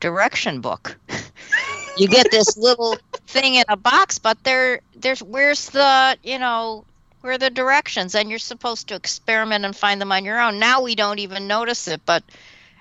direction 0.00 0.60
book. 0.60 0.98
you 1.94 2.08
get 2.08 2.30
this 2.30 2.56
little 2.56 3.00
thing 3.26 3.54
in 3.54 3.64
a 3.68 3.76
box, 3.76 4.18
but 4.18 4.38
there 4.44 4.80
there's 4.94 5.22
where's 5.22 5.70
the 5.70 6.18
you 6.22 6.38
know 6.38 6.84
where 7.20 7.34
are 7.34 7.38
the 7.38 7.50
directions, 7.50 8.14
and 8.14 8.30
you're 8.30 8.38
supposed 8.38 8.88
to 8.88 8.94
experiment 8.94 9.64
and 9.64 9.76
find 9.76 10.00
them 10.00 10.12
on 10.12 10.24
your 10.24 10.40
own. 10.40 10.58
Now 10.58 10.82
we 10.82 10.94
don't 10.94 11.18
even 11.18 11.46
notice 11.48 11.88
it, 11.88 12.02
but 12.06 12.22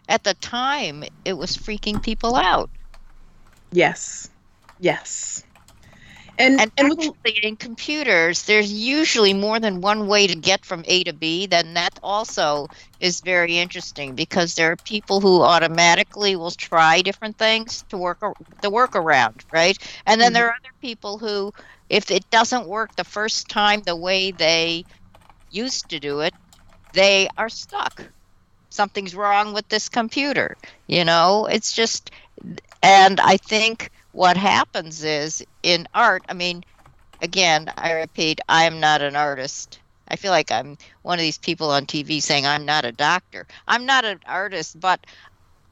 at 0.08 0.24
the 0.24 0.34
time 0.36 1.04
it 1.26 1.34
was 1.34 1.58
freaking 1.58 2.02
people 2.02 2.36
out. 2.36 2.70
Yes, 3.72 4.30
yes, 4.80 5.44
and 6.38 6.54
And, 6.58 6.72
and, 6.78 6.90
with, 6.98 7.12
actually, 7.24 7.40
in 7.44 7.58
computers, 7.58 8.44
there's 8.44 8.72
usually 8.72 9.34
more 9.34 9.60
than 9.60 9.82
one 9.82 10.08
way 10.08 10.28
to 10.28 10.36
get 10.36 10.66
from 10.66 10.84
A 10.88 11.04
to 11.04 11.14
B. 11.14 11.46
Then 11.48 11.74
that 11.74 12.00
also 12.02 12.68
is 13.00 13.22
very 13.22 13.58
interesting 13.58 14.16
because 14.16 14.56
there 14.56 14.72
are 14.72 14.78
people 14.78 15.20
who 15.22 15.42
automatically 15.42 16.36
will 16.36 16.52
try 16.52 17.02
different 17.02 17.38
things 17.38 17.84
to 17.90 17.98
work 17.98 18.20
the 18.62 18.72
workaround, 18.72 19.42
right? 19.52 19.78
And 20.06 20.22
then 20.22 20.32
Mhm. 20.32 20.34
there 20.34 20.48
are 20.48 20.52
other 20.52 20.74
people 20.82 21.18
who, 21.18 21.52
if 21.90 22.10
it 22.12 22.30
doesn't 22.30 22.68
work 22.68 22.92
the 22.96 23.04
first 23.04 23.50
time 23.50 23.82
the 23.82 23.96
way 23.98 24.32
they 24.32 24.86
used 25.50 25.90
to 25.90 26.00
do 26.00 26.22
it, 26.22 26.34
they 26.94 27.28
are 27.38 27.50
stuck. 27.50 28.12
Something's 28.72 29.16
wrong 29.16 29.54
with 29.54 29.68
this 29.70 29.90
computer. 29.90 30.58
You 30.88 31.06
know, 31.06 31.46
it's 31.48 31.74
just, 31.74 32.12
and 32.84 33.20
I 33.20 33.38
think 33.38 33.90
what 34.16 34.38
happens 34.38 35.04
is 35.04 35.44
in 35.64 35.88
art, 35.94 36.26
I 36.30 36.34
mean, 36.34 36.64
again, 37.22 37.72
I 37.78 37.94
repeat, 37.94 38.40
I 38.50 38.66
am 38.66 38.80
not 38.80 39.02
an 39.02 39.16
artist. 39.16 39.82
I 40.08 40.18
feel 40.18 40.32
like 40.32 40.52
I'm 40.52 40.78
one 41.04 41.20
of 41.20 41.24
these 41.24 41.38
people 41.40 41.72
on 41.72 41.86
TV 41.88 42.22
saying 42.22 42.46
I'm 42.46 42.66
not 42.66 42.86
a 42.86 42.92
doctor. 42.94 43.48
I'm 43.68 43.86
not 43.86 44.06
an 44.06 44.22
artist, 44.28 44.80
but 44.80 45.06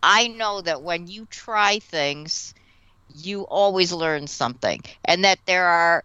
I 0.04 0.28
know 0.30 0.62
that 0.62 0.84
when 0.84 1.08
you 1.08 1.26
try 1.28 1.80
things, 1.80 2.54
you 3.10 3.44
always 3.44 3.94
learn 3.94 4.28
something, 4.28 4.82
and 5.06 5.26
that 5.26 5.40
there 5.48 5.68
are 5.68 6.04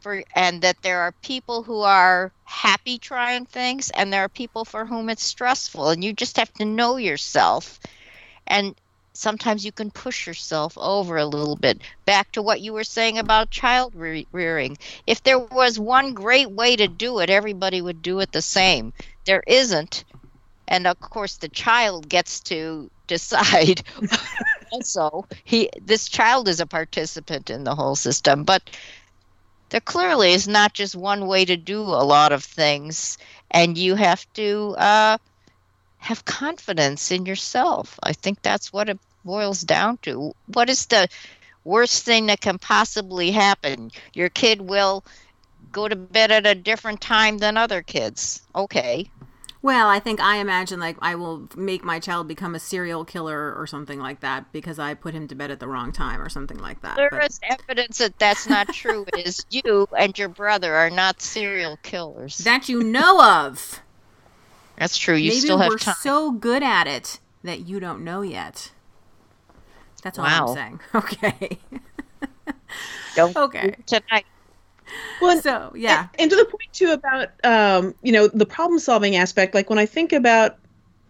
for 0.00 0.22
and 0.34 0.62
that 0.62 0.76
there 0.82 1.00
are 1.02 1.14
people 1.22 1.62
who 1.64 1.80
are 1.82 2.32
happy 2.44 2.98
trying 2.98 3.46
things, 3.46 3.90
and 3.90 4.12
there 4.12 4.22
are 4.24 4.28
people 4.30 4.64
for 4.64 4.86
whom 4.86 5.10
it's 5.10 5.24
stressful, 5.24 5.90
and 5.90 6.04
you 6.04 6.12
just 6.14 6.36
have 6.38 6.52
to 6.54 6.66
know 6.66 6.96
yourself. 6.96 7.80
And 8.46 8.78
sometimes 9.14 9.64
you 9.64 9.72
can 9.72 9.90
push 9.90 10.26
yourself 10.26 10.76
over 10.76 11.16
a 11.16 11.26
little 11.26 11.56
bit. 11.56 11.80
Back 12.04 12.32
to 12.32 12.42
what 12.42 12.60
you 12.60 12.72
were 12.72 12.84
saying 12.84 13.18
about 13.18 13.50
child 13.50 13.94
re- 13.94 14.26
rearing. 14.32 14.76
If 15.06 15.22
there 15.22 15.38
was 15.38 15.78
one 15.78 16.12
great 16.14 16.50
way 16.50 16.76
to 16.76 16.88
do 16.88 17.20
it, 17.20 17.30
everybody 17.30 17.80
would 17.80 18.02
do 18.02 18.20
it 18.20 18.32
the 18.32 18.42
same. 18.42 18.92
There 19.24 19.42
isn't. 19.46 20.04
And 20.68 20.86
of 20.86 20.98
course, 21.00 21.36
the 21.36 21.48
child 21.48 22.08
gets 22.08 22.40
to 22.42 22.90
decide. 23.06 23.82
also, 24.72 25.26
he 25.44 25.70
this 25.80 26.08
child 26.08 26.48
is 26.48 26.60
a 26.60 26.66
participant 26.66 27.50
in 27.50 27.64
the 27.64 27.74
whole 27.74 27.96
system, 27.96 28.44
but 28.44 28.70
there 29.70 29.80
clearly 29.80 30.32
is 30.32 30.46
not 30.48 30.74
just 30.74 30.94
one 30.94 31.26
way 31.26 31.44
to 31.44 31.56
do 31.56 31.80
a 31.80 32.04
lot 32.04 32.32
of 32.32 32.44
things, 32.44 33.18
and 33.50 33.76
you 33.76 33.94
have 33.94 34.26
to 34.34 34.74
uh, 34.78 35.18
have 36.04 36.24
confidence 36.26 37.10
in 37.10 37.24
yourself. 37.26 37.98
I 38.02 38.12
think 38.12 38.42
that's 38.42 38.72
what 38.72 38.88
it 38.88 38.98
boils 39.24 39.60
down 39.62 39.96
to. 40.02 40.34
What 40.52 40.68
is 40.68 40.86
the 40.86 41.08
worst 41.64 42.04
thing 42.04 42.26
that 42.26 42.40
can 42.40 42.58
possibly 42.58 43.30
happen? 43.30 43.90
Your 44.12 44.28
kid 44.28 44.60
will 44.60 45.02
go 45.72 45.88
to 45.88 45.96
bed 45.96 46.30
at 46.30 46.46
a 46.46 46.54
different 46.54 47.00
time 47.00 47.38
than 47.38 47.56
other 47.56 47.82
kids. 47.82 48.42
Okay. 48.54 49.10
well, 49.62 49.88
I 49.88 49.98
think 49.98 50.20
I 50.20 50.36
imagine 50.36 50.78
like 50.78 50.98
I 51.00 51.14
will 51.14 51.48
make 51.56 51.82
my 51.82 51.98
child 52.00 52.28
become 52.28 52.54
a 52.54 52.60
serial 52.60 53.02
killer 53.06 53.54
or 53.54 53.66
something 53.66 53.98
like 53.98 54.20
that 54.20 54.52
because 54.52 54.78
I 54.78 54.92
put 54.92 55.14
him 55.14 55.26
to 55.28 55.34
bed 55.34 55.50
at 55.50 55.58
the 55.58 55.66
wrong 55.66 55.90
time 55.90 56.20
or 56.20 56.28
something 56.28 56.58
like 56.58 56.82
that. 56.82 56.96
There 56.96 57.08
But- 57.10 57.30
is 57.30 57.40
evidence 57.42 57.96
that 57.98 58.18
that's 58.18 58.46
not 58.46 58.68
true. 58.74 59.06
is 59.16 59.44
you 59.50 59.88
and 59.98 60.18
your 60.18 60.28
brother 60.28 60.74
are 60.74 60.90
not 60.90 61.22
serial 61.22 61.78
killers. 61.82 62.36
that 62.38 62.68
you 62.68 62.82
know 62.82 63.22
of. 63.22 63.80
That's 64.78 64.96
true. 64.98 65.14
You 65.14 65.30
Maybe 65.30 65.40
still 65.40 65.58
have 65.58 65.70
we're 65.70 65.78
time. 65.78 65.94
so 66.00 66.30
good 66.32 66.62
at 66.62 66.86
it 66.86 67.20
that 67.42 67.66
you 67.66 67.80
don't 67.80 68.02
know 68.04 68.22
yet. 68.22 68.72
That's 70.02 70.18
all 70.18 70.24
Wow. 70.24 70.48
I'm 70.48 70.54
saying. 70.54 70.80
Okay. 70.94 71.58
Don't 73.16 73.36
okay. 73.36 73.76
tonight. 73.86 74.26
well, 75.20 75.40
So 75.40 75.72
yeah. 75.74 76.08
and 76.18 76.30
to 76.30 76.36
the 76.36 76.44
point 76.44 76.72
too 76.72 76.90
about 76.92 77.28
um, 77.44 77.94
you 78.02 78.12
know 78.12 78.28
the 78.28 78.46
problem 78.46 78.78
solving 78.78 79.16
aspect 79.16 79.54
like 79.54 79.70
when 79.70 79.78
i 79.78 79.86
think 79.86 80.12
about 80.12 80.58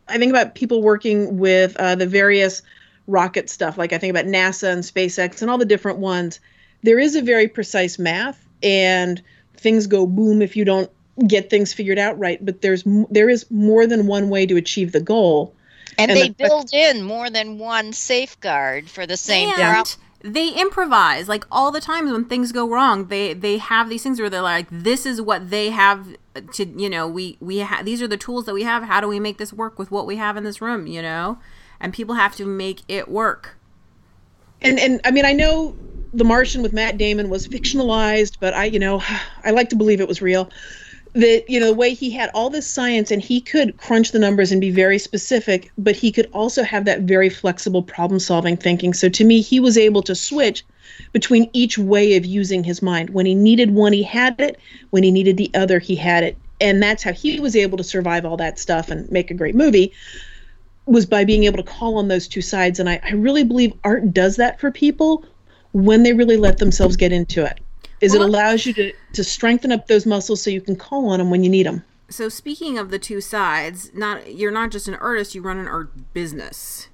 i 0.09 0.19
think 0.19 0.31
about 0.31 0.55
people 0.55 0.83
working 0.83 1.39
with 1.39 1.77
uh, 1.79 1.95
the 1.95 2.07
various 2.07 2.63
rocket 3.07 3.49
stuff 3.51 3.77
like 3.79 3.93
i 3.93 3.99
think 3.99 4.11
about 4.11 4.27
nasa 4.27 4.71
and 4.73 4.83
spacex 4.83 5.41
and 5.43 5.51
all 5.51 5.59
the 5.59 5.65
different 5.65 5.99
ones 5.99 6.39
there 6.83 6.99
is 6.99 7.17
a 7.17 7.23
very 7.23 7.49
precise 7.49 7.99
math 7.99 8.47
and 8.63 9.23
things 9.57 9.87
go 9.87 10.07
boom 10.07 10.41
if 10.43 10.57
you 10.57 10.65
don't 10.65 10.91
get 11.29 11.49
things 11.51 11.73
figured 11.73 11.99
out 11.99 12.19
right 12.19 12.45
but 12.45 12.61
there's 12.63 12.83
there 13.11 13.29
is 13.29 13.49
more 13.51 13.87
than 13.87 14.07
one 14.07 14.29
way 14.29 14.47
to 14.47 14.57
achieve 14.57 14.93
the 14.93 15.01
goal 15.01 15.55
And, 15.99 16.11
And 16.11 16.21
they 16.21 16.29
the- 16.29 16.35
build 16.35 16.71
in 16.73 17.03
more 17.03 17.31
than 17.31 17.59
one 17.59 17.93
safeguard 17.93 18.89
for 18.91 19.07
the 19.07 19.17
same 19.17 19.49
and 19.51 19.57
problem. 19.57 19.87
they 20.23 20.49
improvise 20.51 21.29
like 21.29 21.45
all 21.53 21.71
the 21.71 21.81
times 21.81 22.11
when 22.11 22.25
things 22.25 22.51
go 22.51 22.69
wrong 22.69 23.07
they 23.09 23.33
they 23.35 23.59
have 23.59 23.89
these 23.89 24.03
things 24.03 24.19
where 24.19 24.29
they're 24.31 24.43
like 24.43 24.67
this 24.71 25.07
is 25.07 25.21
what 25.21 25.51
they 25.51 25.71
have 25.71 26.07
to 26.53 26.65
you 26.67 26.91
know 26.91 27.07
we 27.07 27.37
we 27.41 27.61
ha- 27.61 27.83
these 27.85 28.03
are 28.03 28.09
the 28.09 28.17
tools 28.17 28.45
that 28.47 28.55
we 28.55 28.65
have 28.65 28.83
how 28.83 29.01
do 29.01 29.07
we 29.07 29.21
make 29.21 29.39
this 29.39 29.53
work 29.53 29.79
with 29.79 29.91
what 29.93 30.07
we 30.07 30.17
have 30.17 30.37
in 30.37 30.43
this 30.43 30.61
room 30.61 30.87
you 30.89 31.01
know 31.01 31.39
and 31.81 31.93
people 31.93 32.17
have 32.17 32.35
to 32.35 32.45
make 32.47 32.81
it 32.89 33.07
work 33.09 33.57
and 34.63 34.81
and 34.81 35.01
I 35.05 35.11
mean 35.13 35.25
I 35.27 35.33
know 35.33 35.77
The 36.15 36.25
Martian 36.25 36.63
with 36.63 36.73
Matt 36.73 36.97
Damon 36.97 37.29
was 37.29 37.47
fictionalized, 37.47 38.37
but 38.41 38.55
I 38.55 38.65
you 38.65 38.79
know 38.79 39.03
I 39.45 39.51
like 39.53 39.69
to 39.71 39.77
believe 39.77 40.01
it 40.01 40.09
was 40.09 40.23
real. 40.23 40.49
That 41.15 41.49
you 41.49 41.61
know 41.61 41.67
the 41.67 41.75
way 41.75 41.95
he 41.95 42.11
had 42.11 42.31
all 42.35 42.51
this 42.51 42.67
science 42.67 43.11
and 43.13 43.23
he 43.23 43.41
could 43.41 43.77
crunch 43.77 44.11
the 44.11 44.19
numbers 44.19 44.51
and 44.51 44.61
be 44.61 44.71
very 44.71 44.99
specific, 44.99 45.71
but 45.79 45.95
he 45.95 46.11
could 46.11 46.29
also 46.33 46.65
have 46.65 46.85
that 46.87 47.03
very 47.03 47.31
flexible 47.31 47.83
problem 47.83 48.19
solving 48.19 48.57
thinking. 48.57 48.93
So 48.93 49.09
to 49.09 49.25
me, 49.25 49.41
he 49.41 49.61
was 49.61 49.79
able 49.79 50.03
to 50.03 50.15
switch 50.15 50.65
between 51.13 51.49
each 51.53 51.79
way 51.79 52.17
of 52.17 52.27
using 52.27 52.65
his 52.65 52.83
mind. 52.83 53.11
When 53.11 53.27
he 53.27 53.35
needed 53.35 53.71
one, 53.71 53.93
he 53.93 54.03
had 54.03 54.41
it. 54.41 54.59
When 54.91 55.03
he 55.03 55.11
needed 55.11 55.37
the 55.37 55.51
other, 55.55 55.79
he 55.79 55.95
had 55.95 56.25
it. 56.25 56.37
And 56.61 56.83
that's 56.83 57.03
how 57.03 57.13
he 57.13 57.41
was 57.41 57.57
able 57.57 57.79
to 57.79 57.85
survive 57.85 58.25
all 58.25 58.37
that 58.39 58.59
stuff 58.59 58.91
and 58.91 59.11
make 59.11 59.31
a 59.31 59.35
great 59.35 59.55
movie 59.55 59.93
was 60.87 61.07
by 61.07 61.25
being 61.25 61.45
able 61.45 61.57
to 61.57 61.63
call 61.63 61.97
on 61.97 62.09
those 62.09 62.29
two 62.29 62.43
sides. 62.43 62.79
And 62.79 62.89
I, 62.89 63.01
I 63.03 63.13
really 63.13 63.45
believe 63.45 63.73
art 63.85 64.13
does 64.13 64.37
that 64.37 64.61
for 64.61 64.71
people 64.71 65.25
when 65.73 66.03
they 66.03 66.13
really 66.13 66.37
let 66.37 66.59
themselves 66.59 66.97
get 66.97 67.13
into 67.13 67.45
it. 67.45 67.59
Is 68.05 68.13
Well- 68.13 68.23
it 68.23 68.29
allows 68.29 68.67
you 68.67 68.73
to, 68.75 68.93
to 69.15 69.25
strengthen 69.25 69.73
up 69.73 69.87
those 69.87 70.05
muscles 70.07 70.43
so 70.43 70.51
you 70.51 70.61
can 70.61 70.77
call 70.77 71.09
on 71.09 71.19
them 71.19 71.31
when 71.31 71.43
you 71.45 71.51
need 71.51 71.67
them. 71.67 71.83
so 72.11 72.29
speaking 72.29 72.79
of 72.79 72.91
the 72.91 72.99
two 72.99 73.21
sides 73.21 73.91
not 73.95 74.35
you're 74.35 74.53
not 74.53 74.71
just 74.71 74.87
an 74.89 74.95
artist 74.97 75.35
you 75.35 75.41
run 75.43 75.59
an 75.59 75.67
art 75.67 76.13
business 76.13 76.89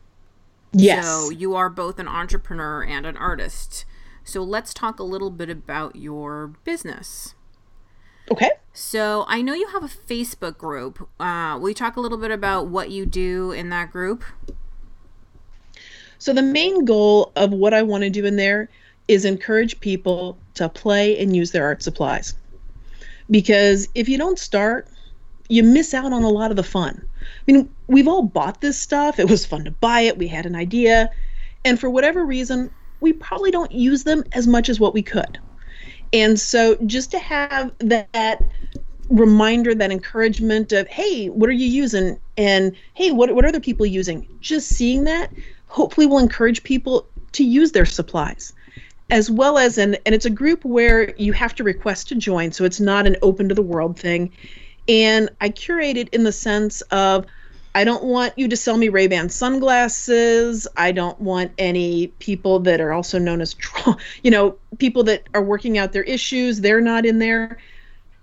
Yes. 0.72 1.04
so 1.04 1.30
you 1.30 1.54
are 1.56 1.68
both 1.68 1.98
an 1.98 2.06
entrepreneur 2.08 2.82
and 2.84 3.04
an 3.06 3.16
artist 3.16 3.84
so 4.24 4.42
let's 4.42 4.72
talk 4.72 5.00
a 5.00 5.02
little 5.02 5.30
bit 5.30 5.50
about 5.50 5.96
your 5.96 6.52
business 6.64 7.34
okay. 8.30 8.50
So 8.72 9.24
I 9.26 9.42
know 9.42 9.52
you 9.54 9.66
have 9.72 9.82
a 9.82 9.88
Facebook 9.88 10.56
group. 10.56 11.08
Uh, 11.18 11.58
will 11.60 11.70
you 11.70 11.74
talk 11.74 11.96
a 11.96 12.00
little 12.00 12.16
bit 12.18 12.30
about 12.30 12.68
what 12.68 12.90
you 12.92 13.04
do 13.04 13.50
in 13.50 13.68
that 13.70 13.90
group? 13.90 14.22
So 16.18 16.32
the 16.32 16.42
main 16.42 16.84
goal 16.84 17.32
of 17.34 17.50
what 17.52 17.74
I 17.74 17.82
want 17.82 18.04
to 18.04 18.10
do 18.10 18.24
in 18.24 18.36
there 18.36 18.68
is 19.10 19.24
encourage 19.24 19.80
people 19.80 20.38
to 20.54 20.68
play 20.68 21.18
and 21.18 21.34
use 21.34 21.50
their 21.50 21.64
art 21.64 21.82
supplies. 21.82 22.36
Because 23.28 23.88
if 23.96 24.08
you 24.08 24.16
don't 24.16 24.38
start, 24.38 24.86
you 25.48 25.64
miss 25.64 25.92
out 25.94 26.12
on 26.12 26.22
a 26.22 26.28
lot 26.28 26.52
of 26.52 26.56
the 26.56 26.62
fun. 26.62 27.04
I 27.20 27.52
mean, 27.52 27.68
we've 27.88 28.06
all 28.06 28.22
bought 28.22 28.60
this 28.60 28.78
stuff. 28.78 29.18
It 29.18 29.28
was 29.28 29.44
fun 29.44 29.64
to 29.64 29.72
buy 29.72 30.02
it. 30.02 30.16
We 30.16 30.28
had 30.28 30.46
an 30.46 30.54
idea. 30.54 31.10
And 31.64 31.80
for 31.80 31.90
whatever 31.90 32.24
reason, 32.24 32.70
we 33.00 33.12
probably 33.12 33.50
don't 33.50 33.72
use 33.72 34.04
them 34.04 34.22
as 34.30 34.46
much 34.46 34.68
as 34.68 34.78
what 34.78 34.94
we 34.94 35.02
could. 35.02 35.40
And 36.12 36.38
so 36.38 36.76
just 36.86 37.10
to 37.10 37.18
have 37.18 37.72
that 37.78 38.44
reminder, 39.08 39.74
that 39.74 39.90
encouragement 39.90 40.70
of, 40.70 40.86
hey, 40.86 41.30
what 41.30 41.50
are 41.50 41.52
you 41.52 41.66
using? 41.66 42.16
And 42.36 42.76
hey, 42.94 43.10
what, 43.10 43.34
what 43.34 43.44
are 43.44 43.48
other 43.48 43.58
people 43.58 43.86
using? 43.86 44.28
Just 44.40 44.68
seeing 44.68 45.02
that 45.02 45.32
hopefully 45.66 46.06
will 46.06 46.20
encourage 46.20 46.62
people 46.62 47.08
to 47.32 47.42
use 47.42 47.72
their 47.72 47.86
supplies. 47.86 48.52
As 49.10 49.30
well 49.30 49.58
as, 49.58 49.78
and, 49.78 49.98
and 50.06 50.14
it's 50.14 50.26
a 50.26 50.30
group 50.30 50.64
where 50.64 51.14
you 51.16 51.32
have 51.32 51.54
to 51.56 51.64
request 51.64 52.08
to 52.08 52.14
join, 52.14 52.52
so 52.52 52.64
it's 52.64 52.80
not 52.80 53.06
an 53.06 53.16
open 53.22 53.48
to 53.48 53.54
the 53.54 53.62
world 53.62 53.98
thing. 53.98 54.32
And 54.88 55.30
I 55.40 55.48
curate 55.48 55.96
it 55.96 56.08
in 56.10 56.24
the 56.24 56.32
sense 56.32 56.80
of 56.82 57.26
I 57.74 57.84
don't 57.84 58.02
want 58.02 58.36
you 58.36 58.48
to 58.48 58.56
sell 58.56 58.76
me 58.76 58.88
Ray-Ban 58.88 59.28
sunglasses. 59.28 60.66
I 60.76 60.90
don't 60.90 61.20
want 61.20 61.52
any 61.58 62.08
people 62.18 62.58
that 62.60 62.80
are 62.80 62.92
also 62.92 63.18
known 63.18 63.40
as, 63.40 63.54
you 64.22 64.30
know, 64.30 64.56
people 64.78 65.04
that 65.04 65.28
are 65.34 65.42
working 65.42 65.78
out 65.78 65.92
their 65.92 66.02
issues. 66.02 66.60
They're 66.60 66.80
not 66.80 67.06
in 67.06 67.20
there. 67.20 67.58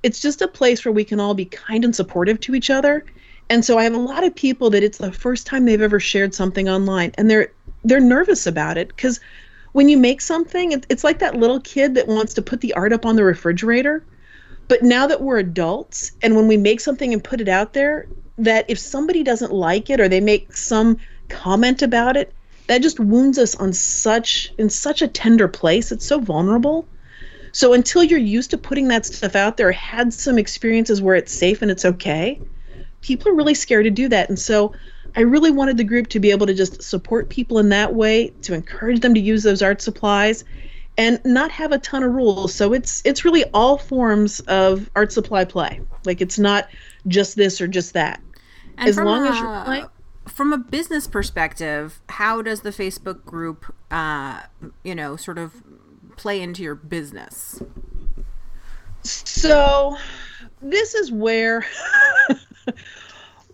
It's 0.04 0.20
just 0.22 0.42
a 0.42 0.48
place 0.48 0.84
where 0.84 0.92
we 0.92 1.06
can 1.06 1.20
all 1.20 1.34
be 1.34 1.46
kind 1.46 1.86
and 1.86 1.96
supportive 1.96 2.40
to 2.42 2.56
each 2.56 2.70
other. 2.70 3.06
And 3.50 3.64
so 3.64 3.78
I 3.78 3.84
have 3.84 3.94
a 3.94 4.00
lot 4.00 4.26
of 4.26 4.36
people 4.36 4.70
that 4.72 4.84
it's 4.84 4.98
the 4.98 5.12
first 5.12 5.48
time 5.48 5.66
they've 5.66 5.82
ever 5.82 6.00
shared 6.00 6.36
something 6.36 6.68
online, 6.68 7.14
and 7.18 7.30
they're 7.30 7.52
they're 7.86 8.02
nervous 8.02 8.46
about 8.46 8.78
it 8.78 8.90
because 8.90 9.22
when 9.78 9.90
you 9.90 9.98
make 9.98 10.22
something, 10.22 10.72
it, 10.72 10.88
it's 10.90 11.04
like 11.04 11.20
that 11.20 11.36
little 11.36 11.60
kid 11.60 11.94
that 11.94 12.08
wants 12.08 12.34
to 12.34 12.42
put 12.42 12.62
the 12.62 12.74
art 12.74 12.92
up 12.92 13.06
on 13.06 13.16
the 13.16 13.24
refrigerator. 13.24 14.04
But 14.68 14.82
now 14.82 15.06
that 15.06 15.22
we're 15.22 15.38
adults, 15.38 16.14
and 16.24 16.36
when 16.36 16.48
we 16.48 16.58
make 16.58 16.80
something 16.80 17.14
and 17.14 17.24
put 17.24 17.42
it 17.42 17.48
out 17.48 17.74
there, 17.74 18.08
that 18.40 18.66
if 18.68 18.80
somebody 18.80 19.22
doesn't 19.22 19.54
like 19.54 19.92
it 19.92 20.00
or 20.00 20.10
they 20.10 20.20
make 20.20 20.52
some 20.58 20.98
comment 21.30 21.84
about 21.84 22.18
it, 22.18 22.34
that 22.66 22.82
just 22.82 23.00
wounds 23.00 23.38
us 23.38 23.54
on 23.54 23.72
such 23.72 24.52
in 24.58 24.72
such 24.72 25.04
a 25.04 25.08
tender 25.08 25.48
place. 25.48 25.92
It's 25.92 26.08
so 26.08 26.20
vulnerable. 26.20 26.88
So 27.52 27.74
until 27.74 28.04
you're 28.04 28.18
used 28.18 28.50
to 28.50 28.58
putting 28.58 28.88
that 28.88 29.06
stuff 29.06 29.36
out 29.36 29.58
there, 29.58 29.72
had 29.72 30.12
some 30.12 30.40
experiences 30.40 31.04
where 31.04 31.16
it's 31.16 31.32
safe 31.32 31.62
and 31.62 31.70
it's 31.70 31.86
okay, 31.86 32.42
people 33.02 33.30
are 33.30 33.36
really 33.36 33.54
scared 33.54 33.84
to 33.84 33.92
do 33.92 34.10
that. 34.10 34.28
And 34.28 34.40
so 34.40 34.74
I 35.18 35.22
really 35.22 35.50
wanted 35.50 35.78
the 35.78 35.84
group 35.84 36.10
to 36.10 36.20
be 36.20 36.30
able 36.30 36.46
to 36.46 36.54
just 36.54 36.84
support 36.84 37.30
people 37.30 37.58
in 37.58 37.70
that 37.70 37.96
way, 37.96 38.28
to 38.44 38.54
encourage 38.54 39.00
them 39.00 39.16
to 39.16 39.20
use 39.20 39.42
those 39.42 39.64
art 39.64 39.82
supplies 39.82 40.46
and 40.96 41.20
not 41.26 41.50
have 41.50 41.72
a 41.72 41.80
ton 41.80 42.04
of 42.04 42.14
rules. 42.14 42.54
So 42.54 42.72
it's 42.72 43.02
it's 43.04 43.26
really 43.26 43.44
all 43.52 43.80
forms 43.80 44.42
of 44.42 44.92
art 44.96 45.12
supply 45.12 45.44
play. 45.44 45.82
Like 46.06 46.22
it's 46.22 46.38
not 46.38 46.70
just 47.08 47.36
this 47.36 47.60
or 47.60 47.68
just 47.68 47.94
that. 47.94 48.22
And 48.78 48.90
as 48.90 48.98
long 49.00 49.26
a, 49.26 49.30
as 49.30 49.40
you're 49.40 49.64
playing. 49.66 49.86
From 50.28 50.54
a 50.54 50.58
business 50.60 51.08
perspective, 51.08 52.00
how 52.10 52.44
does 52.44 52.62
the 52.62 52.70
Facebook 52.70 53.26
group, 53.26 53.74
uh, 53.90 54.42
you 54.84 54.94
know, 54.94 55.16
sort 55.16 55.40
of 55.40 55.64
play 56.16 56.42
into 56.42 56.62
your 56.62 56.76
business? 56.76 57.60
So, 59.02 59.98
this 60.62 60.94
is 60.94 61.12
where 61.12 61.66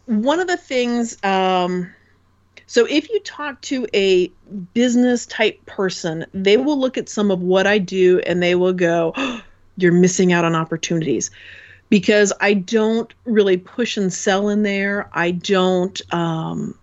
one 0.06 0.39
of 0.39 0.48
the 0.48 0.58
things. 0.58 1.22
Um, 1.24 1.94
so, 2.66 2.86
if 2.89 3.10
you 3.10 3.20
talk 3.22 3.62
to 3.63 3.88
a 3.94 4.28
business 4.74 5.26
type 5.26 5.63
person, 5.66 6.26
they 6.34 6.58
will 6.58 6.80
look 6.80 6.98
at 6.98 7.10
some 7.10 7.32
of 7.32 7.42
what 7.42 7.68
I 7.68 7.78
do 7.78 8.20
and 8.26 8.42
they 8.42 8.56
will 8.56 8.74
go, 8.74 9.13
oh, 9.16 9.42
"You're 9.78 9.92
missing 9.92 10.34
out 10.34 10.46
on 10.46 10.56
opportunities." 10.56 11.32
because 11.94 12.34
I 12.42 12.56
don't 12.56 13.13
really 13.26 13.58
push 13.58 13.98
and 13.98 14.12
sell 14.12 14.50
in 14.50 14.63
there. 14.63 15.08
I 15.13 15.30
don't 15.30 16.02
um 16.12 16.76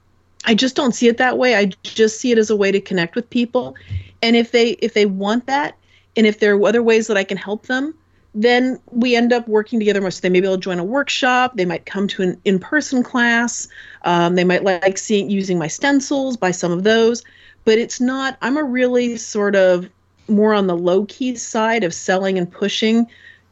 I 0.44 0.54
just 0.54 0.76
don't 0.76 0.94
see 0.94 1.08
it 1.08 1.16
that 1.18 1.36
way. 1.36 1.56
I 1.56 1.72
just 1.82 2.20
see 2.20 2.30
it 2.30 2.38
as 2.38 2.48
a 2.48 2.54
way 2.54 2.70
to 2.70 2.80
connect 2.80 3.16
with 3.16 3.28
people. 3.28 3.74
And 4.22 4.36
if 4.36 4.52
they 4.52 4.70
if 4.74 4.94
they 4.94 5.06
want 5.06 5.46
that 5.46 5.76
and 6.16 6.28
if 6.28 6.38
there 6.38 6.54
are 6.54 6.64
other 6.64 6.80
ways 6.80 7.08
that 7.08 7.16
I 7.16 7.24
can 7.24 7.36
help 7.36 7.66
them, 7.66 7.92
then 8.34 8.78
we 8.90 9.16
end 9.16 9.32
up 9.32 9.48
working 9.48 9.78
together 9.78 10.00
most. 10.00 10.04
more. 10.04 10.10
So 10.12 10.20
they 10.22 10.28
maybe 10.30 10.46
will 10.46 10.56
join 10.56 10.78
a 10.78 10.84
workshop. 10.84 11.56
They 11.56 11.64
might 11.64 11.86
come 11.86 12.06
to 12.08 12.22
an 12.22 12.40
in-person 12.44 13.02
class. 13.02 13.68
Um, 14.02 14.36
they 14.36 14.44
might 14.44 14.62
like 14.62 14.98
seeing 14.98 15.30
using 15.30 15.58
my 15.58 15.66
stencils, 15.66 16.36
buy 16.36 16.52
some 16.52 16.72
of 16.72 16.84
those. 16.84 17.24
But 17.64 17.78
it's 17.78 18.00
not. 18.00 18.38
I'm 18.40 18.56
a 18.56 18.64
really 18.64 19.16
sort 19.16 19.56
of 19.56 19.88
more 20.28 20.54
on 20.54 20.68
the 20.68 20.76
low 20.76 21.06
key 21.06 21.34
side 21.36 21.82
of 21.84 21.92
selling 21.92 22.38
and 22.38 22.50
pushing 22.50 23.06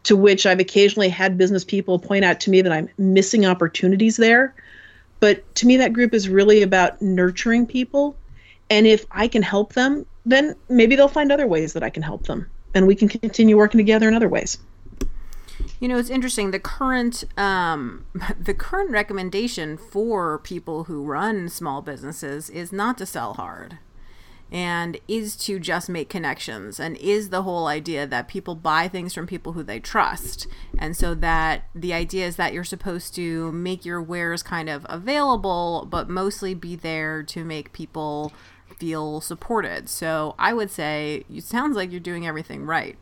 to 0.05 0.17
which 0.17 0.47
I've 0.47 0.61
occasionally 0.61 1.09
had 1.09 1.37
business 1.37 1.65
people 1.65 1.99
point 1.99 2.25
out 2.25 2.41
to 2.41 2.51
me 2.51 2.63
that 2.63 2.73
I'm 2.73 2.89
missing 2.99 3.45
opportunities 3.45 4.17
there. 4.17 4.55
But 5.21 5.55
to 5.57 5.67
me, 5.67 5.77
that 5.77 5.93
group 5.93 6.15
is 6.15 6.29
really 6.29 6.63
about 6.63 7.03
nurturing 7.03 7.67
people. 7.67 8.17
And 8.71 8.87
if 8.87 9.05
I 9.11 9.27
can 9.29 9.43
help 9.43 9.73
them, 9.73 10.07
then 10.25 10.55
maybe 10.69 10.95
they'll 10.95 11.09
find 11.09 11.33
other 11.33 11.47
ways 11.47 11.73
that 11.73 11.83
I 11.83 11.91
can 11.91 12.03
help 12.03 12.27
them. 12.27 12.49
And 12.75 12.87
we 12.87 12.95
can 12.95 13.09
continue 13.09 13.57
working 13.57 13.79
together 13.79 14.07
in 14.07 14.15
other 14.15 14.29
ways. 14.29 14.59
You 15.81 15.87
know, 15.89 15.99
it's 15.99 16.11
interesting. 16.11 16.51
The 16.51 16.59
current 16.59 17.25
um, 17.37 18.07
the 18.41 18.55
current 18.55 18.91
recommendation 18.91 19.77
for 19.77 20.39
people 20.39 20.85
who 20.85 21.05
run 21.05 21.49
small 21.49 21.83
businesses 21.83 22.51
is 22.51 22.73
not 22.73 22.99
to 22.99 23.07
sell 23.07 23.35
hard 23.35 23.79
and 24.51 24.99
is 25.07 25.37
to 25.37 25.59
just 25.59 25.91
make 25.91 26.09
connections 26.09 26.81
and 26.81 26.97
is 26.97 27.29
the 27.29 27.43
whole 27.43 27.67
idea 27.67 28.07
that 28.07 28.29
people 28.29 28.55
buy 28.55 28.89
things 28.89 29.13
from 29.13 29.27
people 29.27 29.53
who 29.53 29.63
they 29.63 29.79
trust. 29.79 30.47
And 30.79 30.97
so 30.97 31.15
that 31.17 31.65
the 31.75 31.93
idea 31.93 32.27
is 32.27 32.37
that 32.37 32.53
you're 32.53 32.65
supposed 32.65 33.15
to 33.17 33.53
make 33.53 33.85
your 33.85 34.01
wares 34.01 34.43
kind 34.43 34.69
of 34.71 34.87
available 34.89 35.87
but 35.91 36.09
mostly 36.09 36.55
be 36.55 36.77
there 36.77 37.23
to 37.25 37.45
make 37.45 37.73
people 37.73 38.33
feel 38.79 39.21
supported. 39.21 39.89
So 39.89 40.35
i 40.39 40.53
would 40.55 40.71
say 40.71 41.25
it 41.33 41.45
sounds 41.45 41.77
like 41.77 41.91
you're 41.91 42.01
doing 42.01 42.27
everything 42.27 42.65
right. 42.65 42.97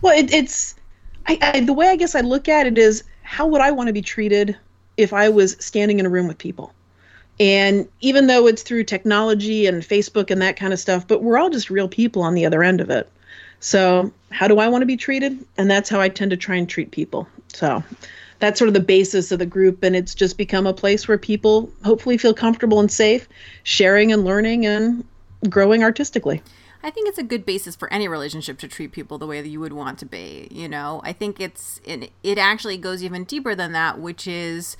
Well 0.00 0.16
it, 0.16 0.32
it's 0.32 0.76
I, 1.28 1.38
I 1.40 1.60
the 1.60 1.72
way 1.72 1.88
i 1.88 1.96
guess 1.96 2.14
i 2.14 2.20
look 2.20 2.48
at 2.48 2.66
it 2.66 2.78
is 2.78 3.04
how 3.22 3.46
would 3.46 3.60
i 3.60 3.70
want 3.70 3.86
to 3.88 3.92
be 3.92 4.02
treated 4.02 4.56
if 4.96 5.12
i 5.12 5.28
was 5.28 5.56
standing 5.60 5.98
in 5.98 6.06
a 6.06 6.08
room 6.08 6.26
with 6.26 6.38
people 6.38 6.72
and 7.40 7.88
even 8.00 8.26
though 8.26 8.46
it's 8.46 8.62
through 8.62 8.84
technology 8.84 9.66
and 9.66 9.82
Facebook 9.82 10.30
and 10.30 10.42
that 10.42 10.56
kind 10.56 10.72
of 10.72 10.80
stuff, 10.80 11.06
but 11.06 11.22
we're 11.22 11.38
all 11.38 11.50
just 11.50 11.70
real 11.70 11.88
people 11.88 12.22
on 12.22 12.34
the 12.34 12.44
other 12.44 12.62
end 12.62 12.80
of 12.80 12.90
it. 12.90 13.10
So, 13.60 14.12
how 14.30 14.48
do 14.48 14.58
I 14.58 14.68
want 14.68 14.82
to 14.82 14.86
be 14.86 14.96
treated? 14.96 15.44
And 15.56 15.70
that's 15.70 15.88
how 15.88 16.00
I 16.00 16.08
tend 16.08 16.30
to 16.30 16.36
try 16.36 16.56
and 16.56 16.68
treat 16.68 16.90
people. 16.90 17.28
So, 17.48 17.82
that's 18.40 18.58
sort 18.58 18.68
of 18.68 18.74
the 18.74 18.80
basis 18.80 19.32
of 19.32 19.38
the 19.38 19.46
group. 19.46 19.82
And 19.82 19.96
it's 19.96 20.14
just 20.14 20.36
become 20.36 20.66
a 20.66 20.72
place 20.72 21.08
where 21.08 21.18
people 21.18 21.70
hopefully 21.84 22.18
feel 22.18 22.34
comfortable 22.34 22.80
and 22.80 22.90
safe 22.90 23.28
sharing 23.62 24.12
and 24.12 24.24
learning 24.24 24.66
and 24.66 25.04
growing 25.48 25.82
artistically. 25.82 26.42
I 26.82 26.90
think 26.90 27.08
it's 27.08 27.18
a 27.18 27.24
good 27.24 27.44
basis 27.44 27.74
for 27.74 27.92
any 27.92 28.06
relationship 28.06 28.58
to 28.58 28.68
treat 28.68 28.92
people 28.92 29.18
the 29.18 29.26
way 29.26 29.40
that 29.40 29.48
you 29.48 29.60
would 29.60 29.72
want 29.72 29.98
to 29.98 30.06
be. 30.06 30.48
You 30.50 30.68
know, 30.68 31.00
I 31.04 31.12
think 31.12 31.40
it's 31.40 31.80
it, 31.84 32.12
it 32.22 32.38
actually 32.38 32.78
goes 32.78 33.02
even 33.02 33.24
deeper 33.24 33.54
than 33.54 33.72
that, 33.72 33.98
which 33.98 34.26
is 34.26 34.76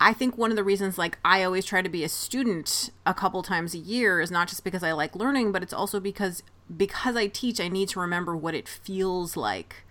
I 0.00 0.12
think 0.12 0.36
one 0.36 0.50
of 0.50 0.56
the 0.56 0.64
reasons 0.64 0.98
like 0.98 1.18
I 1.24 1.42
always 1.42 1.64
try 1.64 1.80
to 1.80 1.88
be 1.88 2.04
a 2.04 2.08
student 2.08 2.90
a 3.06 3.14
couple 3.14 3.42
times 3.42 3.74
a 3.74 3.78
year 3.78 4.20
is 4.20 4.30
not 4.30 4.48
just 4.48 4.64
because 4.64 4.82
I 4.82 4.92
like 4.92 5.16
learning, 5.16 5.50
but 5.50 5.62
it's 5.62 5.72
also 5.72 5.98
because 5.98 6.42
because 6.74 7.16
I 7.16 7.26
teach, 7.26 7.60
I 7.60 7.68
need 7.68 7.88
to 7.90 8.00
remember 8.00 8.36
what 8.36 8.54
it 8.54 8.68
feels 8.68 9.36
like 9.36 9.84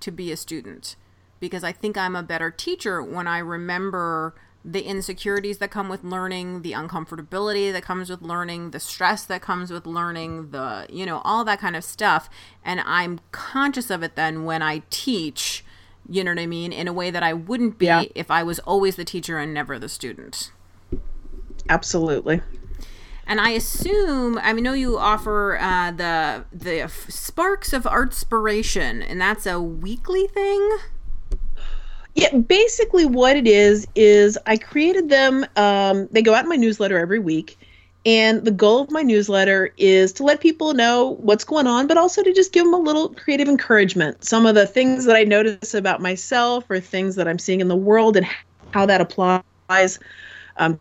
to 0.00 0.10
be 0.10 0.32
a 0.32 0.36
student. 0.36 0.96
Because 1.38 1.64
I 1.64 1.72
think 1.72 1.96
I'm 1.96 2.16
a 2.16 2.22
better 2.22 2.50
teacher 2.50 3.02
when 3.02 3.26
I 3.26 3.38
remember 3.38 4.34
the 4.64 4.82
insecurities 4.82 5.58
that 5.58 5.70
come 5.70 5.88
with 5.88 6.04
learning, 6.04 6.62
the 6.62 6.72
uncomfortability 6.72 7.72
that 7.72 7.82
comes 7.82 8.08
with 8.08 8.22
learning, 8.22 8.70
the 8.70 8.80
stress 8.80 9.24
that 9.24 9.42
comes 9.42 9.70
with 9.70 9.86
learning, 9.86 10.50
the, 10.50 10.86
you 10.88 11.04
know, 11.04 11.20
all 11.24 11.44
that 11.44 11.58
kind 11.58 11.74
of 11.74 11.82
stuff. 11.82 12.30
And 12.64 12.80
I'm 12.80 13.20
conscious 13.32 13.90
of 13.90 14.02
it 14.02 14.14
then 14.14 14.44
when 14.44 14.62
I 14.62 14.82
teach 14.90 15.64
you 16.08 16.24
know 16.24 16.32
what 16.32 16.40
I 16.40 16.46
mean? 16.46 16.72
In 16.72 16.88
a 16.88 16.92
way 16.92 17.10
that 17.10 17.22
I 17.22 17.32
wouldn't 17.32 17.78
be 17.78 17.86
yeah. 17.86 18.04
if 18.14 18.30
I 18.30 18.42
was 18.42 18.58
always 18.60 18.96
the 18.96 19.04
teacher 19.04 19.38
and 19.38 19.54
never 19.54 19.78
the 19.78 19.88
student. 19.88 20.50
Absolutely. 21.68 22.42
And 23.26 23.40
I 23.40 23.50
assume 23.50 24.38
I 24.42 24.52
know 24.52 24.72
you 24.72 24.98
offer 24.98 25.56
uh, 25.58 25.92
the 25.92 26.44
the 26.52 26.88
sparks 27.08 27.72
of 27.72 27.84
artspiration, 27.84 29.04
and 29.08 29.20
that's 29.20 29.46
a 29.46 29.60
weekly 29.60 30.26
thing. 30.26 30.78
Yeah, 32.14 32.36
basically 32.38 33.06
what 33.06 33.36
it 33.36 33.46
is 33.48 33.86
is 33.94 34.38
I 34.46 34.56
created 34.58 35.08
them. 35.08 35.46
Um, 35.56 36.08
they 36.12 36.22
go 36.22 36.34
out 36.34 36.44
in 36.44 36.48
my 36.50 36.56
newsletter 36.56 36.98
every 36.98 37.18
week, 37.18 37.58
And 38.04 38.44
the 38.44 38.50
goal 38.50 38.82
of 38.82 38.90
my 38.90 39.02
newsletter 39.02 39.72
is 39.78 40.12
to 40.14 40.24
let 40.24 40.40
people 40.40 40.74
know 40.74 41.16
what's 41.20 41.44
going 41.44 41.68
on, 41.68 41.86
but 41.86 41.96
also 41.98 42.22
to 42.22 42.32
just 42.34 42.52
give 42.52 42.64
them 42.64 42.74
a 42.74 42.78
little 42.78 43.10
creative 43.14 43.48
encouragement. 43.48 44.24
Some 44.24 44.46
of 44.46 44.56
the 44.56 44.66
things 44.66 45.04
that 45.06 45.16
I 45.16 45.24
notice 45.24 45.74
about 45.74 46.00
myself 46.02 46.64
or 46.70 46.80
things 46.80 47.16
that 47.16 47.28
I'm 47.28 47.38
seeing 47.38 47.60
in 47.60 47.68
the 47.68 47.76
world 47.76 48.16
and 48.16 48.26
how 48.74 48.86
that 48.86 49.00
applies. 49.00 49.44
Um, 50.56 50.80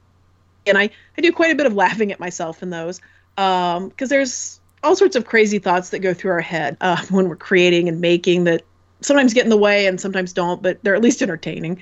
and 0.66 0.78
I, 0.78 0.90
I 1.18 1.22
do 1.22 1.32
quite 1.32 1.52
a 1.52 1.56
bit 1.56 1.66
of 1.68 1.74
laughing 1.76 2.12
at 2.12 2.20
myself 2.20 2.64
in 2.64 2.70
those 2.72 3.02
because 3.36 3.78
um, 3.78 3.94
there's 4.10 4.62
all 4.84 4.96
sorts 4.96 5.16
of 5.16 5.26
crazy 5.26 5.60
thoughts 5.60 5.92
that 5.92 6.00
go 6.00 6.14
through 6.14 6.32
our 6.32 6.42
head 6.42 6.78
uh, 6.82 7.04
when 7.10 7.30
we're 7.30 7.36
creating 7.38 7.90
and 7.90 8.02
making 8.02 8.46
that 8.46 8.64
sometimes 9.02 9.34
get 9.34 9.43
in 9.43 9.49
the 9.49 9.58
way 9.58 9.86
and 9.86 9.99
sometimes 9.99 10.34
don't, 10.34 10.62
but 10.62 10.82
they're 10.84 10.95
at 10.95 11.02
least 11.02 11.22
entertaining. 11.22 11.82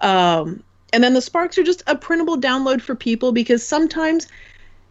Um, 0.00 0.62
and 0.92 1.04
then 1.04 1.14
the 1.14 1.20
Sparks 1.20 1.58
are 1.58 1.62
just 1.62 1.82
a 1.86 1.96
printable 1.96 2.36
download 2.36 2.80
for 2.80 2.94
people 2.94 3.32
because 3.32 3.66
sometimes 3.66 4.26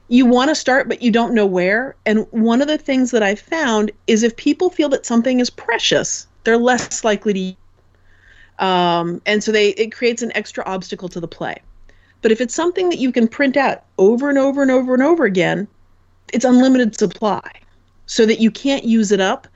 you 0.08 0.26
want 0.26 0.50
to 0.50 0.56
start, 0.56 0.88
but 0.90 1.02
you 1.02 1.12
don't 1.12 1.34
know 1.34 1.46
where. 1.46 1.96
And 2.06 2.26
one 2.32 2.62
of 2.62 2.68
the 2.68 2.78
things 2.78 3.12
that 3.12 3.24
I've 3.24 3.40
found 3.40 3.92
is 4.08 4.24
if 4.24 4.36
people 4.36 4.70
feel 4.70 4.90
that 4.90 5.06
something 5.06 5.40
is 5.40 5.50
precious, 5.50 6.28
they're 6.44 6.58
less 6.58 7.04
likely 7.04 7.34
to. 8.60 8.66
Um, 8.66 9.22
and 9.26 9.44
so 9.44 9.52
they 9.52 9.70
it 9.70 9.94
creates 9.94 10.22
an 10.22 10.36
extra 10.36 10.64
obstacle 10.66 11.08
to 11.10 11.20
the 11.20 11.28
play. 11.28 11.62
But 12.22 12.32
if 12.32 12.42
it's 12.42 12.54
something 12.54 12.90
that 12.90 13.00
you 13.00 13.12
can 13.12 13.28
print 13.28 13.56
out 13.56 13.84
over 13.98 14.28
and 14.30 14.38
over 14.38 14.62
and 14.62 14.70
over 14.70 14.94
and 14.94 15.04
over 15.04 15.24
again, 15.24 15.68
it's 16.34 16.44
unlimited 16.44 16.98
supply, 16.98 17.50
so 18.08 18.26
that 18.26 18.42
you 18.42 18.52
can't 18.52 18.84
use 18.84 19.12
it 19.12 19.22
up. 19.22 19.48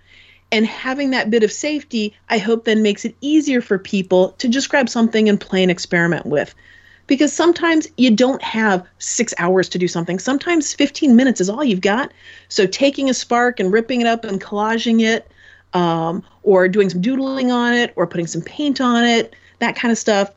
And 0.54 0.68
having 0.68 1.10
that 1.10 1.32
bit 1.32 1.42
of 1.42 1.52
safety, 1.52 2.14
I 2.30 2.38
hope 2.38 2.66
then 2.66 2.84
makes 2.84 3.06
it 3.06 3.16
easier 3.22 3.60
for 3.60 3.80
people 3.80 4.34
to 4.34 4.48
just 4.48 4.70
grab 4.70 4.88
something 4.88 5.28
and 5.28 5.42
play 5.42 5.64
an 5.64 5.72
experiment 5.72 6.28
with 6.28 6.54
because 7.08 7.34
sometimes 7.34 7.88
you 7.98 8.12
don't 8.12 8.42
have 8.44 8.86
six 9.00 9.34
hours 9.40 9.68
to 9.70 9.80
do 9.80 9.88
something. 9.88 10.20
Sometimes 10.20 10.72
15 10.72 11.16
minutes 11.16 11.42
is 11.42 11.50
all 11.50 11.64
you've 11.64 11.82
got. 11.82 12.14
So 12.50 12.68
taking 12.68 13.10
a 13.10 13.16
spark 13.16 13.60
and 13.60 13.74
ripping 13.74 14.00
it 14.00 14.06
up 14.06 14.24
and 14.24 14.40
collaging 14.40 15.02
it, 15.02 15.32
um, 15.74 16.24
or 16.44 16.68
doing 16.68 16.92
some 16.92 17.02
doodling 17.02 17.52
on 17.52 17.74
it, 17.74 17.92
or 17.96 18.06
putting 18.06 18.28
some 18.28 18.44
paint 18.44 18.80
on 18.80 19.04
it, 19.04 19.36
that 19.58 19.76
kind 19.76 19.92
of 19.92 19.98
stuff. 19.98 20.30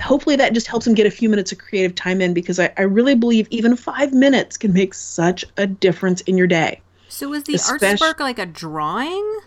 Hopefully 0.00 0.34
that 0.34 0.52
just 0.52 0.66
helps 0.66 0.84
them 0.84 0.94
get 0.94 1.06
a 1.06 1.12
few 1.12 1.28
minutes 1.28 1.52
of 1.52 1.58
creative 1.58 1.94
time 1.94 2.20
in 2.20 2.34
because 2.34 2.58
I, 2.58 2.72
I 2.76 2.82
really 2.82 3.14
believe 3.14 3.46
even 3.50 3.76
five 3.76 4.12
minutes 4.12 4.56
can 4.56 4.72
make 4.72 4.94
such 4.94 5.44
a 5.56 5.68
difference 5.68 6.22
in 6.22 6.36
your 6.36 6.48
day. 6.48 6.80
So 7.14 7.32
is 7.32 7.44
the 7.44 7.54
Especially- 7.54 7.88
art 7.88 7.98
spark 7.98 8.20
like 8.20 8.38
a 8.40 8.46
drawing? 8.46 9.38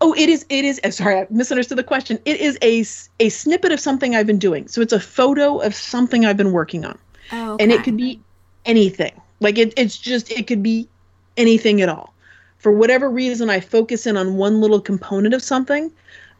Oh, 0.00 0.14
it 0.14 0.30
is. 0.30 0.46
It 0.48 0.64
is. 0.64 0.80
Sorry, 0.96 1.18
I 1.18 1.26
misunderstood 1.28 1.76
the 1.76 1.84
question. 1.84 2.18
It 2.24 2.40
is 2.40 2.56
a 2.62 2.86
a 3.22 3.28
snippet 3.28 3.70
of 3.70 3.78
something 3.78 4.16
I've 4.16 4.26
been 4.26 4.38
doing. 4.38 4.66
So 4.66 4.80
it's 4.80 4.94
a 4.94 4.98
photo 5.00 5.58
of 5.58 5.74
something 5.74 6.24
I've 6.24 6.38
been 6.38 6.52
working 6.52 6.86
on, 6.86 6.98
oh, 7.32 7.52
okay. 7.52 7.64
and 7.64 7.70
it 7.70 7.84
could 7.84 7.98
be 7.98 8.18
anything. 8.64 9.12
Like 9.40 9.58
it, 9.58 9.74
it's 9.76 9.98
just 9.98 10.30
it 10.32 10.46
could 10.46 10.62
be 10.62 10.88
anything 11.36 11.82
at 11.82 11.90
all. 11.90 12.14
For 12.56 12.72
whatever 12.72 13.10
reason, 13.10 13.50
I 13.50 13.60
focus 13.60 14.06
in 14.06 14.16
on 14.16 14.36
one 14.38 14.62
little 14.62 14.80
component 14.80 15.34
of 15.34 15.42
something, 15.42 15.92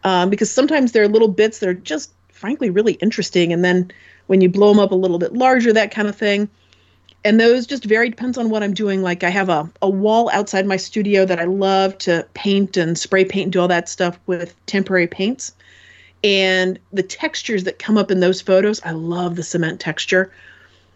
um, 0.05 0.31
because 0.31 0.51
sometimes 0.51 0.93
there 0.93 1.03
are 1.03 1.09
little 1.09 1.29
bits 1.29 1.59
that 1.59 1.69
are 1.69 1.75
just 1.75 2.13
frankly 2.33 2.71
really 2.71 2.95
interesting, 2.95 3.53
and 3.53 3.63
then 3.63 3.91
when 4.29 4.41
you 4.41 4.49
blow 4.49 4.71
them 4.71 4.79
up 4.79 4.91
a 4.91 4.95
little 4.95 5.19
bit 5.19 5.35
larger, 5.35 5.71
that 5.75 5.91
kind 5.91 6.09
of 6.09 6.17
thing 6.17 6.49
and 7.25 7.39
those 7.39 7.67
just 7.67 7.85
vary 7.85 8.09
depends 8.09 8.39
on 8.39 8.51
what 8.51 8.63
i'm 8.63 8.75
doing. 8.75 9.03
Like 9.03 9.25
i 9.25 9.31
have 9.31 9.49
a, 9.49 9.71
a 9.83 9.89
wall 9.89 10.31
outside 10.33 10.67
my 10.67 10.77
studio 10.77 11.25
that 11.25 11.39
i 11.39 11.45
love 11.45 11.97
to 11.99 12.27
paint 12.35 12.77
and 12.77 12.99
spray 12.99 13.25
paint 13.25 13.45
and 13.45 13.53
do 13.53 13.61
all 13.61 13.69
that 13.69 13.89
stuff 13.89 14.19
with 14.27 14.55
temporary 14.67 15.07
paints. 15.07 15.55
And 16.23 16.79
the 16.93 17.03
textures 17.03 17.65
that 17.65 17.79
come 17.79 17.97
up 17.97 18.11
in 18.11 18.21
those 18.21 18.41
photos 18.41 18.81
i 18.85 18.91
love 18.91 19.37
the 19.37 19.43
cement 19.43 19.81
texture. 19.81 20.33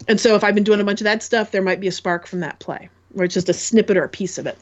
And 0.09 0.21
so 0.21 0.35
if 0.35 0.45
i've 0.45 0.55
been 0.55 0.65
doing 0.65 0.81
a 0.81 0.85
bunch 0.85 1.01
of 1.01 1.05
that 1.05 1.23
stuff 1.23 1.51
there 1.51 1.63
might 1.63 1.81
be 1.81 1.89
a 1.89 1.93
spark 1.93 2.27
from 2.27 2.41
that 2.41 2.59
play 2.59 2.89
where 3.13 3.25
it's 3.25 3.35
just 3.35 3.49
a 3.49 3.55
snippet 3.55 3.97
or 3.97 4.05
a 4.05 4.09
piece 4.09 4.39
of 4.39 4.47
it 4.47 4.59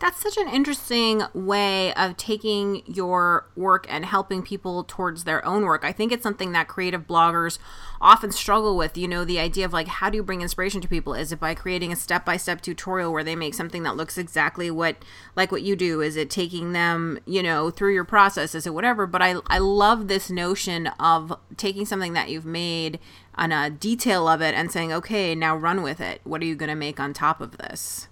that's 0.00 0.20
such 0.22 0.36
an 0.36 0.48
interesting 0.48 1.22
way 1.34 1.92
of 1.94 2.16
taking 2.16 2.82
your 2.86 3.46
work 3.56 3.86
and 3.88 4.04
helping 4.04 4.42
people 4.42 4.84
towards 4.84 5.24
their 5.24 5.44
own 5.44 5.64
work. 5.64 5.84
I 5.84 5.92
think 5.92 6.12
it's 6.12 6.22
something 6.22 6.52
that 6.52 6.68
creative 6.68 7.06
bloggers 7.06 7.58
often 8.00 8.30
struggle 8.30 8.76
with. 8.76 8.96
You 8.96 9.08
know, 9.08 9.24
the 9.24 9.40
idea 9.40 9.64
of 9.64 9.72
like, 9.72 9.88
how 9.88 10.08
do 10.08 10.16
you 10.16 10.22
bring 10.22 10.40
inspiration 10.40 10.80
to 10.80 10.88
people? 10.88 11.14
Is 11.14 11.32
it 11.32 11.40
by 11.40 11.54
creating 11.54 11.92
a 11.92 11.96
step 11.96 12.24
by 12.24 12.36
step 12.36 12.60
tutorial 12.60 13.12
where 13.12 13.24
they 13.24 13.34
make 13.34 13.54
something 13.54 13.82
that 13.82 13.96
looks 13.96 14.16
exactly 14.16 14.70
what, 14.70 14.96
like 15.34 15.50
what 15.50 15.62
you 15.62 15.74
do? 15.74 16.00
Is 16.00 16.16
it 16.16 16.30
taking 16.30 16.72
them, 16.72 17.18
you 17.26 17.42
know, 17.42 17.70
through 17.70 17.94
your 17.94 18.04
process? 18.04 18.54
Is 18.54 18.66
it 18.66 18.74
whatever? 18.74 19.06
But 19.06 19.22
I, 19.22 19.36
I 19.48 19.58
love 19.58 20.06
this 20.06 20.30
notion 20.30 20.86
of 21.00 21.36
taking 21.56 21.84
something 21.86 22.12
that 22.12 22.30
you've 22.30 22.46
made 22.46 23.00
on 23.34 23.52
a 23.52 23.56
uh, 23.56 23.68
detail 23.68 24.28
of 24.28 24.40
it 24.42 24.54
and 24.54 24.70
saying, 24.70 24.92
okay, 24.92 25.34
now 25.34 25.56
run 25.56 25.82
with 25.82 26.00
it. 26.00 26.20
What 26.24 26.42
are 26.42 26.44
you 26.46 26.56
going 26.56 26.70
to 26.70 26.74
make 26.74 26.98
on 26.98 27.12
top 27.12 27.40
of 27.40 27.58
this? 27.58 28.07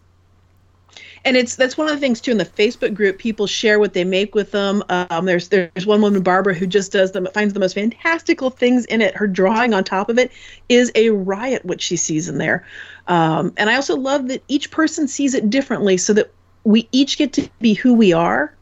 And 1.27 1.37
it's 1.37 1.57
that's 1.57 1.77
one 1.77 1.89
of 1.89 1.95
the 1.95 2.01
things 2.01 2.21
too 2.21 2.31
in 2.31 2.39
the 2.39 2.45
Facebook 2.45 2.95
group. 2.95 3.19
People 3.19 3.49
share 3.49 3.81
what 3.81 3.95
they 3.95 4.05
make 4.05 4.35
with 4.35 4.53
them. 4.53 4.83
Um, 4.89 5.27
there's 5.27 5.49
there's 5.49 5.85
one 5.85 6.01
woman, 6.01 6.23
Barbara, 6.23 6.55
who 6.55 6.69
just 6.69 6.93
does 6.93 7.11
them, 7.13 7.27
finds 7.35 7.53
the 7.53 7.59
most 7.59 7.75
fantastical 7.75 8.49
things 8.49 8.85
in 8.87 9.03
it. 9.03 9.15
Her 9.17 9.27
drawing 9.27 9.75
on 9.75 9.83
top 9.83 10.09
of 10.09 10.19
it 10.19 10.31
is 10.69 10.93
a 10.95 11.11
riot. 11.11 11.65
What 11.65 11.83
she 11.83 11.97
sees 11.97 12.29
in 12.29 12.39
there, 12.39 12.65
um, 13.09 13.53
and 13.57 13.69
I 13.69 13.75
also 13.75 13.97
love 13.97 14.29
that 14.29 14.45
each 14.47 14.71
person 14.71 15.09
sees 15.09 15.35
it 15.35 15.51
differently, 15.51 15.97
so 15.97 16.13
that 16.13 16.31
we 16.63 16.89
each 16.93 17.19
get 17.19 17.33
to 17.35 17.51
be 17.61 17.75
who 17.75 17.93
we 17.93 18.13
are. 18.13 18.55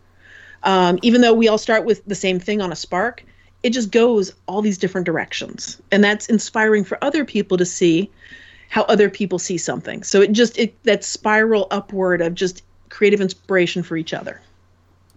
Um, 0.63 0.99
even 1.03 1.21
though 1.21 1.35
we 1.35 1.49
all 1.49 1.59
start 1.59 1.85
with 1.85 2.03
the 2.07 2.15
same 2.15 2.41
thing 2.41 2.63
on 2.63 2.73
a 2.73 2.77
spark, 2.77 3.23
it 3.63 3.71
just 3.71 3.91
goes 3.91 4.33
all 4.47 4.63
these 4.63 4.79
different 4.79 5.05
directions, 5.05 5.83
and 5.93 6.03
that's 6.03 6.29
inspiring 6.29 6.85
for 6.85 6.97
other 7.05 7.27
people 7.27 7.59
to 7.59 7.67
see 7.67 8.11
how 8.69 8.83
other 8.83 9.09
people 9.09 9.39
see 9.39 9.59
something. 9.59 10.03
So 10.03 10.21
it 10.21 10.33
just 10.33 10.59
it 10.59 10.83
that 10.85 11.05
spiral 11.05 11.67
upward 11.71 12.21
of 12.21 12.35
just 12.35 12.63
creative 12.89 13.21
inspiration 13.21 13.83
for 13.83 13.97
each 13.97 14.13
other. 14.13 14.41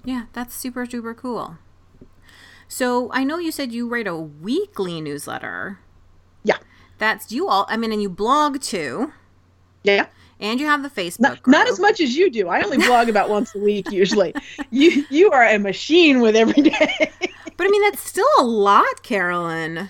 Yeah, 0.03 0.25
that's 0.33 0.53
super 0.53 0.85
super 0.85 1.13
cool. 1.13 1.57
So 2.67 3.09
I 3.13 3.23
know 3.23 3.37
you 3.37 3.51
said 3.51 3.71
you 3.71 3.87
write 3.87 4.07
a 4.07 4.15
weekly 4.15 4.99
newsletter. 5.01 5.79
Yeah. 6.43 6.57
That's 6.97 7.31
you 7.31 7.47
all. 7.47 7.65
I 7.69 7.77
mean, 7.77 7.91
and 7.91 8.01
you 8.01 8.09
blog 8.09 8.61
too. 8.61 9.13
Yeah. 9.83 10.07
And 10.39 10.59
you 10.59 10.67
have 10.67 10.83
the 10.83 10.89
Facebook. 10.89 11.19
Not, 11.19 11.47
not 11.47 11.67
as 11.67 11.79
much 11.79 11.99
as 11.99 12.15
you 12.15 12.29
do. 12.29 12.47
I 12.47 12.61
only 12.61 12.77
blog 12.77 13.09
about 13.09 13.29
once 13.29 13.55
a 13.55 13.59
week 13.59 13.91
usually. 13.91 14.35
You 14.69 15.05
you 15.09 15.31
are 15.31 15.43
a 15.43 15.57
machine 15.57 16.19
with 16.19 16.35
every 16.35 16.61
day. 16.61 17.11
but 17.57 17.65
I 17.65 17.69
mean, 17.69 17.81
that's 17.83 18.01
still 18.01 18.27
a 18.37 18.43
lot, 18.43 19.01
Carolyn 19.01 19.89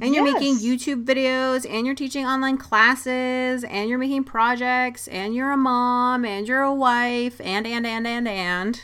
and 0.00 0.14
you're 0.14 0.26
yes. 0.26 0.40
making 0.40 0.56
YouTube 0.58 1.04
videos 1.04 1.68
and 1.68 1.86
you're 1.86 1.94
teaching 1.94 2.26
online 2.26 2.58
classes 2.58 3.64
and 3.64 3.88
you're 3.88 3.98
making 3.98 4.24
projects 4.24 5.08
and 5.08 5.34
you're 5.34 5.52
a 5.52 5.56
mom 5.56 6.24
and 6.24 6.48
you're 6.48 6.62
a 6.62 6.74
wife 6.74 7.40
and 7.40 7.66
and 7.66 7.86
and 7.86 8.06
and 8.06 8.26
and 8.26 8.82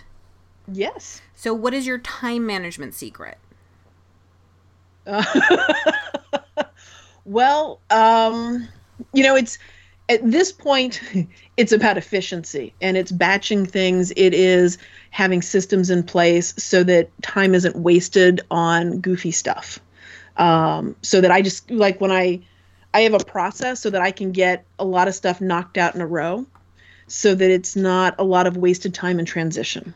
yes. 0.71 1.21
So 1.35 1.53
what 1.55 1.75
is 1.75 1.87
your 1.87 1.99
time 1.99 2.47
management 2.47 2.95
secret? 2.95 3.39
Uh, 5.07 5.25
well, 7.25 7.81
um 7.91 8.69
you 9.13 9.25
know, 9.25 9.35
it's 9.35 9.59
at 10.09 10.21
this 10.29 10.53
point 10.53 11.01
it's 11.57 11.73
about 11.73 11.99
efficiency 11.99 12.73
and 12.81 12.97
it's 12.97 13.11
batching 13.11 13.67
things. 13.67 14.13
It 14.17 14.33
is 14.35 14.79
having 15.11 15.43
systems 15.43 15.91
in 15.91 16.05
place 16.05 16.55
so 16.57 16.85
that 16.85 17.11
time 17.23 17.55
isn't 17.55 17.75
wasted 17.75 18.41
on 18.51 19.01
goofy 19.01 19.33
stuff 19.33 19.81
um, 20.41 20.97
so 21.03 21.21
that 21.21 21.31
I 21.31 21.43
just 21.43 21.71
like 21.71 22.01
when 22.01 22.11
I 22.11 22.41
I 22.93 23.03
have 23.03 23.15
a 23.15 23.25
process 23.25 23.81
so 23.81 23.91
that 23.91 24.01
I 24.01 24.11
can 24.11 24.33
get 24.33 24.65
a 24.81 24.85
lot 24.85 25.07
of 25.07 25.15
stuff 25.15 25.41
knocked 25.41 25.79
out 25.79 25.95
in 25.95 26.01
a 26.01 26.07
row, 26.07 26.47
so 27.07 27.35
that 27.35 27.51
it's 27.51 27.77
not 27.77 28.17
a 28.19 28.25
lot 28.25 28.49
of 28.49 28.57
wasted 28.57 28.95
time 28.95 29.21
in 29.21 29.27
transition. 29.27 29.95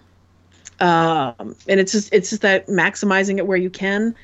Um, 0.81 1.57
and 1.67 1.81
it's 1.81 1.93
just 1.93 2.13
it's 2.13 2.31
just 2.31 2.43
that 2.43 2.69
maximizing 2.69 3.39
it 3.39 3.47
where 3.47 3.57
you 3.57 3.71
can, 3.71 4.15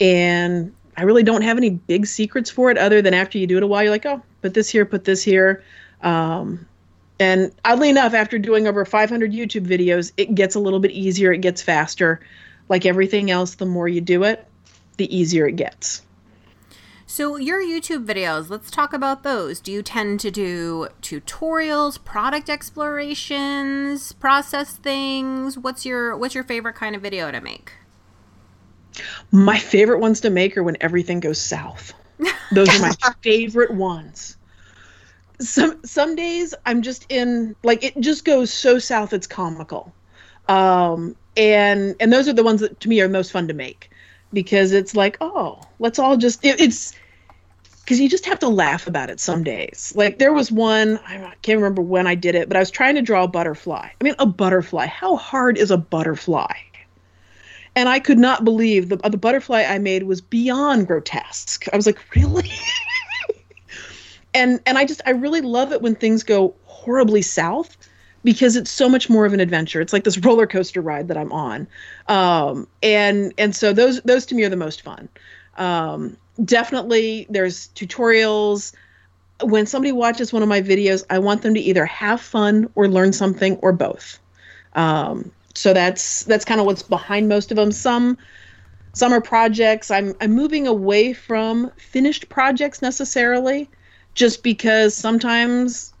and 0.00 0.74
I 0.96 1.02
really 1.02 1.22
don't 1.22 1.42
have 1.42 1.56
any 1.56 1.70
big 1.70 2.06
secrets 2.06 2.50
for 2.50 2.72
it 2.72 2.76
other 2.76 3.00
than 3.00 3.14
after 3.14 3.38
you 3.38 3.46
do 3.46 3.56
it 3.56 3.62
a 3.62 3.66
while, 3.66 3.84
you're 3.84 3.92
like, 3.92 4.04
oh, 4.04 4.20
put 4.42 4.54
this 4.54 4.68
here, 4.68 4.84
put 4.84 5.04
this 5.04 5.22
here. 5.22 5.62
Um, 6.02 6.66
and 7.20 7.52
oddly 7.64 7.88
enough, 7.88 8.14
after 8.14 8.36
doing 8.36 8.66
over 8.66 8.84
500 8.84 9.32
YouTube 9.32 9.66
videos, 9.66 10.10
it 10.16 10.34
gets 10.34 10.56
a 10.56 10.60
little 10.60 10.80
bit 10.80 10.90
easier, 10.90 11.32
it 11.32 11.40
gets 11.40 11.62
faster. 11.62 12.20
Like 12.68 12.84
everything 12.84 13.30
else, 13.30 13.54
the 13.54 13.66
more 13.66 13.86
you 13.86 14.00
do 14.00 14.24
it, 14.24 14.47
the 14.98 15.16
easier 15.16 15.46
it 15.46 15.56
gets. 15.56 16.02
So, 17.10 17.36
your 17.36 17.62
YouTube 17.62 18.04
videos, 18.04 18.50
let's 18.50 18.70
talk 18.70 18.92
about 18.92 19.22
those. 19.22 19.60
Do 19.60 19.72
you 19.72 19.82
tend 19.82 20.20
to 20.20 20.30
do 20.30 20.88
tutorials, 21.00 22.04
product 22.04 22.50
explorations, 22.50 24.12
process 24.12 24.74
things? 24.74 25.56
What's 25.56 25.86
your 25.86 26.14
what's 26.18 26.34
your 26.34 26.44
favorite 26.44 26.74
kind 26.74 26.94
of 26.94 27.00
video 27.00 27.30
to 27.32 27.40
make? 27.40 27.72
My 29.30 29.58
favorite 29.58 30.00
ones 30.00 30.20
to 30.20 30.28
make 30.28 30.54
are 30.58 30.62
when 30.62 30.76
everything 30.82 31.20
goes 31.20 31.40
south. 31.40 31.94
Those 32.52 32.68
are 32.78 32.82
my 32.82 32.92
favorite 33.22 33.72
ones. 33.72 34.36
Some 35.40 35.80
some 35.84 36.14
days 36.14 36.54
I'm 36.66 36.82
just 36.82 37.06
in 37.08 37.56
like 37.62 37.82
it 37.84 37.98
just 38.00 38.26
goes 38.26 38.52
so 38.52 38.78
south 38.78 39.14
it's 39.14 39.26
comical. 39.26 39.94
Um 40.46 41.16
and 41.38 41.96
and 42.00 42.12
those 42.12 42.28
are 42.28 42.32
the 42.34 42.42
ones 42.42 42.60
that 42.60 42.80
to 42.80 42.88
me 42.88 43.00
are 43.00 43.08
most 43.08 43.32
fun 43.32 43.48
to 43.48 43.54
make 43.54 43.87
because 44.32 44.72
it's 44.72 44.94
like, 44.94 45.16
oh, 45.20 45.60
let's 45.78 45.98
all 45.98 46.16
just 46.16 46.44
it, 46.44 46.60
it's 46.60 46.94
because 47.80 48.00
you 48.00 48.08
just 48.08 48.26
have 48.26 48.38
to 48.40 48.48
laugh 48.48 48.86
about 48.86 49.08
it 49.08 49.18
some 49.18 49.42
days. 49.42 49.92
Like 49.96 50.18
there 50.18 50.32
was 50.32 50.52
one, 50.52 50.98
I 51.06 51.32
can't 51.40 51.58
remember 51.58 51.80
when 51.80 52.06
I 52.06 52.14
did 52.14 52.34
it, 52.34 52.48
but 52.48 52.56
I 52.56 52.60
was 52.60 52.70
trying 52.70 52.96
to 52.96 53.02
draw 53.02 53.24
a 53.24 53.28
butterfly. 53.28 53.88
I 53.98 54.04
mean, 54.04 54.14
a 54.18 54.26
butterfly. 54.26 54.86
How 54.86 55.16
hard 55.16 55.56
is 55.56 55.70
a 55.70 55.78
butterfly? 55.78 56.52
And 57.74 57.88
I 57.88 58.00
could 58.00 58.18
not 58.18 58.44
believe 58.44 58.88
the 58.88 58.96
the 58.96 59.16
butterfly 59.16 59.62
I 59.62 59.78
made 59.78 60.02
was 60.02 60.20
beyond 60.20 60.86
grotesque. 60.86 61.66
I 61.72 61.76
was 61.76 61.86
like, 61.86 61.98
really? 62.14 62.50
and 64.34 64.60
and 64.66 64.76
I 64.76 64.84
just 64.84 65.00
I 65.06 65.10
really 65.10 65.40
love 65.40 65.72
it 65.72 65.80
when 65.80 65.94
things 65.94 66.22
go 66.22 66.54
horribly 66.64 67.22
south 67.22 67.76
because 68.24 68.56
it's 68.56 68.70
so 68.70 68.88
much 68.88 69.08
more 69.08 69.26
of 69.26 69.32
an 69.32 69.40
adventure. 69.40 69.80
It's 69.80 69.92
like 69.92 70.04
this 70.04 70.18
roller 70.24 70.46
coaster 70.46 70.80
ride 70.80 71.08
that 71.08 71.16
I'm 71.16 71.32
on, 71.32 71.66
um, 72.08 72.66
and 72.82 73.32
and 73.38 73.54
so 73.54 73.72
those 73.72 74.00
those 74.02 74.26
to 74.26 74.34
me 74.34 74.44
are 74.44 74.48
the 74.48 74.56
most 74.56 74.82
fun. 74.82 75.08
Um, 75.56 76.16
definitely 76.44 77.26
there's 77.30 77.68
tutorials. 77.68 78.74
When 79.42 79.66
somebody 79.66 79.92
watches 79.92 80.32
one 80.32 80.42
of 80.42 80.48
my 80.48 80.60
videos 80.60 81.04
i 81.10 81.18
want 81.20 81.42
them 81.42 81.54
to 81.54 81.60
either 81.60 81.84
have 81.86 82.20
fun 82.20 82.68
or 82.74 82.88
learn 82.88 83.12
something 83.12 83.56
or 83.56 83.72
both. 83.72 84.18
Um, 84.74 85.30
so 85.54 85.72
that's 85.72 86.24
that's 86.24 86.44
kind 86.44 86.60
of 86.60 86.66
what's 86.66 86.82
behind 86.82 87.28
most 87.28 87.50
of 87.50 87.56
them. 87.56 87.72
Some 87.72 88.18
some 88.94 89.12
are 89.12 89.20
projects. 89.20 89.90
I'm 89.90 90.14
i'm 90.20 90.32
moving 90.32 90.66
away 90.66 91.12
from 91.12 91.70
finished 91.76 92.28
projects 92.28 92.82
necessarily 92.82 93.68
just 94.14 94.42
because 94.42 94.94
sometimes 94.96 95.94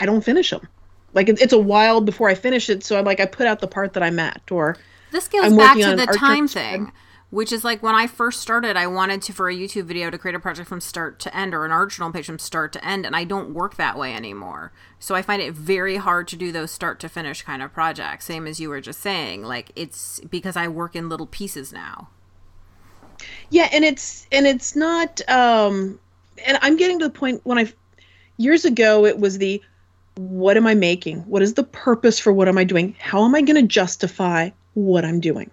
i 0.00 0.06
don't 0.06 0.22
finish 0.22 0.50
them 0.50 0.68
like 1.16 1.28
it, 1.28 1.40
it's 1.40 1.52
a 1.52 1.58
while 1.58 2.00
before 2.00 2.28
i 2.28 2.34
finish 2.34 2.70
it 2.70 2.84
so 2.84 2.96
i'm 2.96 3.04
like 3.04 3.18
i 3.18 3.26
put 3.26 3.46
out 3.46 3.58
the 3.58 3.66
part 3.66 3.94
that 3.94 4.02
i'm 4.02 4.20
at 4.20 4.42
or 4.52 4.76
this 5.10 5.26
goes 5.26 5.44
I'm 5.44 5.56
back 5.56 5.76
to 5.78 5.96
the 5.96 6.06
time 6.06 6.46
thing 6.46 6.92
which 7.30 7.50
is 7.50 7.64
like 7.64 7.82
when 7.82 7.96
i 7.96 8.06
first 8.06 8.40
started 8.40 8.76
i 8.76 8.86
wanted 8.86 9.22
to 9.22 9.32
for 9.32 9.48
a 9.48 9.54
youtube 9.54 9.84
video 9.84 10.10
to 10.10 10.18
create 10.18 10.36
a 10.36 10.40
project 10.40 10.68
from 10.68 10.80
start 10.80 11.18
to 11.20 11.36
end 11.36 11.54
or 11.54 11.64
an 11.64 11.72
art 11.72 11.90
journal 11.90 12.12
page 12.12 12.26
from 12.26 12.38
start 12.38 12.72
to 12.74 12.86
end 12.86 13.04
and 13.04 13.16
i 13.16 13.24
don't 13.24 13.52
work 13.52 13.76
that 13.76 13.98
way 13.98 14.14
anymore. 14.14 14.72
So 14.98 15.14
i 15.14 15.22
find 15.22 15.42
it 15.42 15.54
very 15.54 15.96
hard 15.96 16.28
to 16.28 16.36
do 16.36 16.52
those 16.52 16.70
start 16.70 17.00
to 17.00 17.08
finish 17.08 17.42
kind 17.42 17.62
of 17.62 17.72
projects 17.72 18.26
same 18.26 18.46
as 18.46 18.60
you 18.60 18.68
were 18.68 18.80
just 18.80 19.00
saying. 19.00 19.42
Like 19.42 19.72
it's 19.74 20.20
because 20.20 20.56
i 20.56 20.68
work 20.68 20.94
in 20.94 21.08
little 21.08 21.26
pieces 21.26 21.72
now. 21.72 22.08
Yeah, 23.50 23.68
and 23.72 23.84
it's 23.84 24.26
and 24.30 24.46
it's 24.46 24.76
not 24.76 25.20
um 25.28 25.98
and 26.44 26.58
I'm 26.62 26.76
getting 26.76 26.98
to 27.00 27.06
the 27.06 27.10
point 27.10 27.40
when 27.44 27.58
I 27.58 27.72
years 28.36 28.64
ago 28.64 29.06
it 29.06 29.18
was 29.18 29.38
the 29.38 29.62
what 30.16 30.56
am 30.56 30.66
I 30.66 30.74
making? 30.74 31.20
What 31.20 31.42
is 31.42 31.54
the 31.54 31.62
purpose 31.62 32.18
for 32.18 32.32
what 32.32 32.48
am 32.48 32.58
I 32.58 32.64
doing? 32.64 32.96
How 32.98 33.24
am 33.24 33.34
I 33.34 33.42
going 33.42 33.60
to 33.60 33.66
justify 33.66 34.50
what 34.74 35.04
I'm 35.04 35.20
doing? 35.20 35.50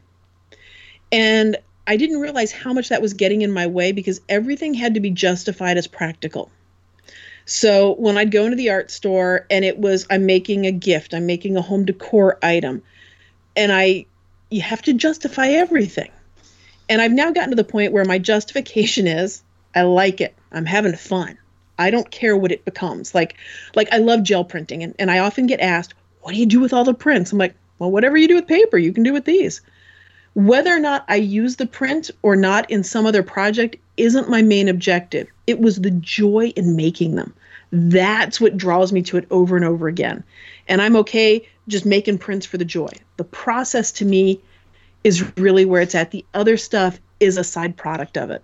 And 1.11 1.57
I 1.85 1.97
didn't 1.97 2.21
realize 2.21 2.51
how 2.51 2.73
much 2.73 2.89
that 2.89 3.01
was 3.01 3.13
getting 3.13 3.41
in 3.41 3.51
my 3.51 3.67
way 3.67 3.91
because 3.91 4.21
everything 4.29 4.73
had 4.73 4.93
to 4.93 4.99
be 5.01 5.09
justified 5.11 5.77
as 5.77 5.87
practical. 5.87 6.49
So 7.45 7.95
when 7.95 8.17
I'd 8.17 8.31
go 8.31 8.45
into 8.45 8.55
the 8.55 8.69
art 8.69 8.89
store 8.89 9.45
and 9.49 9.65
it 9.65 9.77
was 9.77 10.07
I'm 10.09 10.25
making 10.25 10.65
a 10.65 10.71
gift, 10.71 11.13
I'm 11.13 11.25
making 11.25 11.57
a 11.57 11.61
home 11.61 11.83
decor 11.83 12.39
item, 12.41 12.81
and 13.57 13.71
I 13.71 14.05
you 14.49 14.61
have 14.61 14.81
to 14.83 14.93
justify 14.93 15.47
everything. 15.47 16.11
And 16.87 17.01
I've 17.01 17.11
now 17.11 17.31
gotten 17.31 17.49
to 17.49 17.55
the 17.55 17.63
point 17.65 17.91
where 17.91 18.05
my 18.05 18.17
justification 18.17 19.07
is 19.07 19.43
I 19.75 19.81
like 19.81 20.21
it. 20.21 20.35
I'm 20.51 20.65
having 20.65 20.95
fun. 20.95 21.37
I 21.79 21.89
don't 21.89 22.11
care 22.11 22.37
what 22.37 22.51
it 22.51 22.65
becomes. 22.65 23.15
Like 23.15 23.35
like 23.75 23.89
I 23.91 23.97
love 23.97 24.23
gel 24.23 24.43
printing 24.43 24.83
and, 24.83 24.95
and 24.99 25.11
I 25.11 25.19
often 25.19 25.47
get 25.47 25.59
asked, 25.59 25.93
what 26.21 26.33
do 26.33 26.39
you 26.39 26.45
do 26.45 26.59
with 26.59 26.73
all 26.73 26.83
the 26.83 26.93
prints? 26.93 27.31
I'm 27.31 27.37
like, 27.37 27.55
well, 27.79 27.91
whatever 27.91 28.17
you 28.17 28.27
do 28.27 28.35
with 28.35 28.47
paper, 28.47 28.77
you 28.77 28.93
can 28.93 29.03
do 29.03 29.13
with 29.13 29.25
these. 29.25 29.61
Whether 30.35 30.75
or 30.75 30.79
not 30.79 31.05
I 31.07 31.15
use 31.15 31.57
the 31.57 31.67
print 31.67 32.09
or 32.21 32.35
not 32.35 32.69
in 32.71 32.83
some 32.83 33.05
other 33.05 33.23
project 33.23 33.75
isn't 33.97 34.29
my 34.29 34.41
main 34.41 34.67
objective. 34.67 35.27
It 35.45 35.59
was 35.59 35.81
the 35.81 35.91
joy 35.91 36.53
in 36.55 36.75
making 36.75 37.15
them. 37.15 37.33
That's 37.71 38.39
what 38.39 38.57
draws 38.57 38.91
me 38.91 39.01
to 39.03 39.17
it 39.17 39.27
over 39.31 39.55
and 39.55 39.65
over 39.65 39.87
again. 39.87 40.23
And 40.67 40.81
I'm 40.81 40.95
okay 40.97 41.47
just 41.67 41.85
making 41.85 42.17
prints 42.17 42.45
for 42.45 42.57
the 42.57 42.65
joy. 42.65 42.89
The 43.17 43.23
process 43.23 43.91
to 43.93 44.05
me 44.05 44.39
is 45.03 45.37
really 45.37 45.65
where 45.65 45.81
it's 45.81 45.95
at. 45.95 46.11
The 46.11 46.25
other 46.33 46.57
stuff 46.57 46.99
is 47.19 47.37
a 47.37 47.43
side 47.43 47.75
product 47.75 48.17
of 48.17 48.29
it. 48.31 48.43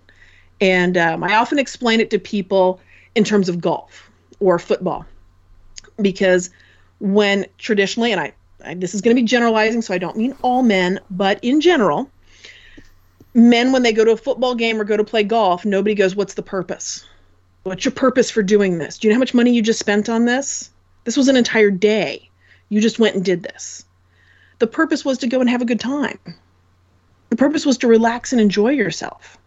And 0.60 0.96
um, 0.96 1.24
I 1.24 1.34
often 1.36 1.58
explain 1.58 2.00
it 2.00 2.10
to 2.10 2.18
people 2.18 2.80
in 3.14 3.24
terms 3.24 3.48
of 3.48 3.60
golf 3.60 4.10
or 4.38 4.58
football 4.58 5.04
because 6.00 6.50
when 6.98 7.46
traditionally, 7.58 8.12
and 8.12 8.20
I, 8.20 8.32
I 8.64 8.74
this 8.74 8.94
is 8.94 9.00
going 9.00 9.14
to 9.16 9.20
be 9.20 9.26
generalizing, 9.26 9.82
so 9.82 9.94
I 9.94 9.98
don't 9.98 10.16
mean 10.16 10.34
all 10.42 10.62
men, 10.62 11.00
but 11.10 11.42
in 11.42 11.60
general, 11.60 12.10
men, 13.34 13.72
when 13.72 13.82
they 13.82 13.92
go 13.92 14.04
to 14.04 14.12
a 14.12 14.16
football 14.16 14.54
game 14.54 14.80
or 14.80 14.84
go 14.84 14.96
to 14.96 15.04
play 15.04 15.22
golf, 15.22 15.64
nobody 15.64 15.94
goes, 15.94 16.14
What's 16.14 16.34
the 16.34 16.42
purpose? 16.42 17.06
What's 17.62 17.84
your 17.84 17.92
purpose 17.92 18.30
for 18.30 18.42
doing 18.42 18.78
this? 18.78 18.98
Do 18.98 19.06
you 19.06 19.12
know 19.12 19.16
how 19.16 19.20
much 19.20 19.34
money 19.34 19.52
you 19.52 19.62
just 19.62 19.80
spent 19.80 20.08
on 20.08 20.24
this? 20.24 20.70
This 21.04 21.16
was 21.16 21.28
an 21.28 21.36
entire 21.36 21.70
day. 21.70 22.30
You 22.68 22.80
just 22.80 22.98
went 22.98 23.16
and 23.16 23.24
did 23.24 23.42
this. 23.42 23.84
The 24.60 24.66
purpose 24.66 25.04
was 25.04 25.18
to 25.18 25.26
go 25.26 25.40
and 25.40 25.50
have 25.50 25.62
a 25.62 25.66
good 25.66 25.80
time. 25.80 26.18
The 27.28 27.36
purpose 27.36 27.66
was 27.66 27.78
to 27.78 27.88
relax 27.88 28.32
and 28.32 28.40
enjoy 28.40 28.70
yourself. 28.70 29.38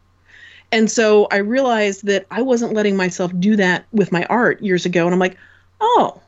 And 0.74 0.90
so 0.90 1.28
I 1.30 1.38
realized 1.38 2.08
that 2.08 2.26
I 2.32 2.42
wasn't 2.42 2.74
letting 2.74 2.98
myself 2.98 3.32
do 3.40 3.56
that 3.58 3.86
with 3.92 4.12
my 4.12 4.26
art 4.26 4.60
years 4.60 4.88
ago. 4.88 5.06
And 5.06 5.14
I'm 5.14 5.20
like, 5.20 5.38
oh, 5.80 6.20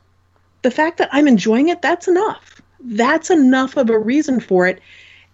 the 0.62 0.70
fact 0.70 0.98
that 0.98 1.08
I'm 1.10 1.26
enjoying 1.26 1.68
it, 1.68 1.82
that's 1.82 2.06
enough. 2.06 2.62
That's 2.78 3.28
enough 3.28 3.76
of 3.76 3.90
a 3.90 3.98
reason 3.98 4.38
for 4.38 4.68
it. 4.68 4.80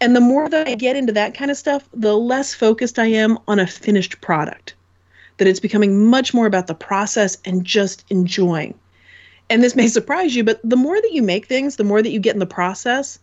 And 0.01 0.17
the 0.17 0.21
more 0.23 0.49
that 0.49 0.67
I 0.67 0.77
get 0.77 0.97
into 0.97 1.13
that 1.13 1.35
kind 1.35 1.51
of 1.51 1.59
stuff, 1.59 1.87
the 1.93 2.17
less 2.17 2.55
focused 2.55 2.99
I 2.99 3.05
am 3.05 3.39
on 3.49 3.59
a 3.59 3.67
finished 3.67 4.19
product. 4.23 4.75
That 5.37 5.47
it's 5.47 5.61
becoming 5.61 6.07
much 6.07 6.33
more 6.33 6.47
about 6.47 6.67
the 6.67 6.75
process 6.75 7.37
and 7.45 7.67
just 7.67 8.07
enjoying. 8.09 8.73
And 9.51 9.63
this 9.63 9.77
may 9.77 9.89
surprise 9.89 10.35
you, 10.35 10.43
but 10.43 10.59
the 10.65 10.77
more 10.77 10.99
that 10.99 11.13
you 11.13 11.23
make 11.23 11.45
things, 11.45 11.77
the 11.77 11.85
more 11.85 12.01
that 12.01 12.13
you 12.13 12.19
get 12.19 12.35
in 12.35 12.41
the 12.41 12.47
process, 12.47 13.19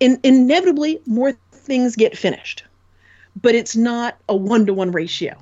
in, 0.00 0.18
inevitably 0.22 1.02
more 1.04 1.32
things 1.52 1.96
get 1.96 2.16
finished. 2.16 2.64
But 3.40 3.54
it's 3.54 3.76
not 3.76 4.16
a 4.28 4.36
one 4.36 4.66
to 4.66 4.74
one 4.74 4.90
ratio. 4.90 5.36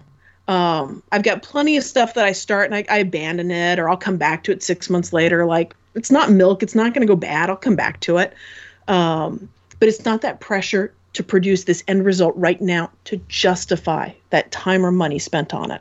Um, 0.49 1.03
I've 1.11 1.23
got 1.23 1.43
plenty 1.43 1.77
of 1.77 1.85
stuff 1.85 2.15
that 2.15 2.25
I 2.25 2.33
start 2.33 2.71
and 2.71 2.75
I, 2.75 2.85
I 2.95 2.99
abandon 2.99 3.51
it, 3.51 3.79
or 3.79 3.89
I'll 3.89 3.97
come 3.97 4.17
back 4.17 4.45
to 4.45 4.53
it 4.53 4.63
six 4.63 4.89
months 4.89 5.13
later. 5.13 5.45
Like 5.47 5.75
it's 5.95 6.11
not 6.11 6.31
milk; 6.31 6.63
it's 6.63 6.75
not 6.75 6.95
going 6.95 7.07
to 7.07 7.13
go 7.13 7.17
bad. 7.17 7.51
I'll 7.51 7.57
come 7.57 7.77
back 7.77 8.01
to 8.01 8.19
it. 8.19 8.35
Um, 8.89 9.49
but 9.81 9.89
it's 9.89 10.05
not 10.05 10.23
that 10.23 10.41
pressure 10.41 10.93
to 11.15 11.23
produce 11.23 11.65
this 11.65 11.83
end 11.89 12.05
result 12.05 12.35
right 12.37 12.61
now 12.61 12.91
to 13.05 13.17
justify 13.29 14.11
that 14.31 14.51
time 14.53 14.85
or 14.85 14.93
money 14.93 15.19
spent 15.19 15.55
on 15.55 15.71
it. 15.71 15.81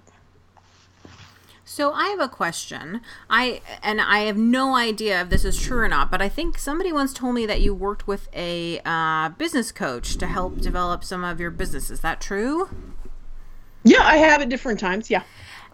So 1.68 1.91
I 1.91 2.09
have 2.09 2.20
a 2.20 2.30
question. 2.30 3.01
I 3.28 3.59
and 3.82 3.99
I 3.99 4.20
have 4.20 4.38
no 4.38 4.76
idea 4.76 5.22
if 5.22 5.30
this 5.30 5.43
is 5.43 5.59
true 5.59 5.80
or 5.80 5.88
not, 5.88 6.11
but 6.11 6.22
I 6.22 6.30
think 6.30 6.59
somebody 6.59 6.93
once 6.93 7.11
told 7.11 7.34
me 7.34 7.47
that 7.47 7.59
you 7.59 7.74
worked 7.74 8.07
with 8.07 8.30
a 8.34 8.80
uh, 8.86 9.30
business 9.30 9.72
coach 9.72 10.16
to 10.18 10.28
help 10.28 10.61
develop 10.61 11.03
some 11.03 11.24
of 11.24 11.39
your 11.39 11.49
business. 11.49 11.89
Is 11.89 12.01
that 12.01 12.22
true? 12.22 12.70
Yeah, 13.84 14.03
I 14.03 14.18
have 14.18 14.41
at 14.41 14.49
different 14.49 14.80
times. 14.80 15.09
Yeah. 15.09 15.24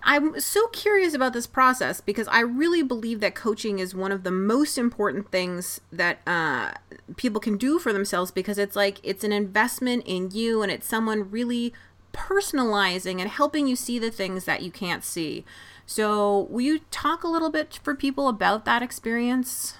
I'm 0.03 0.39
so 0.39 0.67
curious 0.67 1.13
about 1.13 1.33
this 1.33 1.45
process 1.45 2.01
because 2.01 2.27
I 2.29 2.39
really 2.39 2.81
believe 2.81 3.19
that 3.19 3.35
coaching 3.35 3.77
is 3.77 3.93
one 3.93 4.11
of 4.11 4.23
the 4.23 4.31
most 4.31 4.77
important 4.77 5.29
things 5.29 5.79
that 5.91 6.19
uh, 6.25 6.71
people 7.17 7.39
can 7.39 7.57
do 7.57 7.77
for 7.77 7.93
themselves 7.93 8.31
because 8.31 8.57
it's 8.57 8.75
like 8.75 8.99
it's 9.03 9.23
an 9.23 9.31
investment 9.31 10.03
in 10.07 10.31
you 10.31 10.63
and 10.63 10.71
it's 10.71 10.87
someone 10.87 11.29
really 11.29 11.73
personalizing 12.13 13.19
and 13.19 13.29
helping 13.29 13.67
you 13.67 13.75
see 13.75 13.99
the 13.99 14.09
things 14.09 14.45
that 14.45 14.63
you 14.63 14.71
can't 14.71 15.03
see. 15.03 15.45
So, 15.93 16.47
will 16.49 16.61
you 16.61 16.79
talk 16.89 17.25
a 17.25 17.27
little 17.27 17.49
bit 17.49 17.77
for 17.83 17.93
people 17.93 18.29
about 18.29 18.63
that 18.63 18.81
experience? 18.81 19.73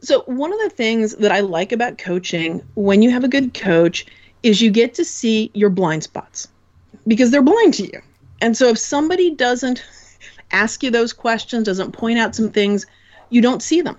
So, 0.00 0.22
one 0.26 0.52
of 0.52 0.60
the 0.60 0.70
things 0.70 1.16
that 1.16 1.32
I 1.32 1.40
like 1.40 1.72
about 1.72 1.98
coaching 1.98 2.64
when 2.76 3.02
you 3.02 3.10
have 3.10 3.24
a 3.24 3.28
good 3.28 3.52
coach 3.52 4.06
is 4.44 4.62
you 4.62 4.70
get 4.70 4.94
to 4.94 5.04
see 5.04 5.50
your 5.54 5.70
blind 5.70 6.04
spots 6.04 6.46
because 7.08 7.32
they're 7.32 7.42
blind 7.42 7.74
to 7.74 7.82
you. 7.82 8.00
And 8.40 8.56
so, 8.56 8.68
if 8.68 8.78
somebody 8.78 9.34
doesn't 9.34 9.84
ask 10.52 10.84
you 10.84 10.92
those 10.92 11.12
questions, 11.12 11.64
doesn't 11.64 11.90
point 11.90 12.20
out 12.20 12.36
some 12.36 12.52
things, 12.52 12.86
you 13.30 13.42
don't 13.42 13.64
see 13.64 13.80
them. 13.80 13.98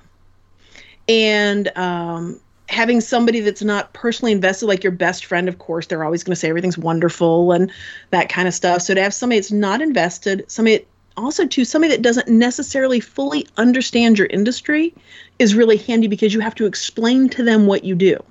And 1.09 1.69
um, 1.77 2.39
having 2.69 3.01
somebody 3.01 3.39
that's 3.39 3.63
not 3.63 3.93
personally 3.93 4.31
invested, 4.31 4.65
like 4.65 4.83
your 4.83 4.91
best 4.91 5.25
friend, 5.25 5.47
of 5.47 5.59
course, 5.59 5.87
they're 5.87 6.03
always 6.03 6.23
going 6.23 6.33
to 6.33 6.39
say 6.39 6.49
everything's 6.49 6.77
wonderful 6.77 7.51
and 7.51 7.71
that 8.09 8.29
kind 8.29 8.47
of 8.47 8.53
stuff. 8.53 8.81
So 8.81 8.93
to 8.93 9.01
have 9.01 9.13
somebody 9.13 9.39
that's 9.39 9.51
not 9.51 9.81
invested, 9.81 10.43
somebody 10.49 10.85
also 11.15 11.47
too 11.47 11.65
somebody 11.65 11.91
that 11.93 12.03
doesn't 12.03 12.27
necessarily 12.27 12.99
fully 12.99 13.47
understand 13.57 14.19
your 14.19 14.27
industry 14.27 14.93
is 15.39 15.55
really 15.55 15.77
handy 15.77 16.07
because 16.07 16.33
you 16.33 16.39
have 16.39 16.55
to 16.55 16.65
explain 16.65 17.27
to 17.29 17.43
them 17.43 17.65
what 17.65 17.83
you 17.83 17.95
do. 17.95 18.21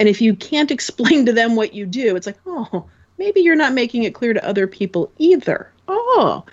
And 0.00 0.08
if 0.08 0.20
you 0.20 0.34
can't 0.34 0.70
explain 0.72 1.26
to 1.26 1.32
them 1.32 1.54
what 1.54 1.74
you 1.74 1.86
do, 1.86 2.16
it's 2.16 2.26
like, 2.26 2.38
oh, 2.46 2.86
maybe 3.18 3.40
you're 3.40 3.54
not 3.54 3.72
making 3.72 4.02
it 4.02 4.14
clear 4.14 4.32
to 4.32 4.46
other 4.46 4.66
people 4.66 5.12
either. 5.18 5.70
Oh. 5.88 6.44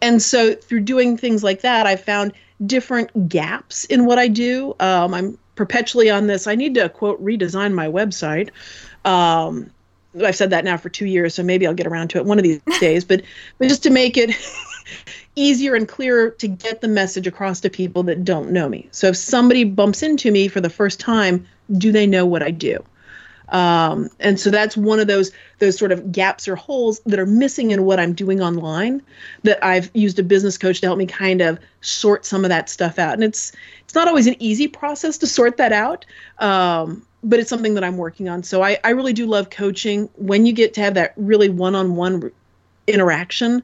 And 0.00 0.22
so 0.22 0.54
through 0.54 0.80
doing 0.80 1.16
things 1.16 1.42
like 1.42 1.62
that, 1.62 1.86
I've 1.86 2.02
found 2.02 2.32
different 2.64 3.28
gaps 3.28 3.84
in 3.86 4.06
what 4.06 4.18
I 4.18 4.28
do. 4.28 4.74
Um, 4.80 5.14
I'm 5.14 5.38
perpetually 5.54 6.10
on 6.10 6.26
this. 6.26 6.46
I 6.46 6.54
need 6.54 6.74
to 6.74 6.88
quote 6.88 7.22
redesign 7.22 7.72
my 7.72 7.86
website. 7.86 8.50
Um, 9.04 9.70
I've 10.22 10.36
said 10.36 10.50
that 10.50 10.64
now 10.64 10.76
for 10.76 10.88
two 10.88 11.06
years, 11.06 11.34
so 11.34 11.42
maybe 11.42 11.66
I'll 11.66 11.74
get 11.74 11.86
around 11.86 12.08
to 12.10 12.18
it 12.18 12.24
one 12.24 12.38
of 12.38 12.44
these 12.44 12.60
days. 12.80 13.04
But 13.04 13.22
but 13.58 13.68
just 13.68 13.82
to 13.84 13.90
make 13.90 14.16
it 14.16 14.34
easier 15.36 15.74
and 15.74 15.88
clearer 15.88 16.30
to 16.30 16.48
get 16.48 16.80
the 16.80 16.88
message 16.88 17.26
across 17.26 17.60
to 17.60 17.70
people 17.70 18.02
that 18.04 18.24
don't 18.24 18.50
know 18.50 18.68
me. 18.68 18.88
So 18.92 19.08
if 19.08 19.16
somebody 19.16 19.64
bumps 19.64 20.02
into 20.02 20.30
me 20.30 20.48
for 20.48 20.60
the 20.60 20.70
first 20.70 21.00
time, 21.00 21.46
do 21.78 21.90
they 21.90 22.06
know 22.06 22.26
what 22.26 22.42
I 22.42 22.50
do? 22.50 22.84
Um, 23.50 24.08
and 24.20 24.40
so 24.40 24.50
that's 24.50 24.76
one 24.76 25.00
of 25.00 25.06
those 25.06 25.30
those 25.58 25.76
sort 25.76 25.92
of 25.92 26.10
gaps 26.10 26.48
or 26.48 26.56
holes 26.56 27.00
that 27.06 27.18
are 27.18 27.26
missing 27.26 27.72
in 27.72 27.84
what 27.84 28.00
I'm 28.00 28.14
doing 28.14 28.40
online. 28.40 29.02
That 29.42 29.62
I've 29.64 29.90
used 29.94 30.18
a 30.18 30.22
business 30.22 30.56
coach 30.56 30.80
to 30.80 30.86
help 30.86 30.98
me 30.98 31.06
kind 31.06 31.40
of 31.40 31.58
sort 31.80 32.24
some 32.24 32.44
of 32.44 32.48
that 32.48 32.68
stuff 32.68 32.98
out. 32.98 33.14
And 33.14 33.24
it's 33.24 33.52
it's 33.94 33.96
not 33.96 34.08
always 34.08 34.26
an 34.26 34.34
easy 34.40 34.66
process 34.66 35.18
to 35.18 35.26
sort 35.28 35.56
that 35.58 35.72
out, 35.72 36.04
um, 36.40 37.06
but 37.22 37.38
it's 37.38 37.48
something 37.48 37.74
that 37.74 37.84
I'm 37.84 37.96
working 37.96 38.28
on. 38.28 38.42
So 38.42 38.60
I, 38.60 38.76
I 38.82 38.90
really 38.90 39.12
do 39.12 39.24
love 39.24 39.50
coaching 39.50 40.10
when 40.16 40.46
you 40.46 40.52
get 40.52 40.74
to 40.74 40.80
have 40.80 40.94
that 40.94 41.12
really 41.16 41.48
one-on-one 41.48 42.32
interaction 42.88 43.62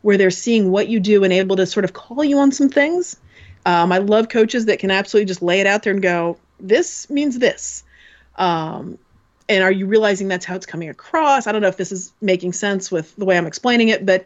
where 0.00 0.16
they're 0.16 0.30
seeing 0.30 0.70
what 0.70 0.88
you 0.88 0.98
do 0.98 1.24
and 1.24 1.30
able 1.30 1.56
to 1.56 1.66
sort 1.66 1.84
of 1.84 1.92
call 1.92 2.24
you 2.24 2.38
on 2.38 2.52
some 2.52 2.70
things. 2.70 3.16
Um, 3.66 3.92
I 3.92 3.98
love 3.98 4.30
coaches 4.30 4.64
that 4.64 4.78
can 4.78 4.90
absolutely 4.90 5.26
just 5.26 5.42
lay 5.42 5.60
it 5.60 5.66
out 5.66 5.82
there 5.82 5.92
and 5.92 6.00
go, 6.00 6.38
"This 6.58 7.10
means 7.10 7.38
this." 7.38 7.84
Um, 8.36 8.96
and 9.46 9.62
are 9.62 9.72
you 9.72 9.84
realizing 9.86 10.28
that's 10.28 10.46
how 10.46 10.56
it's 10.56 10.64
coming 10.64 10.88
across? 10.88 11.46
I 11.46 11.52
don't 11.52 11.60
know 11.60 11.68
if 11.68 11.76
this 11.76 11.92
is 11.92 12.14
making 12.22 12.54
sense 12.54 12.90
with 12.90 13.14
the 13.16 13.26
way 13.26 13.36
I'm 13.36 13.46
explaining 13.46 13.90
it, 13.90 14.06
but 14.06 14.24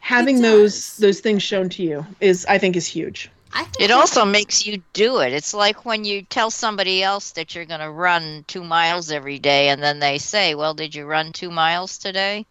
having 0.00 0.42
those 0.42 0.98
those 0.98 1.20
things 1.20 1.42
shown 1.42 1.70
to 1.70 1.82
you 1.82 2.06
is 2.20 2.44
I 2.44 2.58
think 2.58 2.76
is 2.76 2.86
huge. 2.86 3.30
It 3.80 3.90
also 3.90 4.24
makes 4.24 4.66
you 4.66 4.82
do 4.92 5.18
it. 5.18 5.32
It's 5.32 5.54
like 5.54 5.84
when 5.84 6.04
you 6.04 6.22
tell 6.22 6.50
somebody 6.50 7.02
else 7.02 7.32
that 7.32 7.54
you're 7.54 7.64
going 7.64 7.80
to 7.80 7.90
run 7.90 8.44
2 8.48 8.62
miles 8.62 9.10
every 9.10 9.38
day 9.38 9.68
and 9.68 9.82
then 9.82 9.98
they 9.98 10.18
say, 10.18 10.54
"Well, 10.54 10.74
did 10.74 10.94
you 10.94 11.06
run 11.06 11.32
2 11.32 11.50
miles 11.50 11.98
today?" 11.98 12.46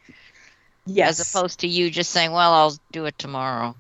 Yes. 0.86 1.20
As 1.20 1.30
opposed 1.30 1.60
to 1.60 1.68
you 1.68 1.90
just 1.92 2.12
saying, 2.12 2.32
"Well, 2.32 2.54
I'll 2.54 2.78
do 2.92 3.06
it 3.06 3.18
tomorrow." 3.20 3.76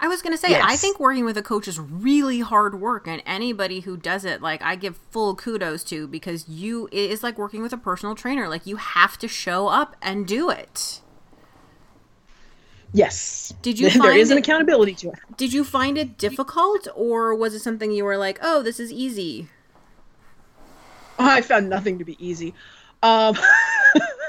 I 0.00 0.06
was 0.06 0.22
going 0.22 0.32
to 0.32 0.38
say, 0.38 0.50
yes. 0.50 0.64
I 0.64 0.76
think 0.76 1.00
working 1.00 1.24
with 1.24 1.36
a 1.36 1.42
coach 1.42 1.66
is 1.66 1.80
really 1.80 2.38
hard 2.38 2.80
work, 2.80 3.08
and 3.08 3.20
anybody 3.26 3.80
who 3.80 3.96
does 3.96 4.24
it, 4.24 4.40
like, 4.40 4.62
I 4.62 4.76
give 4.76 4.96
full 5.10 5.34
kudos 5.34 5.82
to 5.84 6.06
because 6.06 6.48
you, 6.48 6.88
it 6.92 7.10
is 7.10 7.24
like 7.24 7.36
working 7.36 7.62
with 7.62 7.72
a 7.72 7.76
personal 7.76 8.14
trainer. 8.14 8.48
Like, 8.48 8.64
you 8.64 8.76
have 8.76 9.18
to 9.18 9.26
show 9.26 9.66
up 9.66 9.96
and 10.00 10.24
do 10.24 10.50
it. 10.50 11.00
Yes. 12.92 13.54
Did 13.62 13.78
you? 13.78 13.90
there 14.02 14.16
is 14.16 14.30
an 14.30 14.38
accountability 14.38 14.94
to 14.94 15.08
it. 15.08 15.18
Did 15.36 15.52
you 15.52 15.64
find 15.64 15.98
it 15.98 16.18
difficult, 16.18 16.88
or 16.94 17.34
was 17.34 17.54
it 17.54 17.60
something 17.60 17.90
you 17.90 18.04
were 18.04 18.16
like, 18.16 18.38
"Oh, 18.42 18.62
this 18.62 18.80
is 18.80 18.92
easy"? 18.92 19.48
I 21.18 21.40
found 21.40 21.68
nothing 21.68 21.98
to 21.98 22.04
be 22.04 22.16
easy. 22.24 22.54
Um, 23.02 23.36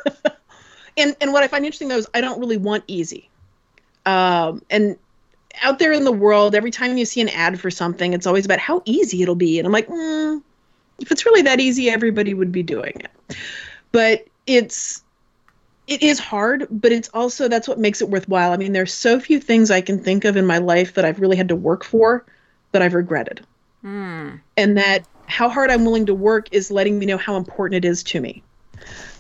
and 0.98 1.16
and 1.22 1.34
what 1.34 1.44
I 1.44 1.48
find 1.48 1.66
interesting 1.66 1.88
though 1.88 1.98
is 1.98 2.08
I 2.14 2.22
don't 2.22 2.40
really 2.40 2.58
want 2.58 2.84
easy. 2.88 3.30
Um, 4.06 4.62
and 4.70 4.98
out 5.62 5.80
there 5.80 5.92
in 5.92 6.04
the 6.04 6.12
world, 6.12 6.56
every 6.56 6.72
time 6.72 6.98
you 6.98 7.06
see 7.06 7.22
an 7.22 7.30
ad 7.30 7.60
for 7.60 7.70
something, 7.70 8.14
it's 8.14 8.26
always 8.26 8.46
about 8.46 8.60
how 8.60 8.82
easy 8.86 9.22
it'll 9.22 9.36
be. 9.36 9.60
And 9.60 9.66
I'm 9.66 9.72
like, 9.72 9.88
mm, 9.88 10.42
if 11.00 11.12
it's 11.12 11.26
really 11.26 11.42
that 11.44 11.60
easy, 11.60 11.90
everybody 11.90 12.34
would 12.34 12.52
be 12.52 12.64
doing 12.64 12.94
it. 12.96 13.36
But 13.92 14.26
it's 14.48 15.04
it 15.90 16.04
is 16.04 16.20
hard, 16.20 16.68
but 16.70 16.92
it's 16.92 17.10
also 17.10 17.48
that's 17.48 17.68
what 17.68 17.80
makes 17.80 18.02
it 18.02 18.10
worthwhile. 18.10 18.52
I 18.52 18.58
mean, 18.58 18.74
there's 18.74 18.94
so 18.94 19.20
few 19.20 19.40
things 19.40 19.72
I 19.72 19.82
can 19.82 20.02
think 20.04 20.26
of 20.26 20.38
in 20.38 20.46
my 20.46 20.58
life 20.58 20.94
that 20.94 21.06
I've 21.06 21.20
really 21.20 21.38
had 21.38 21.50
to 21.50 21.56
work 21.56 21.84
for 21.84 22.26
that 22.72 22.82
I've 22.82 22.94
regretted. 22.94 23.46
Mm. 23.84 24.40
And 24.58 24.78
that 24.78 25.06
how 25.26 25.50
hard 25.50 25.70
I'm 25.70 25.86
willing 25.86 26.06
to 26.08 26.14
work 26.14 26.48
is 26.52 26.72
letting 26.72 27.00
me 27.00 27.06
know 27.06 27.18
how 27.18 27.36
important 27.36 27.84
it 27.84 27.88
is 27.88 28.04
to 28.04 28.22
me. 28.22 28.44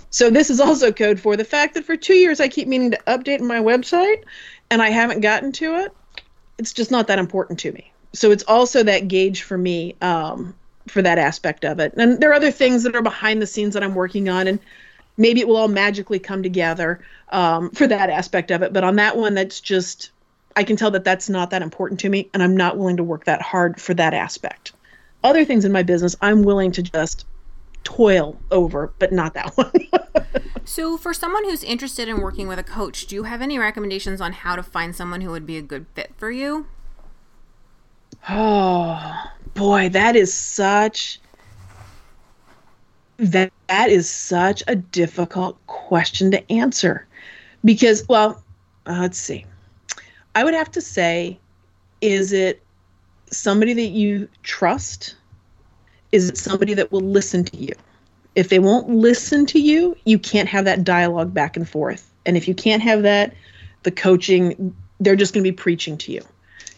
So 0.10 0.30
this 0.30 0.50
is 0.50 0.60
also 0.60 0.92
code 0.92 1.20
for 1.20 1.38
the 1.38 1.44
fact 1.44 1.76
that 1.76 1.86
for 1.86 1.96
2 1.96 2.14
years 2.14 2.40
I 2.40 2.48
keep 2.48 2.68
meaning 2.68 2.92
to 2.92 3.00
update 3.08 3.42
my 3.42 3.60
website 3.60 4.24
and 4.72 4.82
I 4.82 4.90
haven't 4.90 5.22
gotten 5.22 5.52
to 5.54 5.76
it 5.76 5.94
it's 6.60 6.74
just 6.74 6.92
not 6.92 7.08
that 7.08 7.18
important 7.18 7.58
to 7.60 7.72
me. 7.72 7.92
So 8.14 8.32
it's 8.32 8.44
also 8.44 8.84
that 8.84 9.08
gauge 9.08 9.44
for 9.44 9.58
me 9.58 9.96
um, 10.02 10.54
for 10.88 11.02
that 11.02 11.18
aspect 11.18 11.64
of 11.64 11.80
it. 11.80 11.94
And 11.96 12.20
there 12.20 12.30
are 12.30 12.34
other 12.34 12.52
things 12.52 12.84
that 12.84 12.96
are 12.96 13.02
behind 13.02 13.42
the 13.42 13.48
scenes 13.48 13.74
that 13.74 13.84
I'm 13.84 13.96
working 13.96 14.30
on, 14.30 14.48
and 14.48 14.60
maybe 15.20 15.42
it 15.42 15.48
will 15.48 15.58
all 15.58 15.68
magically 15.68 16.18
come 16.18 16.42
together 16.42 17.02
um, 17.30 17.70
for 17.72 17.86
that 17.86 18.10
aspect 18.10 18.50
of 18.50 18.64
it. 18.64 18.74
But 18.74 18.84
on 18.84 18.96
that 18.96 19.18
one, 19.18 19.36
that's 19.36 19.60
just 19.62 20.12
I 20.56 20.64
can 20.64 20.76
tell 20.76 20.90
that 20.92 21.04
that's 21.04 21.30
not 21.30 21.52
that 21.52 21.62
important 21.62 22.00
to 22.00 22.10
me, 22.10 22.30
and 22.34 22.42
I'm 22.42 22.58
not 22.58 22.78
willing 22.78 22.98
to 22.98 23.04
work 23.04 23.26
that 23.26 23.42
hard 23.42 23.80
for 23.80 23.94
that 23.94 24.16
aspect. 24.16 24.74
Other 25.24 25.46
things 25.46 25.64
in 25.64 25.72
my 25.72 25.84
business, 25.84 26.16
I'm 26.22 26.42
willing 26.44 26.72
to 26.72 26.82
just 26.82 27.26
toil 27.84 28.40
over, 28.52 28.92
but 28.98 29.12
not 29.12 29.34
that 29.36 29.52
one. 29.56 29.72
so, 30.66 30.98
for 30.98 31.14
someone 31.14 31.44
who's 31.44 31.64
interested 31.64 32.08
in 32.08 32.20
working 32.22 32.48
with 32.48 32.58
a 32.58 32.64
coach, 32.64 33.06
do 33.06 33.16
you 33.16 33.24
have 33.24 33.42
any 33.42 33.60
recommendations 33.60 34.22
on 34.22 34.34
how 34.34 34.56
to 34.56 34.64
find 34.64 34.96
someone 34.96 35.22
who 35.22 35.32
would 35.32 35.46
be 35.46 35.58
a 35.58 35.62
good 35.62 35.86
fit 35.94 36.14
for 36.18 36.32
you? 36.32 36.66
Oh, 38.28 39.24
boy, 39.54 39.90
that 39.90 40.16
is 40.16 40.34
such 40.34 41.22
that 43.20 43.52
that 43.68 43.90
is 43.90 44.10
such 44.10 44.64
a 44.68 44.76
difficult 44.76 45.58
question 45.68 46.32
to 46.32 46.52
answer 46.52 47.06
because 47.64 48.08
well, 48.08 48.42
uh, 48.88 49.00
let's 49.02 49.18
see. 49.18 49.46
I 50.36 50.44
would 50.44 50.54
have 50.54 50.72
to 50.72 50.82
say 50.82 51.38
is 52.02 52.32
it 52.32 52.64
somebody 53.30 53.74
that 53.74 53.90
you 53.90 54.28
trust 54.44 55.16
is 56.12 56.30
it 56.30 56.38
somebody 56.38 56.74
that 56.74 56.92
will 56.92 57.02
listen 57.02 57.44
to 57.46 57.58
you? 57.58 57.74
If 58.36 58.50
they 58.50 58.60
won't 58.60 58.90
listen 58.90 59.46
to 59.48 59.60
you, 59.60 59.96
you 60.06 60.18
can't 60.18 60.50
have 60.50 60.66
that 60.66 60.84
dialogue 60.84 61.34
back 61.34 61.56
and 61.56 61.70
forth. 61.70 62.10
And 62.26 62.36
if 62.38 62.48
you 62.48 62.56
can't 62.56 62.82
have 62.82 63.04
that, 63.04 63.34
the 63.84 63.92
coaching, 63.92 64.76
they're 65.00 65.16
just 65.16 65.34
going 65.34 65.44
to 65.44 65.52
be 65.52 65.56
preaching 65.56 65.98
to 66.00 66.12
you. 66.12 66.22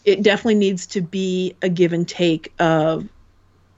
It 0.04 0.24
definitely 0.24 0.56
needs 0.56 0.86
to 0.88 1.02
be 1.02 1.56
a 1.62 1.70
give 1.70 1.94
and 1.94 2.08
take 2.08 2.52
of 2.60 3.08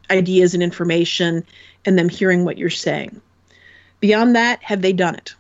ideas 0.10 0.54
and 0.54 0.64
information 0.64 1.46
and 1.86 1.98
them 1.98 2.10
hearing 2.10 2.46
what 2.46 2.58
you're 2.58 2.70
saying. 2.70 3.22
Beyond 4.00 4.36
that, 4.36 4.62
have 4.64 4.82
they 4.82 4.94
done 4.94 5.16
it? 5.16 5.36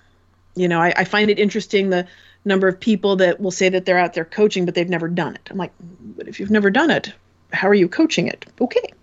You 0.55 0.67
know, 0.67 0.79
I, 0.79 0.93
I 0.95 1.03
find 1.03 1.29
it 1.29 1.39
interesting 1.39 1.89
the 1.89 2.07
number 2.45 2.67
of 2.67 2.79
people 2.79 3.15
that 3.17 3.39
will 3.39 3.51
say 3.51 3.69
that 3.69 3.85
they're 3.85 3.97
out 3.97 4.13
there 4.13 4.25
coaching, 4.25 4.65
but 4.65 4.75
they've 4.75 4.89
never 4.89 5.07
done 5.07 5.35
it. 5.35 5.47
I'm 5.49 5.57
like, 5.57 5.73
but 5.79 6.27
if 6.27 6.39
you've 6.39 6.51
never 6.51 6.69
done 6.69 6.91
it, 6.91 7.13
how 7.51 7.67
are 7.67 7.73
you 7.73 7.87
coaching 7.87 8.27
it? 8.27 8.45
Okay. 8.59 8.93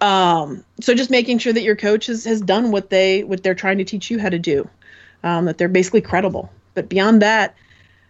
Um, 0.00 0.64
so 0.80 0.94
just 0.94 1.10
making 1.10 1.38
sure 1.38 1.52
that 1.52 1.62
your 1.62 1.76
coach 1.76 2.06
has, 2.06 2.24
has 2.24 2.40
done 2.40 2.70
what 2.70 2.90
they 2.90 3.24
what 3.24 3.42
they're 3.42 3.54
trying 3.54 3.78
to 3.78 3.84
teach 3.84 4.10
you 4.10 4.18
how 4.18 4.28
to 4.28 4.38
do, 4.38 4.68
um, 5.24 5.46
that 5.46 5.58
they're 5.58 5.68
basically 5.68 6.00
credible. 6.00 6.50
But 6.74 6.88
beyond 6.88 7.22
that, 7.22 7.54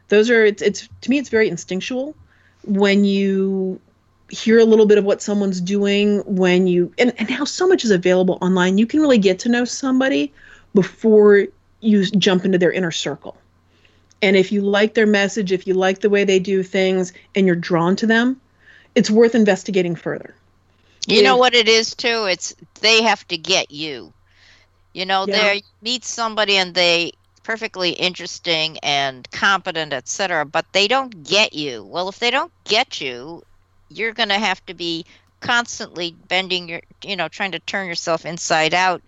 those 0.09 0.31
are 0.31 0.45
it's, 0.45 0.63
it's 0.63 0.89
to 1.01 1.11
me 1.11 1.19
it's 1.19 1.31
very 1.31 1.49
instinctual 1.49 2.15
when 2.65 3.05
you 3.05 3.81
hear 4.31 4.59
a 4.59 4.65
little 4.65 4.87
bit 4.87 4.99
of 4.99 5.05
what 5.05 5.23
someone's 5.23 5.61
doing 5.61 6.19
when 6.21 6.67
you 6.67 6.93
and, 6.99 7.15
and 7.19 7.31
how 7.31 7.45
so 7.45 7.67
much 7.67 7.85
is 7.85 7.91
available 7.91 8.39
online 8.43 8.77
you 8.79 8.87
can 8.87 9.01
really 9.01 9.19
get 9.19 9.39
to 9.39 9.49
know 9.49 9.65
somebody 9.65 10.33
before 10.75 11.47
you 11.81 12.05
jump 12.05 12.45
into 12.45 12.59
their 12.59 12.73
inner 12.73 12.91
circle 12.91 13.37
and 14.21 14.37
if 14.37 14.53
you 14.53 14.61
like 14.61 14.95
their 14.95 15.07
message 15.07 15.51
if 15.51 15.67
you 15.67 15.75
like 15.75 16.01
the 16.01 16.11
way 16.11 16.25
they 16.25 16.39
do 16.39 16.63
things 16.63 17.13
and 17.35 17.47
you're 17.47 17.57
drawn 17.57 17.97
to 17.97 18.07
them 18.07 18.39
it's 18.99 19.11
worth 19.11 19.37
investigating 19.37 19.95
further. 19.95 20.35
You 21.07 21.23
know 21.23 21.37
what 21.37 21.55
it 21.55 21.69
is 21.69 21.95
too? 21.95 22.25
It's 22.25 22.55
they 22.81 23.03
have 23.03 23.27
to 23.29 23.39
get 23.39 23.71
you. 23.71 24.13
You 24.93 25.07
know, 25.07 25.25
yeah. 25.27 25.37
they 25.37 25.63
meet 25.81 26.05
somebody 26.05 26.57
and 26.57 26.75
they 26.75 27.13
perfectly 27.45 27.91
interesting 27.91 28.79
and 28.83 29.31
competent, 29.31 29.93
etc., 29.93 30.45
but 30.45 30.67
they 30.73 30.89
don't 30.89 31.23
get 31.25 31.55
you. 31.55 31.85
Well, 31.85 32.09
if 32.09 32.19
they 32.19 32.31
don't 32.31 32.53
get 32.65 33.01
you, 33.01 33.43
you're 33.89 34.13
going 34.13 34.29
to 34.29 34.39
have 34.39 34.65
to 34.67 34.75
be 34.75 35.05
constantly 35.41 36.17
bending 36.29 36.69
your, 36.69 36.81
you 37.03 37.17
know, 37.17 37.29
trying 37.29 37.53
to 37.53 37.59
turn 37.61 37.87
yourself 37.87 38.27
inside 38.27 38.75
out 38.75 39.03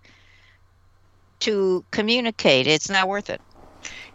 to 1.39 1.83
communicate. 1.91 2.67
It's 2.67 2.89
not 2.89 3.07
worth 3.07 3.29
it. 3.29 3.41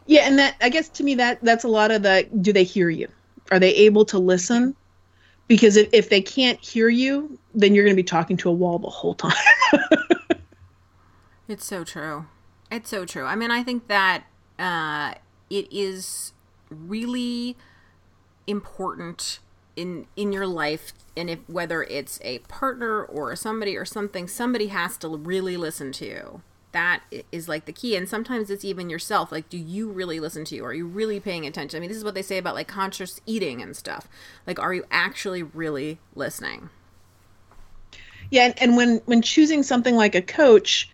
Yeah, 0.07 0.23
and 0.23 0.39
that 0.39 0.57
I 0.61 0.69
guess 0.69 0.89
to 0.91 1.05
me 1.05 1.17
that 1.17 1.43
that's 1.43 1.65
a 1.65 1.69
lot 1.69 1.91
of 1.91 2.03
the 2.03 2.29
do 2.41 2.53
they 2.53 2.65
hear 2.65 2.89
you? 2.89 3.09
Are 3.51 3.59
they 3.59 3.75
able 3.75 4.05
to 4.07 4.19
listen? 4.19 4.77
because 5.49 5.77
if, 5.77 5.89
if 5.93 6.09
they 6.09 6.21
can't 6.21 6.63
hear 6.63 6.89
you 6.89 7.39
then 7.55 7.75
you're 7.75 7.85
going 7.85 7.97
to 7.97 8.03
be 8.03 8.07
talking 8.07 8.37
to 8.37 8.49
a 8.49 8.53
wall 8.53 8.79
the 8.79 8.89
whole 8.89 9.15
time 9.15 9.33
it's 11.49 11.65
so 11.65 11.85
true 11.85 12.27
it's 12.71 12.91
so 12.91 13.05
true 13.05 13.25
i 13.25 13.35
mean 13.35 13.51
i 13.51 13.63
think 13.63 13.89
that 13.89 14.25
uh, 14.59 15.13
it 15.51 15.71
is 15.71 16.33
really 16.71 17.57
important 18.47 19.39
in 19.77 20.07
in 20.17 20.33
your 20.33 20.47
life 20.47 20.93
and 21.17 21.31
if 21.31 21.39
whether 21.47 21.83
it's 21.85 22.19
a 22.23 22.39
partner 22.41 23.05
or 23.05 23.37
somebody 23.37 23.77
or 23.77 23.85
something 23.85 24.27
somebody 24.27 24.69
has 24.69 24.97
to 24.97 25.09
really 25.09 25.57
listen 25.57 25.93
to 25.93 26.07
you. 26.07 26.43
That 26.73 27.03
is 27.33 27.49
like 27.49 27.67
the 27.67 27.73
key 27.73 27.97
and 27.97 28.09
sometimes 28.09 28.51
it's 28.51 28.65
even 28.65 28.91
yourself. 28.91 29.31
Like 29.31 29.49
do 29.49 29.59
you 29.59 29.91
really 29.91 30.19
listen 30.19 30.45
to 30.47 30.57
you? 30.57 30.65
Are 30.65 30.75
you 30.75 30.87
really 30.87 31.21
paying 31.21 31.47
attention? 31.47 31.79
I 31.79 31.81
mean 31.81 31.89
this 31.89 31.99
is 31.99 32.05
what 32.05 32.15
they 32.15 32.23
say 32.23 32.39
about 32.39 32.55
like 32.55 32.69
conscious 32.69 33.21
eating 33.27 33.63
and 33.63 33.77
stuff. 33.77 34.09
Like 34.47 34.59
are 34.59 34.75
you 34.75 34.85
actually 34.91 35.43
really 35.43 35.99
listening? 36.15 36.71
Yeah 38.31 38.53
and, 38.59 38.77
when 38.77 39.01
when 39.05 39.23
choosing 39.23 39.63
something 39.63 39.95
like 39.95 40.15
a 40.15 40.23
coach 40.23 40.91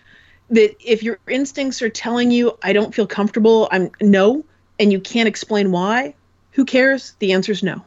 that 0.50 0.76
if 0.80 1.02
your 1.02 1.18
instincts 1.28 1.80
are 1.80 1.88
telling 1.88 2.30
you 2.30 2.58
I 2.62 2.72
don't 2.72 2.94
feel 2.94 3.06
comfortable, 3.06 3.68
I'm 3.70 3.90
no, 4.00 4.44
and 4.78 4.92
you 4.92 5.00
can't 5.00 5.28
explain 5.28 5.70
why, 5.72 6.14
who 6.50 6.64
cares? 6.64 7.14
The 7.20 7.32
answer 7.32 7.52
is 7.52 7.62
no. 7.62 7.82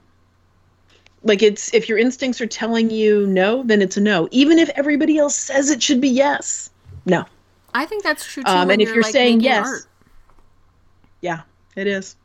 Like 1.25 1.41
it's 1.41 1.73
if 1.73 1.89
your 1.89 1.97
instincts 1.97 2.39
are 2.39 2.47
telling 2.47 2.91
you 2.91 3.25
no, 3.27 3.63
then 3.63 3.81
it's 3.81 3.97
a 3.97 4.01
no. 4.01 4.29
Even 4.31 4.59
if 4.59 4.69
everybody 4.75 5.17
else 5.17 5.35
says 5.35 5.69
it 5.71 5.81
should 5.83 5.99
be 5.99 6.07
yes. 6.07 6.69
No. 7.05 7.25
I 7.73 7.85
think 7.85 8.03
that's 8.03 8.25
true 8.25 8.43
too. 8.43 8.49
Um, 8.49 8.69
and 8.69 8.81
if 8.81 8.87
you're 8.89 9.03
like, 9.03 9.11
saying 9.11 9.41
yes, 9.41 9.67
art. 9.67 9.81
Yeah, 11.21 11.41
it 11.75 11.87
is. 11.87 12.15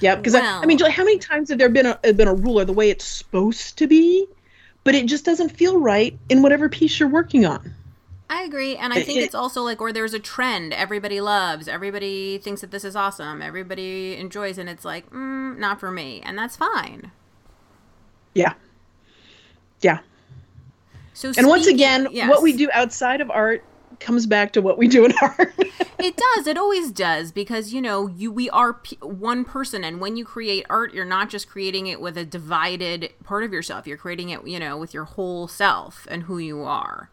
Yeah, 0.00 0.16
because 0.16 0.34
I, 0.34 0.40
I 0.62 0.66
mean, 0.66 0.78
how 0.78 1.04
many 1.04 1.18
times 1.18 1.48
have 1.48 1.58
there 1.58 1.68
been 1.68 1.86
a 1.86 2.12
been 2.12 2.28
a 2.28 2.34
rule 2.34 2.60
or 2.60 2.64
the 2.64 2.72
way 2.72 2.90
it's 2.90 3.04
supposed 3.04 3.78
to 3.78 3.86
be, 3.86 4.26
but 4.84 4.94
it 4.94 5.06
just 5.06 5.24
doesn't 5.24 5.50
feel 5.50 5.80
right 5.80 6.18
in 6.28 6.42
whatever 6.42 6.68
piece 6.68 7.00
you're 7.00 7.08
working 7.08 7.46
on? 7.46 7.72
I 8.30 8.42
agree, 8.42 8.76
and 8.76 8.92
I 8.92 9.02
think 9.02 9.18
it- 9.20 9.24
it's 9.24 9.34
also 9.34 9.62
like, 9.62 9.80
or 9.80 9.90
there's 9.90 10.12
a 10.12 10.18
trend 10.18 10.74
everybody 10.74 11.20
loves, 11.20 11.66
everybody 11.66 12.36
thinks 12.36 12.60
that 12.60 12.70
this 12.70 12.84
is 12.84 12.94
awesome, 12.94 13.40
everybody 13.40 14.16
enjoys, 14.16 14.58
and 14.58 14.68
it's 14.68 14.84
like, 14.84 15.10
mm, 15.10 15.56
not 15.56 15.80
for 15.80 15.90
me, 15.90 16.20
and 16.22 16.36
that's 16.36 16.54
fine. 16.54 17.10
Yeah, 18.38 18.54
yeah. 19.80 19.98
So, 21.14 21.32
And 21.36 21.48
once 21.48 21.66
again, 21.66 22.06
yes. 22.12 22.28
what 22.28 22.42
we 22.42 22.52
do 22.52 22.70
outside 22.72 23.20
of 23.20 23.30
art 23.30 23.64
comes 23.98 24.26
back 24.26 24.52
to 24.52 24.62
what 24.62 24.78
we 24.78 24.86
do 24.86 25.04
in 25.04 25.12
art. 25.20 25.52
it 25.98 26.16
does, 26.16 26.46
it 26.46 26.56
always 26.56 26.92
does, 26.92 27.32
because 27.32 27.72
you 27.72 27.82
know, 27.82 28.06
you 28.06 28.30
we 28.30 28.48
are 28.50 28.74
p- 28.74 28.98
one 29.00 29.44
person, 29.44 29.82
and 29.82 30.00
when 30.00 30.16
you 30.16 30.24
create 30.24 30.64
art, 30.70 30.94
you're 30.94 31.04
not 31.04 31.28
just 31.28 31.48
creating 31.48 31.88
it 31.88 32.00
with 32.00 32.16
a 32.16 32.24
divided 32.24 33.12
part 33.24 33.42
of 33.42 33.52
yourself. 33.52 33.86
You're 33.86 33.96
creating 33.96 34.30
it, 34.30 34.46
you 34.46 34.60
know, 34.60 34.76
with 34.76 34.94
your 34.94 35.04
whole 35.04 35.48
self 35.48 36.06
and 36.08 36.24
who 36.24 36.38
you 36.38 36.62
are. 36.62 37.10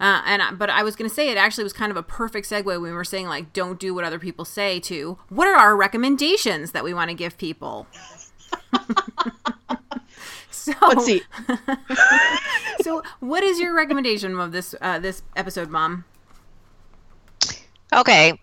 Uh, 0.00 0.22
and 0.24 0.42
I, 0.42 0.52
but 0.52 0.70
I 0.70 0.82
was 0.82 0.96
going 0.96 1.08
to 1.08 1.14
say 1.14 1.28
it 1.28 1.36
actually 1.36 1.64
was 1.64 1.72
kind 1.72 1.90
of 1.90 1.96
a 1.96 2.02
perfect 2.02 2.48
segue 2.48 2.64
when 2.64 2.82
we 2.82 2.92
were 2.92 3.04
saying 3.04 3.26
like 3.26 3.52
don't 3.52 3.78
do 3.78 3.94
what 3.94 4.02
other 4.04 4.18
people 4.18 4.44
say 4.44 4.80
to 4.80 5.18
what 5.28 5.46
are 5.46 5.54
our 5.54 5.76
recommendations 5.76 6.72
that 6.72 6.82
we 6.82 6.92
want 6.92 7.10
to 7.10 7.14
give 7.14 7.38
people. 7.38 7.86
so 10.64 10.72
Let's 10.86 11.04
see. 11.04 11.22
so 12.82 13.02
what 13.20 13.42
is 13.42 13.58
your 13.58 13.74
recommendation 13.74 14.38
of 14.38 14.52
this 14.52 14.74
uh, 14.80 14.98
this 14.98 15.22
episode, 15.36 15.70
Mom? 15.70 16.04
Okay. 17.92 18.38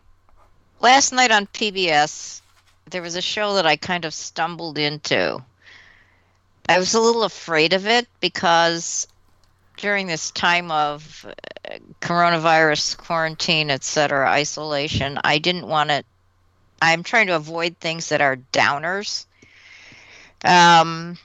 Last 0.82 1.12
night 1.12 1.32
on 1.32 1.48
PBS, 1.48 2.42
there 2.90 3.02
was 3.02 3.16
a 3.16 3.22
show 3.22 3.56
that 3.56 3.66
I 3.66 3.76
kind 3.76 4.06
of 4.06 4.14
stumbled 4.14 4.78
into. 4.78 5.44
I 6.68 6.78
was 6.78 6.94
a 6.94 7.00
little 7.00 7.24
afraid 7.24 7.74
of 7.74 7.88
it 7.88 8.08
because 8.20 9.08
during 9.78 10.08
this 10.08 10.32
time 10.32 10.72
of 10.72 11.26
uh, 11.28 11.78
coronavirus 12.02 12.98
quarantine, 12.98 13.72
etc., 13.72 14.30
isolation, 14.30 15.20
I 15.24 15.40
didn't 15.40 15.68
want 15.68 15.90
to. 15.90 16.04
I'm 16.82 17.04
trying 17.04 17.28
to 17.28 17.36
avoid 17.36 17.78
things 17.78 18.10
that 18.10 18.22
are 18.22 18.38
downers. 18.54 19.26
Um, 20.46 21.18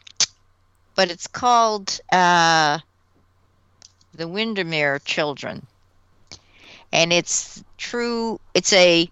but 0.94 1.10
it's 1.10 1.26
called 1.26 2.00
uh, 2.12 2.78
The 4.14 4.28
Windermere 4.28 5.00
Children. 5.00 5.66
And 6.92 7.12
it's 7.12 7.62
true 7.76 8.40
it's 8.54 8.72
a 8.72 9.08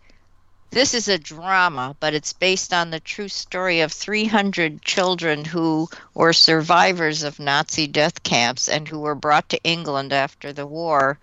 this 0.71 0.95
is 0.95 1.09
a 1.09 1.19
drama 1.19 1.97
but 2.01 2.15
it's 2.15 2.33
based 2.33 2.73
on 2.73 2.91
the 2.91 3.01
true 3.01 3.29
story 3.29 3.81
of 3.81 3.93
300 3.93 4.81
children 4.83 5.45
who 5.45 5.89
were 6.15 6.33
survivors 6.33 7.23
of 7.25 7.39
nazi 7.39 7.87
death 7.87 8.23
camps 8.23 8.69
and 8.69 8.89
who 8.89 9.01
were 9.01 9.17
brought 9.17 9.49
to 9.49 9.63
england 9.65 10.13
after 10.13 10.53
the 10.53 10.67
war. 10.67 11.19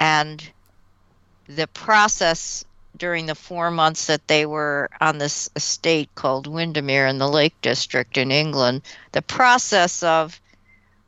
And 0.00 0.42
the 1.46 1.66
process 1.66 2.64
during 3.00 3.26
the 3.26 3.34
four 3.34 3.72
months 3.72 4.06
that 4.06 4.28
they 4.28 4.46
were 4.46 4.88
on 5.00 5.18
this 5.18 5.50
estate 5.56 6.08
called 6.14 6.46
windermere 6.46 7.08
in 7.08 7.18
the 7.18 7.28
lake 7.28 7.54
district 7.62 8.16
in 8.16 8.30
england 8.30 8.82
the 9.10 9.22
process 9.22 10.04
of 10.04 10.40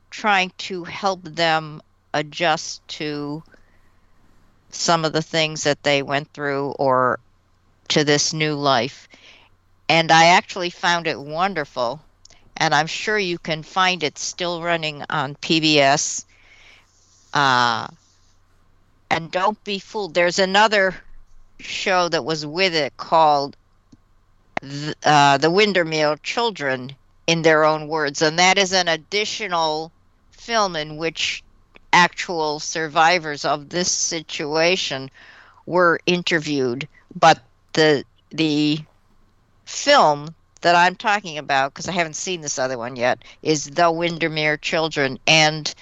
trying 0.09 0.51
to 0.57 0.83
help 0.83 1.23
them 1.23 1.81
adjust 2.13 2.87
to 2.87 3.41
some 4.69 5.05
of 5.05 5.13
the 5.13 5.21
things 5.21 5.63
that 5.63 5.83
they 5.83 6.01
went 6.01 6.31
through 6.33 6.71
or 6.71 7.19
to 7.89 8.03
this 8.03 8.33
new 8.33 8.55
life. 8.55 9.07
And 9.89 10.11
I 10.11 10.25
actually 10.25 10.69
found 10.69 11.07
it 11.07 11.19
wonderful. 11.19 12.01
And 12.57 12.73
I'm 12.73 12.87
sure 12.87 13.17
you 13.17 13.37
can 13.37 13.63
find 13.63 14.03
it 14.03 14.17
still 14.17 14.61
running 14.61 15.03
on 15.09 15.35
PBS. 15.35 16.25
Uh, 17.33 17.87
and 19.09 19.31
don't 19.31 19.61
be 19.63 19.79
fooled. 19.79 20.13
There's 20.13 20.39
another 20.39 20.95
show 21.59 22.09
that 22.09 22.25
was 22.25 22.45
with 22.45 22.75
it 22.75 22.95
called 22.97 23.55
th- 24.61 24.95
uh, 25.03 25.37
The 25.37 25.51
Windermere 25.51 26.17
Children 26.17 26.95
in 27.27 27.41
their 27.41 27.63
own 27.63 27.87
words. 27.87 28.21
And 28.21 28.37
that 28.39 28.57
is 28.57 28.73
an 28.73 28.87
additional 28.87 29.91
film 30.31 30.75
in 30.75 30.97
which 30.97 31.43
actual 31.93 32.59
survivors 32.59 33.45
of 33.45 33.69
this 33.69 33.91
situation 33.91 35.09
were 35.65 35.99
interviewed 36.05 36.87
but 37.15 37.39
the 37.73 38.03
the 38.31 38.79
film 39.65 40.33
that 40.61 40.75
I'm 40.75 40.95
talking 40.95 41.37
about 41.37 41.73
because 41.73 41.87
I 41.87 41.91
haven't 41.91 42.15
seen 42.15 42.41
this 42.41 42.57
other 42.57 42.77
one 42.77 42.95
yet 42.95 43.23
is 43.41 43.65
The 43.65 43.91
Windermere 43.91 44.57
Children 44.57 45.19
and 45.27 45.73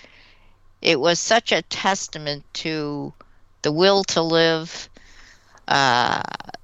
it 0.82 1.00
was 1.00 1.20
such 1.20 1.52
a 1.52 1.62
testament 1.64 2.44
to 2.56 3.14
the 3.62 3.72
will 3.72 4.04
to 4.06 4.22
live 4.22 4.90
uh, 5.72 6.22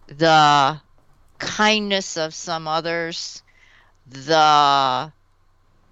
the 0.07 0.79
kindness 1.39 2.17
of 2.17 2.33
some 2.33 2.67
others 2.67 3.41
the 4.09 5.11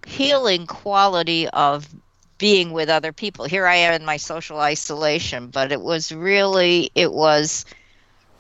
healing 0.05 0.67
quality 0.67 1.47
of 1.49 1.87
being 2.37 2.71
with 2.71 2.89
other 2.89 3.13
people. 3.13 3.45
Here 3.45 3.65
I 3.65 3.75
am 3.75 3.93
in 3.93 4.05
my 4.05 4.17
social 4.17 4.59
isolation, 4.59 5.47
but 5.47 5.71
it 5.71 5.81
was 5.81 6.11
really, 6.11 6.91
it 6.95 7.11
was, 7.11 7.65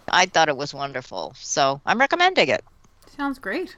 I 0.09 0.25
thought 0.25 0.49
it 0.49 0.57
was 0.57 0.73
wonderful. 0.73 1.33
So 1.39 1.81
I'm 1.85 1.99
recommending 1.99 2.49
it. 2.49 2.63
Sounds 3.15 3.39
great. 3.39 3.77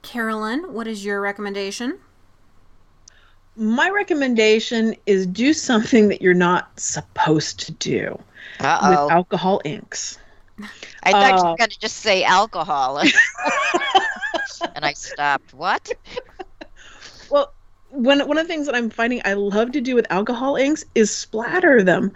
Carolyn, 0.00 0.72
what 0.72 0.86
is 0.86 1.04
your 1.04 1.20
recommendation? 1.20 1.98
My 3.56 3.90
recommendation 3.90 4.96
is 5.04 5.26
do 5.26 5.52
something 5.52 6.08
that 6.08 6.22
you're 6.22 6.32
not 6.32 6.80
supposed 6.80 7.60
to 7.60 7.72
do 7.72 8.18
Uh 8.64 8.88
with 8.90 8.98
oh. 8.98 9.10
alcohol 9.10 9.60
inks. 9.64 10.18
I 11.02 11.12
thought 11.12 11.38
you 11.38 11.44
uh, 11.44 11.50
were 11.52 11.56
going 11.56 11.70
to 11.70 11.80
just 11.80 11.96
say 11.96 12.24
alcohol. 12.24 12.98
and 14.74 14.84
I 14.84 14.92
stopped. 14.92 15.54
What? 15.54 15.90
Well, 17.30 17.52
one 17.90 18.20
one 18.26 18.38
of 18.38 18.46
the 18.46 18.52
things 18.52 18.66
that 18.66 18.74
I'm 18.74 18.90
finding 18.90 19.20
I 19.24 19.34
love 19.34 19.72
to 19.72 19.80
do 19.80 19.94
with 19.94 20.06
alcohol 20.10 20.56
inks 20.56 20.84
is 20.94 21.14
splatter 21.14 21.82
them 21.82 22.12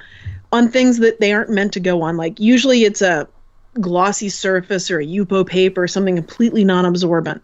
on 0.52 0.70
things 0.70 0.98
that 0.98 1.20
they 1.20 1.32
aren't 1.32 1.50
meant 1.50 1.72
to 1.74 1.80
go 1.80 2.02
on. 2.02 2.16
Like 2.16 2.38
usually 2.40 2.84
it's 2.84 3.02
a 3.02 3.28
glossy 3.80 4.28
surface 4.28 4.90
or 4.90 5.00
a 5.00 5.06
Yupo 5.06 5.46
paper 5.46 5.82
or 5.82 5.88
something 5.88 6.16
completely 6.16 6.64
non-absorbent. 6.64 7.42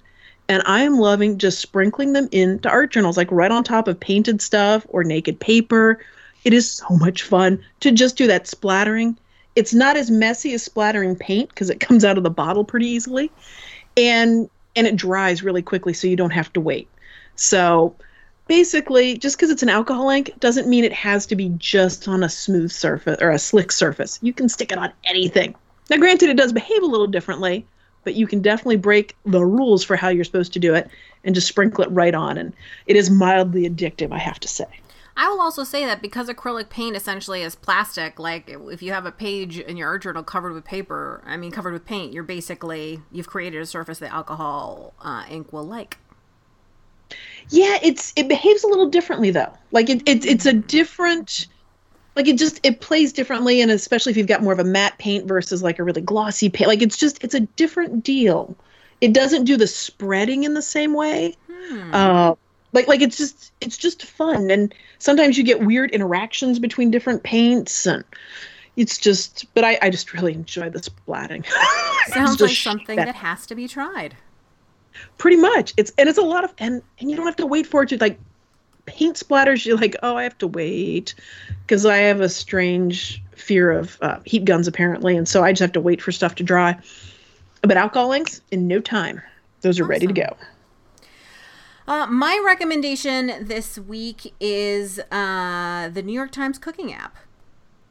And 0.49 0.63
I 0.67 0.83
am 0.83 0.99
loving 0.99 1.39
just 1.39 1.61
sprinkling 1.61 2.13
them 2.13 2.29
into 2.33 2.69
art 2.69 2.93
journals, 2.93 3.17
like 3.17 3.31
right 3.31 3.51
on 3.51 3.65
top 3.65 3.89
of 3.89 4.01
painted 4.01 4.43
stuff 4.43 4.87
or 4.89 5.05
naked 5.05 5.39
paper. 5.41 6.01
It 6.45 6.53
is 6.53 6.71
so 6.71 6.89
much 6.91 7.23
fun 7.23 7.65
to 7.81 7.93
just 7.93 8.17
do 8.17 8.27
that 8.27 8.47
splattering. 8.47 9.17
It's 9.55 9.75
not 9.75 9.97
as 9.97 10.11
messy 10.11 10.55
as 10.55 10.63
splattering 10.63 11.17
paint 11.17 11.51
because 11.51 11.71
it 11.71 11.81
comes 11.81 12.05
out 12.05 12.19
of 12.19 12.25
the 12.25 12.31
bottle 12.31 12.65
pretty 12.65 12.87
easily. 12.87 13.31
And 13.97 14.49
and 14.75 14.87
it 14.87 14.97
dries 14.97 15.43
really 15.43 15.63
quickly 15.63 15.93
so 15.93 16.07
you 16.07 16.17
don't 16.17 16.31
have 16.31 16.53
to 16.55 16.61
wait. 16.61 16.89
So 17.37 17.95
basically, 18.49 19.19
just 19.19 19.37
because 19.37 19.51
it's 19.51 19.63
an 19.63 19.69
alcohol 19.69 20.09
ink 20.11 20.33
doesn't 20.41 20.69
mean 20.69 20.85
it 20.85 20.93
has 20.93 21.27
to 21.27 21.37
be 21.37 21.51
just 21.59 22.09
on 22.09 22.23
a 22.23 22.29
smooth 22.29 22.71
surface 22.71 23.19
or 23.21 23.31
a 23.31 23.39
slick 23.39 23.71
surface. 23.71 24.19
You 24.23 24.33
can 24.33 24.49
stick 24.49 24.73
it 24.73 24.79
on 24.79 24.93
anything. 25.05 25.55
Now, 25.91 25.99
granted, 25.99 26.31
it 26.31 26.37
does 26.37 26.53
behave 26.53 26.83
a 26.83 26.87
little 26.87 27.07
differently, 27.07 27.67
but 28.05 28.15
you 28.15 28.27
can 28.27 28.41
definitely 28.41 28.77
break 28.77 29.17
the 29.27 29.45
rules 29.45 29.85
for 29.85 29.97
how 29.97 30.09
you're 30.09 30.25
supposed 30.25 30.53
to 30.55 30.59
do 30.59 30.75
it 30.75 30.89
and 31.25 31.35
just 31.35 31.49
sprinkle 31.49 31.85
it 31.85 31.91
right 31.91 32.15
on. 32.15 32.39
And 32.39 32.53
it 32.87 32.97
is 32.97 33.11
mildly 33.11 33.69
addictive, 33.69 34.13
I 34.13 34.19
have 34.19 34.41
to 34.41 34.49
say. 34.49 34.67
I 35.17 35.29
will 35.29 35.41
also 35.41 35.65
say 35.65 35.85
that 35.85 36.01
because 36.01 36.29
acrylic 36.29 36.71
paint 36.71 36.97
essentially 36.97 37.43
is 37.43 37.55
plastic, 37.55 38.19
like 38.19 38.49
if 38.49 38.83
you 38.83 38.93
have 38.93 39.05
a 39.05 39.13
page 39.13 39.59
in 39.59 39.77
your 39.77 39.89
art 39.89 40.03
journal 40.03 40.23
covered 40.23 40.53
with 40.53 40.65
paper, 40.65 41.23
I 41.27 41.37
mean 41.37 41.51
covered 41.51 41.75
with 41.75 41.85
paint, 41.85 42.13
you're 42.13 42.23
basically 42.23 43.01
you've 43.11 43.29
created 43.29 43.61
a 43.61 43.67
surface 43.67 43.99
that 43.99 44.13
alcohol 44.13 44.95
uh, 45.03 45.25
ink 45.29 45.53
will 45.53 45.65
like. 45.65 45.99
Yeah, 47.51 47.79
it's 47.83 48.13
it 48.17 48.29
behaves 48.29 48.65
a 48.65 48.69
little 48.69 48.89
differently 48.89 49.31
though. 49.31 49.53
Like 49.71 49.91
it, 49.91 50.09
it 50.09 50.25
it's 50.25 50.47
a 50.47 50.53
different 50.53 51.47
like 52.17 52.27
it 52.27 52.39
just 52.39 52.61
it 52.63 52.81
plays 52.81 53.13
differently 53.13 53.61
and 53.61 53.71
especially 53.71 54.11
if 54.11 54.17
you've 54.17 54.27
got 54.27 54.43
more 54.43 54.53
of 54.53 54.59
a 54.59 54.65
matte 54.65 54.97
paint 54.99 55.27
versus 55.27 55.63
like 55.63 55.79
a 55.79 55.85
really 55.85 56.01
glossy 56.01 56.49
paint. 56.49 56.69
Like 56.69 56.83
it's 56.83 56.97
just 56.97 57.23
it's 57.23 57.35
a 57.35 57.41
different 57.41 58.03
deal. 58.03 58.57
It 59.03 59.13
doesn't 59.13 59.45
do 59.45 59.57
the 59.57 59.67
spreading 59.67 60.45
in 60.45 60.55
the 60.55 60.63
same 60.63 60.95
way. 60.95 61.37
Hmm. 61.51 61.95
Uh, 61.95 62.35
like 62.73 62.89
like 62.89 63.01
it's 63.01 63.17
just 63.17 63.53
it's 63.61 63.77
just 63.77 64.05
fun 64.05 64.51
and 64.51 64.75
sometimes 64.99 65.39
you 65.39 65.45
get 65.45 65.61
weird 65.61 65.91
interactions 65.91 66.59
between 66.59 66.91
different 66.91 67.23
paints 67.23 67.87
and 67.87 68.05
it's 68.77 68.99
just 68.99 69.47
but 69.55 69.65
i 69.65 69.79
i 69.83 69.91
just 69.91 70.13
really 70.13 70.33
enjoy 70.33 70.71
the 70.71 70.81
splatting 70.81 71.45
Sounds 72.09 72.41
like 72.41 72.51
something 72.51 72.97
that. 72.97 73.07
that 73.07 73.15
has 73.17 73.47
to 73.47 73.55
be 73.55 73.69
tried. 73.69 74.17
Pretty 75.19 75.37
much. 75.37 75.73
It's 75.77 75.93
and 75.99 76.09
it's 76.09 76.19
a 76.19 76.23
lot 76.23 76.45
of 76.45 76.53
and 76.59 76.83
and 76.99 77.11
you 77.11 77.17
don't 77.17 77.27
have 77.27 77.37
to 77.37 77.47
wait 77.47 77.67
for 77.67 77.83
it 77.83 77.89
to 77.91 77.99
like 77.99 78.19
paint 78.87 79.17
splatters. 79.17 79.65
You're 79.65 79.77
like, 79.77 79.97
oh, 80.03 80.17
I 80.17 80.23
have 80.25 80.37
to 80.39 80.47
wait 80.47 81.15
because 81.67 81.87
I 81.87 81.99
have 81.99 82.21
a 82.21 82.29
strange 82.29 83.23
fear 83.33 83.71
of 83.71 83.99
uh, 84.03 84.19
heat 84.25 84.45
guns 84.45 84.69
apparently, 84.69 85.17
and 85.17 85.29
so 85.29 85.43
I 85.43 85.53
just 85.53 85.61
have 85.61 85.73
to 85.73 85.81
wait 85.81 86.03
for 86.03 86.13
stuff 86.13 86.35
to 86.37 86.43
dry. 86.43 86.79
But 87.63 87.77
alcohol 87.77 88.13
inks 88.13 88.41
in 88.51 88.67
no 88.67 88.81
time, 88.81 89.23
those 89.61 89.79
are 89.79 89.85
awesome. 89.85 89.91
ready 89.91 90.07
to 90.09 90.13
go. 90.13 90.37
Uh, 91.87 92.07
my 92.07 92.41
recommendation 92.45 93.33
this 93.41 93.79
week 93.79 94.33
is 94.41 95.01
uh, 95.11 95.89
the 95.93 96.03
New 96.03 96.13
York 96.13 96.31
Times 96.31 96.59
cooking 96.59 96.93
app 96.93 97.17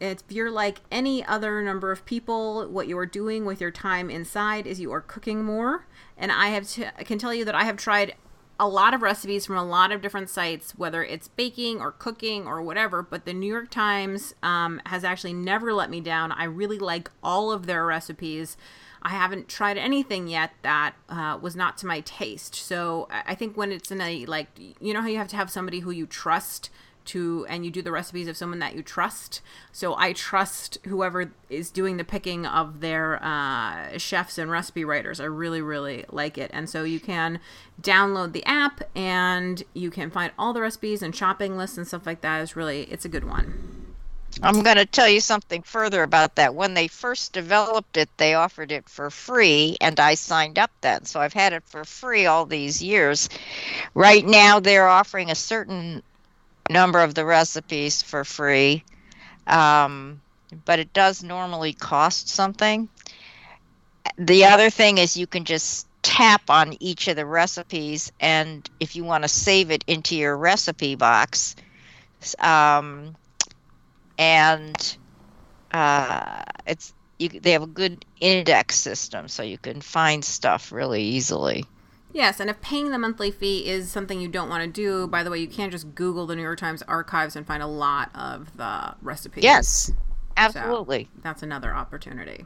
if 0.02 0.24
you're 0.30 0.52
like 0.52 0.82
any 0.92 1.24
other 1.24 1.62
number 1.62 1.92
of 1.92 2.04
people, 2.06 2.68
what 2.68 2.88
you 2.88 2.98
are 2.98 3.06
doing 3.06 3.46
with 3.46 3.62
your 3.62 3.70
time 3.70 4.10
inside 4.10 4.66
is 4.66 4.80
you 4.80 4.92
are 4.92 5.00
cooking 5.00 5.46
more. 5.46 5.86
And 6.18 6.32
I 6.32 6.48
have 6.48 6.68
to, 6.70 6.92
can 7.06 7.20
tell 7.20 7.34
you 7.34 7.46
that 7.46 7.54
I 7.54 7.66
have 7.66 7.78
tried 7.78 8.16
a 8.60 8.68
lot 8.68 8.96
of 8.96 9.04
recipes 9.04 9.46
from 9.46 9.58
a 9.58 9.64
lot 9.64 9.92
of 9.92 10.02
different 10.02 10.30
sites, 10.30 10.72
whether 10.76 11.04
it's 11.04 11.28
baking 11.28 11.80
or 11.82 11.92
cooking 11.92 12.48
or 12.48 12.64
whatever. 12.64 13.04
But 13.04 13.26
the 13.26 13.34
New 13.34 13.48
York 13.48 13.70
Times 13.70 14.34
um, 14.42 14.82
has 14.88 15.04
actually 15.04 15.34
never 15.34 15.72
let 15.72 15.92
me 15.92 16.02
down. 16.02 16.32
I 16.32 16.46
really 16.46 16.80
like 16.80 17.12
all 17.24 17.52
of 17.52 17.68
their 17.68 17.86
recipes. 17.86 18.58
I 19.02 19.10
haven't 19.10 19.48
tried 19.48 19.78
anything 19.78 20.28
yet 20.28 20.52
that 20.62 20.94
uh, 21.10 21.38
was 21.42 21.56
not 21.56 21.78
to 21.80 21.88
my 21.88 22.02
taste. 22.02 22.56
So 22.56 23.08
I 23.10 23.36
think 23.36 23.58
when 23.58 23.72
it's 23.72 23.92
in 23.92 24.00
a 24.00 24.26
like, 24.26 24.48
you 24.58 24.94
know 24.94 25.02
how 25.02 25.08
you 25.08 25.18
have 25.18 25.30
to 25.30 25.36
have 25.36 25.50
somebody 25.50 25.80
who 25.80 25.92
you 25.92 26.06
trust 26.06 26.70
to 27.04 27.48
and 27.50 27.66
you 27.66 27.72
do 27.72 27.82
the 27.82 27.92
recipes 27.92 28.28
of 28.28 28.38
someone 28.38 28.60
that 28.60 28.76
you 28.76 28.84
trust? 28.84 29.42
So 29.72 29.96
i 29.98 30.14
trust 30.14 30.78
whoever 30.86 31.32
is 31.50 31.72
doing 31.72 31.98
the 31.98 32.04
picking 32.04 32.46
of 32.46 32.80
their 32.82 33.24
uh, 33.24 33.98
chefs 33.98 34.38
and 34.38 34.52
recipe 34.52 34.86
writers. 34.86 35.20
I 35.20 35.26
really 35.26 35.62
really 35.62 36.06
like 36.10 36.38
it. 36.38 36.52
And 36.54 36.70
so 36.70 36.84
you 36.84 37.00
can 37.00 37.40
download 37.82 38.34
the 38.34 38.46
app 38.46 38.84
and 38.96 39.64
you 39.74 39.90
can 39.90 40.12
find 40.12 40.32
all 40.38 40.54
the 40.54 40.62
recipes 40.62 41.02
and 41.02 41.16
shopping 41.16 41.58
lists 41.58 41.78
and 41.78 41.88
stuff 41.88 42.06
like 42.06 42.22
that. 42.22 42.42
Is 42.42 42.56
really 42.56 42.84
it's 42.84 43.06
a 43.06 43.10
good 43.10 43.26
one 43.26 43.71
I'm 44.44 44.64
going 44.64 44.78
to 44.78 44.86
tell 44.86 45.08
you 45.08 45.20
something 45.22 45.62
further 45.62 46.02
about 46.02 46.36
that. 46.36 46.56
When 46.56 46.74
they 46.74 46.88
first 46.88 47.34
developed 47.34 47.98
it, 47.98 48.10
they 48.18 48.34
offered 48.34 48.72
it 48.72 48.90
for 48.90 49.10
free, 49.12 49.78
and 49.80 50.00
I 50.00 50.16
signed 50.16 50.58
up 50.58 50.72
then. 50.82 51.06
So 51.06 51.20
I've 51.20 51.34
had 51.34 51.54
it 51.54 51.64
for 51.66 51.84
free 51.84 52.26
all 52.26 52.46
these 52.46 52.82
years. 52.82 53.30
Right 53.94 54.26
now, 54.26 54.60
they're 54.60 54.88
offering 54.88 55.30
a 55.30 55.36
certain 55.36 56.02
number 56.70 57.00
of 57.00 57.14
the 57.14 57.26
recipes 57.26 58.02
for 58.02 58.24
free. 58.24 58.84
Um, 59.46 60.22
but 60.66 60.80
it 60.80 60.94
does 60.94 61.24
normally 61.24 61.74
cost 61.74 62.30
something. 62.30 62.90
The 64.18 64.46
other 64.46 64.70
thing 64.70 64.98
is 64.98 65.18
you 65.18 65.28
can 65.28 65.46
just 65.46 65.88
tap 66.02 66.50
on 66.50 66.76
each 66.80 67.08
of 67.08 67.16
the 67.16 67.26
recipes, 67.26 68.12
and 68.20 68.68
if 68.80 68.96
you 68.96 69.04
want 69.04 69.24
to 69.24 69.28
save 69.28 69.70
it 69.72 69.84
into 69.88 70.16
your 70.16 70.36
recipe 70.36 70.96
box, 70.96 71.56
um, 72.40 73.16
and 74.22 74.98
uh, 75.72 76.44
it's 76.68 76.94
you, 77.18 77.30
they 77.30 77.52
have 77.52 77.64
a 77.64 77.68
good 77.68 78.06
index 78.20 78.76
system, 78.76 79.28
so 79.28 79.42
you 79.42 79.58
can 79.58 79.82
find 79.82 80.24
stuff 80.24 80.72
really 80.72 81.02
easily. 81.02 81.66
Yes, 82.14 82.40
and 82.40 82.50
if 82.50 82.62
paying 82.62 82.92
the 82.92 83.00
monthly 83.00 83.32
fee 83.32 83.68
is 83.68 83.90
something 83.90 84.22
you 84.22 84.28
don't 84.28 84.50
want 84.50 84.64
to 84.64 84.70
do, 84.70 85.08
by 85.08 85.24
the 85.24 85.32
way, 85.32 85.40
you 85.40 85.48
can 85.48 85.72
just 85.72 85.96
Google 85.96 86.28
the 86.28 86.36
New 86.36 86.44
York 86.44 86.60
Times 86.60 86.84
archives 86.84 87.36
and 87.36 87.48
find 87.48 87.64
a 87.64 87.68
lot 87.68 88.12
of 88.14 88.56
the 88.58 88.94
recipes. 89.02 89.44
Yes, 89.44 89.92
absolutely. 90.38 91.06
So 91.06 91.22
that's 91.24 91.42
another 91.42 91.74
opportunity. 91.74 92.46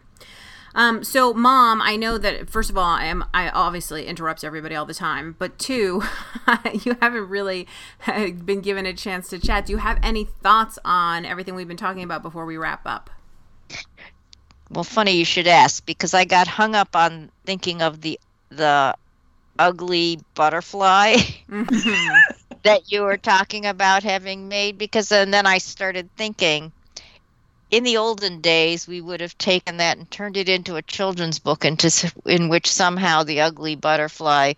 Um, 0.75 1.05
so, 1.05 1.33
mom, 1.33 1.81
I 1.81 1.95
know 1.95 2.17
that 2.17 2.49
first 2.49 2.69
of 2.69 2.77
all, 2.77 2.83
I 2.83 3.05
am 3.05 3.23
I 3.33 3.49
obviously 3.49 4.05
interrupt 4.05 4.43
everybody 4.43 4.75
all 4.75 4.85
the 4.85 4.93
time, 4.93 5.35
but 5.39 5.57
two, 5.57 6.03
you 6.83 6.97
haven't 7.01 7.29
really 7.29 7.65
been 8.05 8.59
given 8.59 8.85
a 8.85 8.93
chance 8.93 9.29
to 9.29 9.39
chat. 9.39 9.65
Do 9.65 9.71
you 9.71 9.77
have 9.77 9.97
any 10.03 10.25
thoughts 10.25 10.77
on 10.83 11.25
everything 11.25 11.55
we've 11.55 11.67
been 11.67 11.77
talking 11.77 12.03
about 12.03 12.21
before 12.21 12.45
we 12.45 12.57
wrap 12.57 12.81
up? 12.85 13.09
Well, 14.69 14.83
funny 14.83 15.13
you 15.13 15.25
should 15.25 15.47
ask 15.47 15.85
because 15.85 16.13
I 16.13 16.25
got 16.25 16.47
hung 16.47 16.75
up 16.75 16.93
on 16.93 17.31
thinking 17.45 17.81
of 17.81 18.01
the 18.01 18.19
the 18.49 18.95
ugly 19.57 20.19
butterfly 20.33 21.15
mm-hmm. 21.49 22.33
that 22.63 22.91
you 22.91 23.03
were 23.03 23.17
talking 23.17 23.65
about 23.65 24.03
having 24.03 24.49
made 24.49 24.77
because 24.77 25.09
and 25.13 25.33
then 25.33 25.45
I 25.45 25.59
started 25.59 26.09
thinking 26.17 26.73
in 27.71 27.83
the 27.83 27.97
olden 27.97 28.41
days 28.41 28.87
we 28.87 29.01
would 29.01 29.21
have 29.21 29.37
taken 29.37 29.77
that 29.77 29.97
and 29.97 30.09
turned 30.09 30.37
it 30.37 30.49
into 30.49 30.75
a 30.75 30.81
children's 30.81 31.39
book 31.39 31.65
into 31.65 32.13
in 32.25 32.49
which 32.49 32.71
somehow 32.71 33.23
the 33.23 33.41
ugly 33.41 33.75
butterfly 33.75 34.53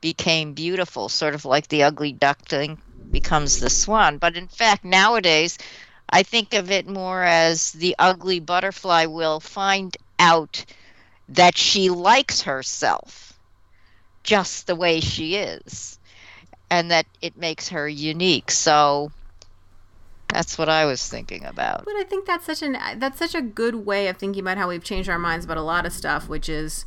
became 0.00 0.52
beautiful 0.52 1.08
sort 1.08 1.34
of 1.34 1.44
like 1.44 1.68
the 1.68 1.82
ugly 1.82 2.12
duckling 2.12 2.78
becomes 3.10 3.58
the 3.58 3.70
swan. 3.70 4.18
But 4.18 4.36
in 4.36 4.48
fact 4.48 4.84
nowadays 4.84 5.58
I 6.10 6.22
think 6.22 6.54
of 6.54 6.70
it 6.70 6.88
more 6.88 7.22
as 7.22 7.72
the 7.72 7.94
ugly 7.98 8.40
butterfly 8.40 9.06
will 9.06 9.40
find 9.40 9.96
out 10.18 10.64
that 11.28 11.56
she 11.56 11.90
likes 11.90 12.42
herself 12.42 13.38
just 14.22 14.66
the 14.66 14.76
way 14.76 15.00
she 15.00 15.36
is 15.36 15.98
and 16.70 16.90
that 16.90 17.06
it 17.22 17.36
makes 17.36 17.68
her 17.68 17.88
unique. 17.88 18.50
So 18.50 19.10
that's 20.32 20.58
what 20.58 20.68
I 20.68 20.84
was 20.84 21.06
thinking 21.06 21.44
about. 21.44 21.84
But 21.84 21.94
I 21.96 22.04
think 22.04 22.26
that's 22.26 22.46
such 22.46 22.62
an 22.62 22.76
that's 22.96 23.18
such 23.18 23.34
a 23.34 23.42
good 23.42 23.86
way 23.86 24.08
of 24.08 24.16
thinking 24.16 24.42
about 24.42 24.58
how 24.58 24.68
we've 24.68 24.84
changed 24.84 25.08
our 25.08 25.18
minds 25.18 25.44
about 25.44 25.56
a 25.56 25.62
lot 25.62 25.86
of 25.86 25.92
stuff, 25.92 26.28
which 26.28 26.48
is 26.48 26.84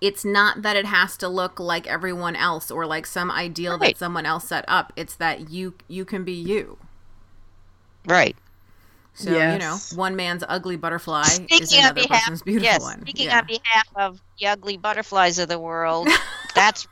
it's 0.00 0.24
not 0.24 0.62
that 0.62 0.76
it 0.76 0.86
has 0.86 1.16
to 1.18 1.28
look 1.28 1.60
like 1.60 1.86
everyone 1.86 2.34
else 2.34 2.70
or 2.70 2.86
like 2.86 3.06
some 3.06 3.30
ideal 3.30 3.78
right. 3.78 3.94
that 3.94 3.98
someone 3.98 4.26
else 4.26 4.48
set 4.48 4.64
up. 4.66 4.92
It's 4.96 5.14
that 5.16 5.50
you 5.50 5.74
you 5.88 6.04
can 6.04 6.24
be 6.24 6.32
you. 6.32 6.78
Right. 8.06 8.36
So 9.14 9.30
yes. 9.30 9.52
you 9.52 9.58
know, 9.58 10.00
one 10.00 10.16
man's 10.16 10.42
ugly 10.48 10.76
butterfly 10.76 11.22
speaking 11.24 11.62
is 11.62 11.72
another 11.72 12.02
behalf, 12.02 12.22
person's 12.22 12.42
beautiful 12.42 12.64
yes, 12.64 12.80
one. 12.80 13.00
Speaking 13.02 13.26
yeah. 13.26 13.38
on 13.38 13.46
behalf 13.46 13.88
of 13.94 14.20
the 14.40 14.46
ugly 14.46 14.76
butterflies 14.76 15.38
of 15.38 15.48
the 15.48 15.58
world, 15.58 16.08
that's. 16.54 16.88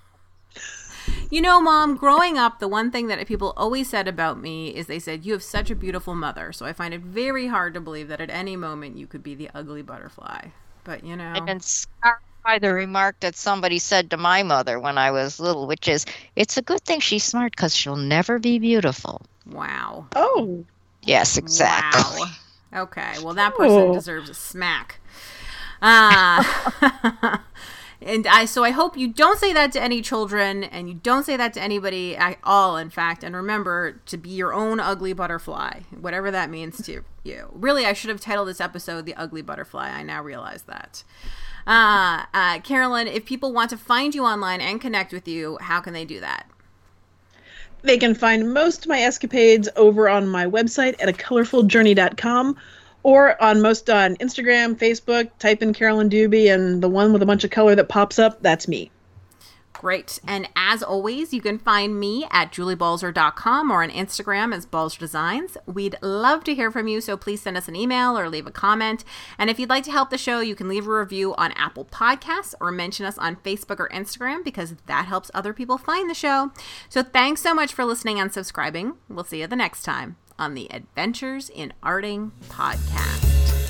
You 1.31 1.41
know, 1.41 1.61
mom, 1.61 1.97
growing 1.97 2.37
up, 2.37 2.59
the 2.59 2.67
one 2.67 2.91
thing 2.91 3.07
that 3.07 3.25
people 3.27 3.53
always 3.57 3.89
said 3.89 4.09
about 4.09 4.41
me 4.41 4.75
is 4.75 4.89
they 4.89 4.99
said, 4.99 5.25
You 5.25 5.33
have 5.35 5.45
such 5.45 5.71
a 5.71 5.77
beautiful 5.77 6.17
mother. 6.17 6.53
So 6.53 6.67
I 6.67 6.73
find 6.73 6.93
it 6.93 7.03
very 7.03 7.47
hard 7.47 7.75
to 7.75 7.81
believe 7.81 8.09
that 8.09 8.21
at 8.21 8.31
any 8.31 8.57
moment 8.57 8.99
you 8.99 9.07
could 9.07 9.23
be 9.23 9.37
the 9.37 9.49
ugly 9.55 9.83
butterfly. 9.83 10.49
But, 10.83 11.05
you 11.05 11.15
know. 11.15 11.33
And 11.47 11.63
scarred 11.63 12.19
by 12.45 12.59
the 12.59 12.75
remark 12.75 13.21
that 13.21 13.37
somebody 13.37 13.79
said 13.79 14.11
to 14.11 14.17
my 14.17 14.43
mother 14.43 14.81
when 14.81 14.99
I 14.99 15.13
was 15.13 15.39
little, 15.39 15.69
which 15.69 15.87
is, 15.87 16.05
It's 16.35 16.57
a 16.57 16.63
good 16.63 16.81
thing 16.81 16.99
she's 16.99 17.23
smart 17.23 17.53
because 17.53 17.77
she'll 17.77 17.95
never 17.95 18.41
be 18.41 18.59
beautiful. 18.59 19.23
Wow. 19.47 20.07
Oh. 20.17 20.65
Yes, 21.03 21.37
exactly. 21.37 22.23
Wow. 22.23 22.83
Okay, 22.83 23.15
well, 23.23 23.35
that 23.35 23.57
person 23.57 23.79
oh. 23.79 23.93
deserves 23.93 24.31
a 24.31 24.35
smack. 24.35 25.01
Uh, 25.83 26.45
and 28.03 28.27
I 28.27 28.47
so 28.47 28.65
I 28.65 28.71
hope 28.71 28.97
you 28.97 29.09
don't 29.09 29.39
say 29.39 29.53
that 29.53 29.73
to 29.73 29.83
any 29.83 30.01
children, 30.01 30.65
and 30.65 30.89
you 30.89 30.95
don't 30.95 31.25
say 31.25 31.37
that 31.37 31.53
to 31.55 31.63
anybody 31.63 32.17
at 32.17 32.39
all. 32.43 32.77
In 32.77 32.91
fact, 32.91 33.23
and 33.23 33.37
remember 33.37 34.01
to 34.07 34.17
be 34.17 34.31
your 34.31 34.55
own 34.55 34.81
ugly 34.81 35.13
butterfly, 35.13 35.81
whatever 35.99 36.31
that 36.31 36.51
means 36.51 36.83
to 36.87 37.03
you. 37.23 37.49
Really, 37.53 37.85
I 37.85 37.93
should 37.93 38.11
have 38.11 38.21
titled 38.21 38.49
this 38.49 38.61
episode 38.61 39.05
"The 39.05 39.15
Ugly 39.15 39.43
Butterfly." 39.43 39.89
I 39.91 40.03
now 40.03 40.23
realize 40.23 40.63
that. 40.63 41.05
Uh, 41.67 42.25
uh, 42.33 42.61
Carolyn, 42.61 43.07
if 43.07 43.27
people 43.27 43.53
want 43.53 43.71
to 43.71 43.77
find 43.77 44.15
you 44.15 44.25
online 44.25 44.61
and 44.61 44.81
connect 44.81 45.13
with 45.13 45.29
you, 45.29 45.59
how 45.61 45.81
can 45.81 45.93
they 45.93 46.07
do 46.07 46.21
that? 46.21 46.47
They 47.83 47.99
can 47.99 48.15
find 48.15 48.53
most 48.53 48.85
of 48.85 48.89
my 48.89 49.01
escapades 49.01 49.69
over 49.77 50.09
on 50.09 50.27
my 50.27 50.47
website 50.47 51.01
at 51.01 51.09
a 51.09 51.13
colorfuljourney.com 51.13 52.57
or 53.03 53.41
on 53.43 53.61
most 53.61 53.89
uh, 53.89 53.95
on 53.95 54.17
Instagram, 54.17 54.77
Facebook, 54.77 55.31
type 55.39 55.63
in 55.63 55.73
Carolyn 55.73 56.09
Dube 56.09 56.53
and 56.53 56.83
the 56.83 56.89
one 56.89 57.13
with 57.13 57.23
a 57.23 57.27
bunch 57.27 57.45
of 57.45 57.51
color 57.51 57.75
that 57.75 57.89
pops 57.89 58.19
up, 58.19 58.43
that's 58.43 58.69
me. 58.69 58.91
Great. 59.81 60.19
And 60.27 60.47
as 60.55 60.83
always, 60.83 61.33
you 61.33 61.41
can 61.41 61.59
find 61.59 61.99
me 61.99 62.27
at 62.31 62.53
juliebalzer.com 62.53 63.71
or 63.71 63.83
on 63.83 63.89
Instagram 63.89 64.55
as 64.55 64.67
Balzer 64.67 64.99
Designs. 64.99 65.57
We'd 65.65 65.97
love 66.03 66.45
to 66.45 66.55
hear 66.55 66.71
from 66.71 66.87
you, 66.87 67.01
so 67.01 67.17
please 67.17 67.41
send 67.41 67.57
us 67.57 67.67
an 67.67 67.75
email 67.75 68.19
or 68.19 68.29
leave 68.29 68.47
a 68.47 68.51
comment. 68.51 69.05
And 69.39 69.49
if 69.49 69.59
you'd 69.59 69.71
like 69.71 69.85
to 69.85 69.91
help 69.91 70.11
the 70.11 70.19
show, 70.19 70.41
you 70.41 70.55
can 70.55 70.69
leave 70.69 70.87
a 70.87 70.93
review 70.93 71.35
on 71.37 71.53
Apple 71.53 71.87
Podcasts 71.87 72.53
or 72.61 72.71
mention 72.71 73.07
us 73.07 73.17
on 73.17 73.37
Facebook 73.37 73.81
or 73.81 73.89
Instagram 73.89 74.45
because 74.45 74.75
that 74.85 75.07
helps 75.07 75.31
other 75.33 75.55
people 75.55 75.79
find 75.79 76.11
the 76.11 76.15
show. 76.15 76.53
So 76.91 77.03
thanks 77.03 77.41
so 77.41 77.55
much 77.55 77.73
for 77.73 77.87
listening 77.87 78.21
and 78.21 78.31
subscribing. 78.31 78.97
We'll 79.09 79.25
see 79.25 79.41
you 79.41 79.47
the 79.47 79.57
next 79.57 79.83
time 79.83 80.17
on 80.41 80.55
the 80.55 80.73
Adventures 80.73 81.51
in 81.51 81.73
Arting 81.85 82.33
podcast. 82.49 83.70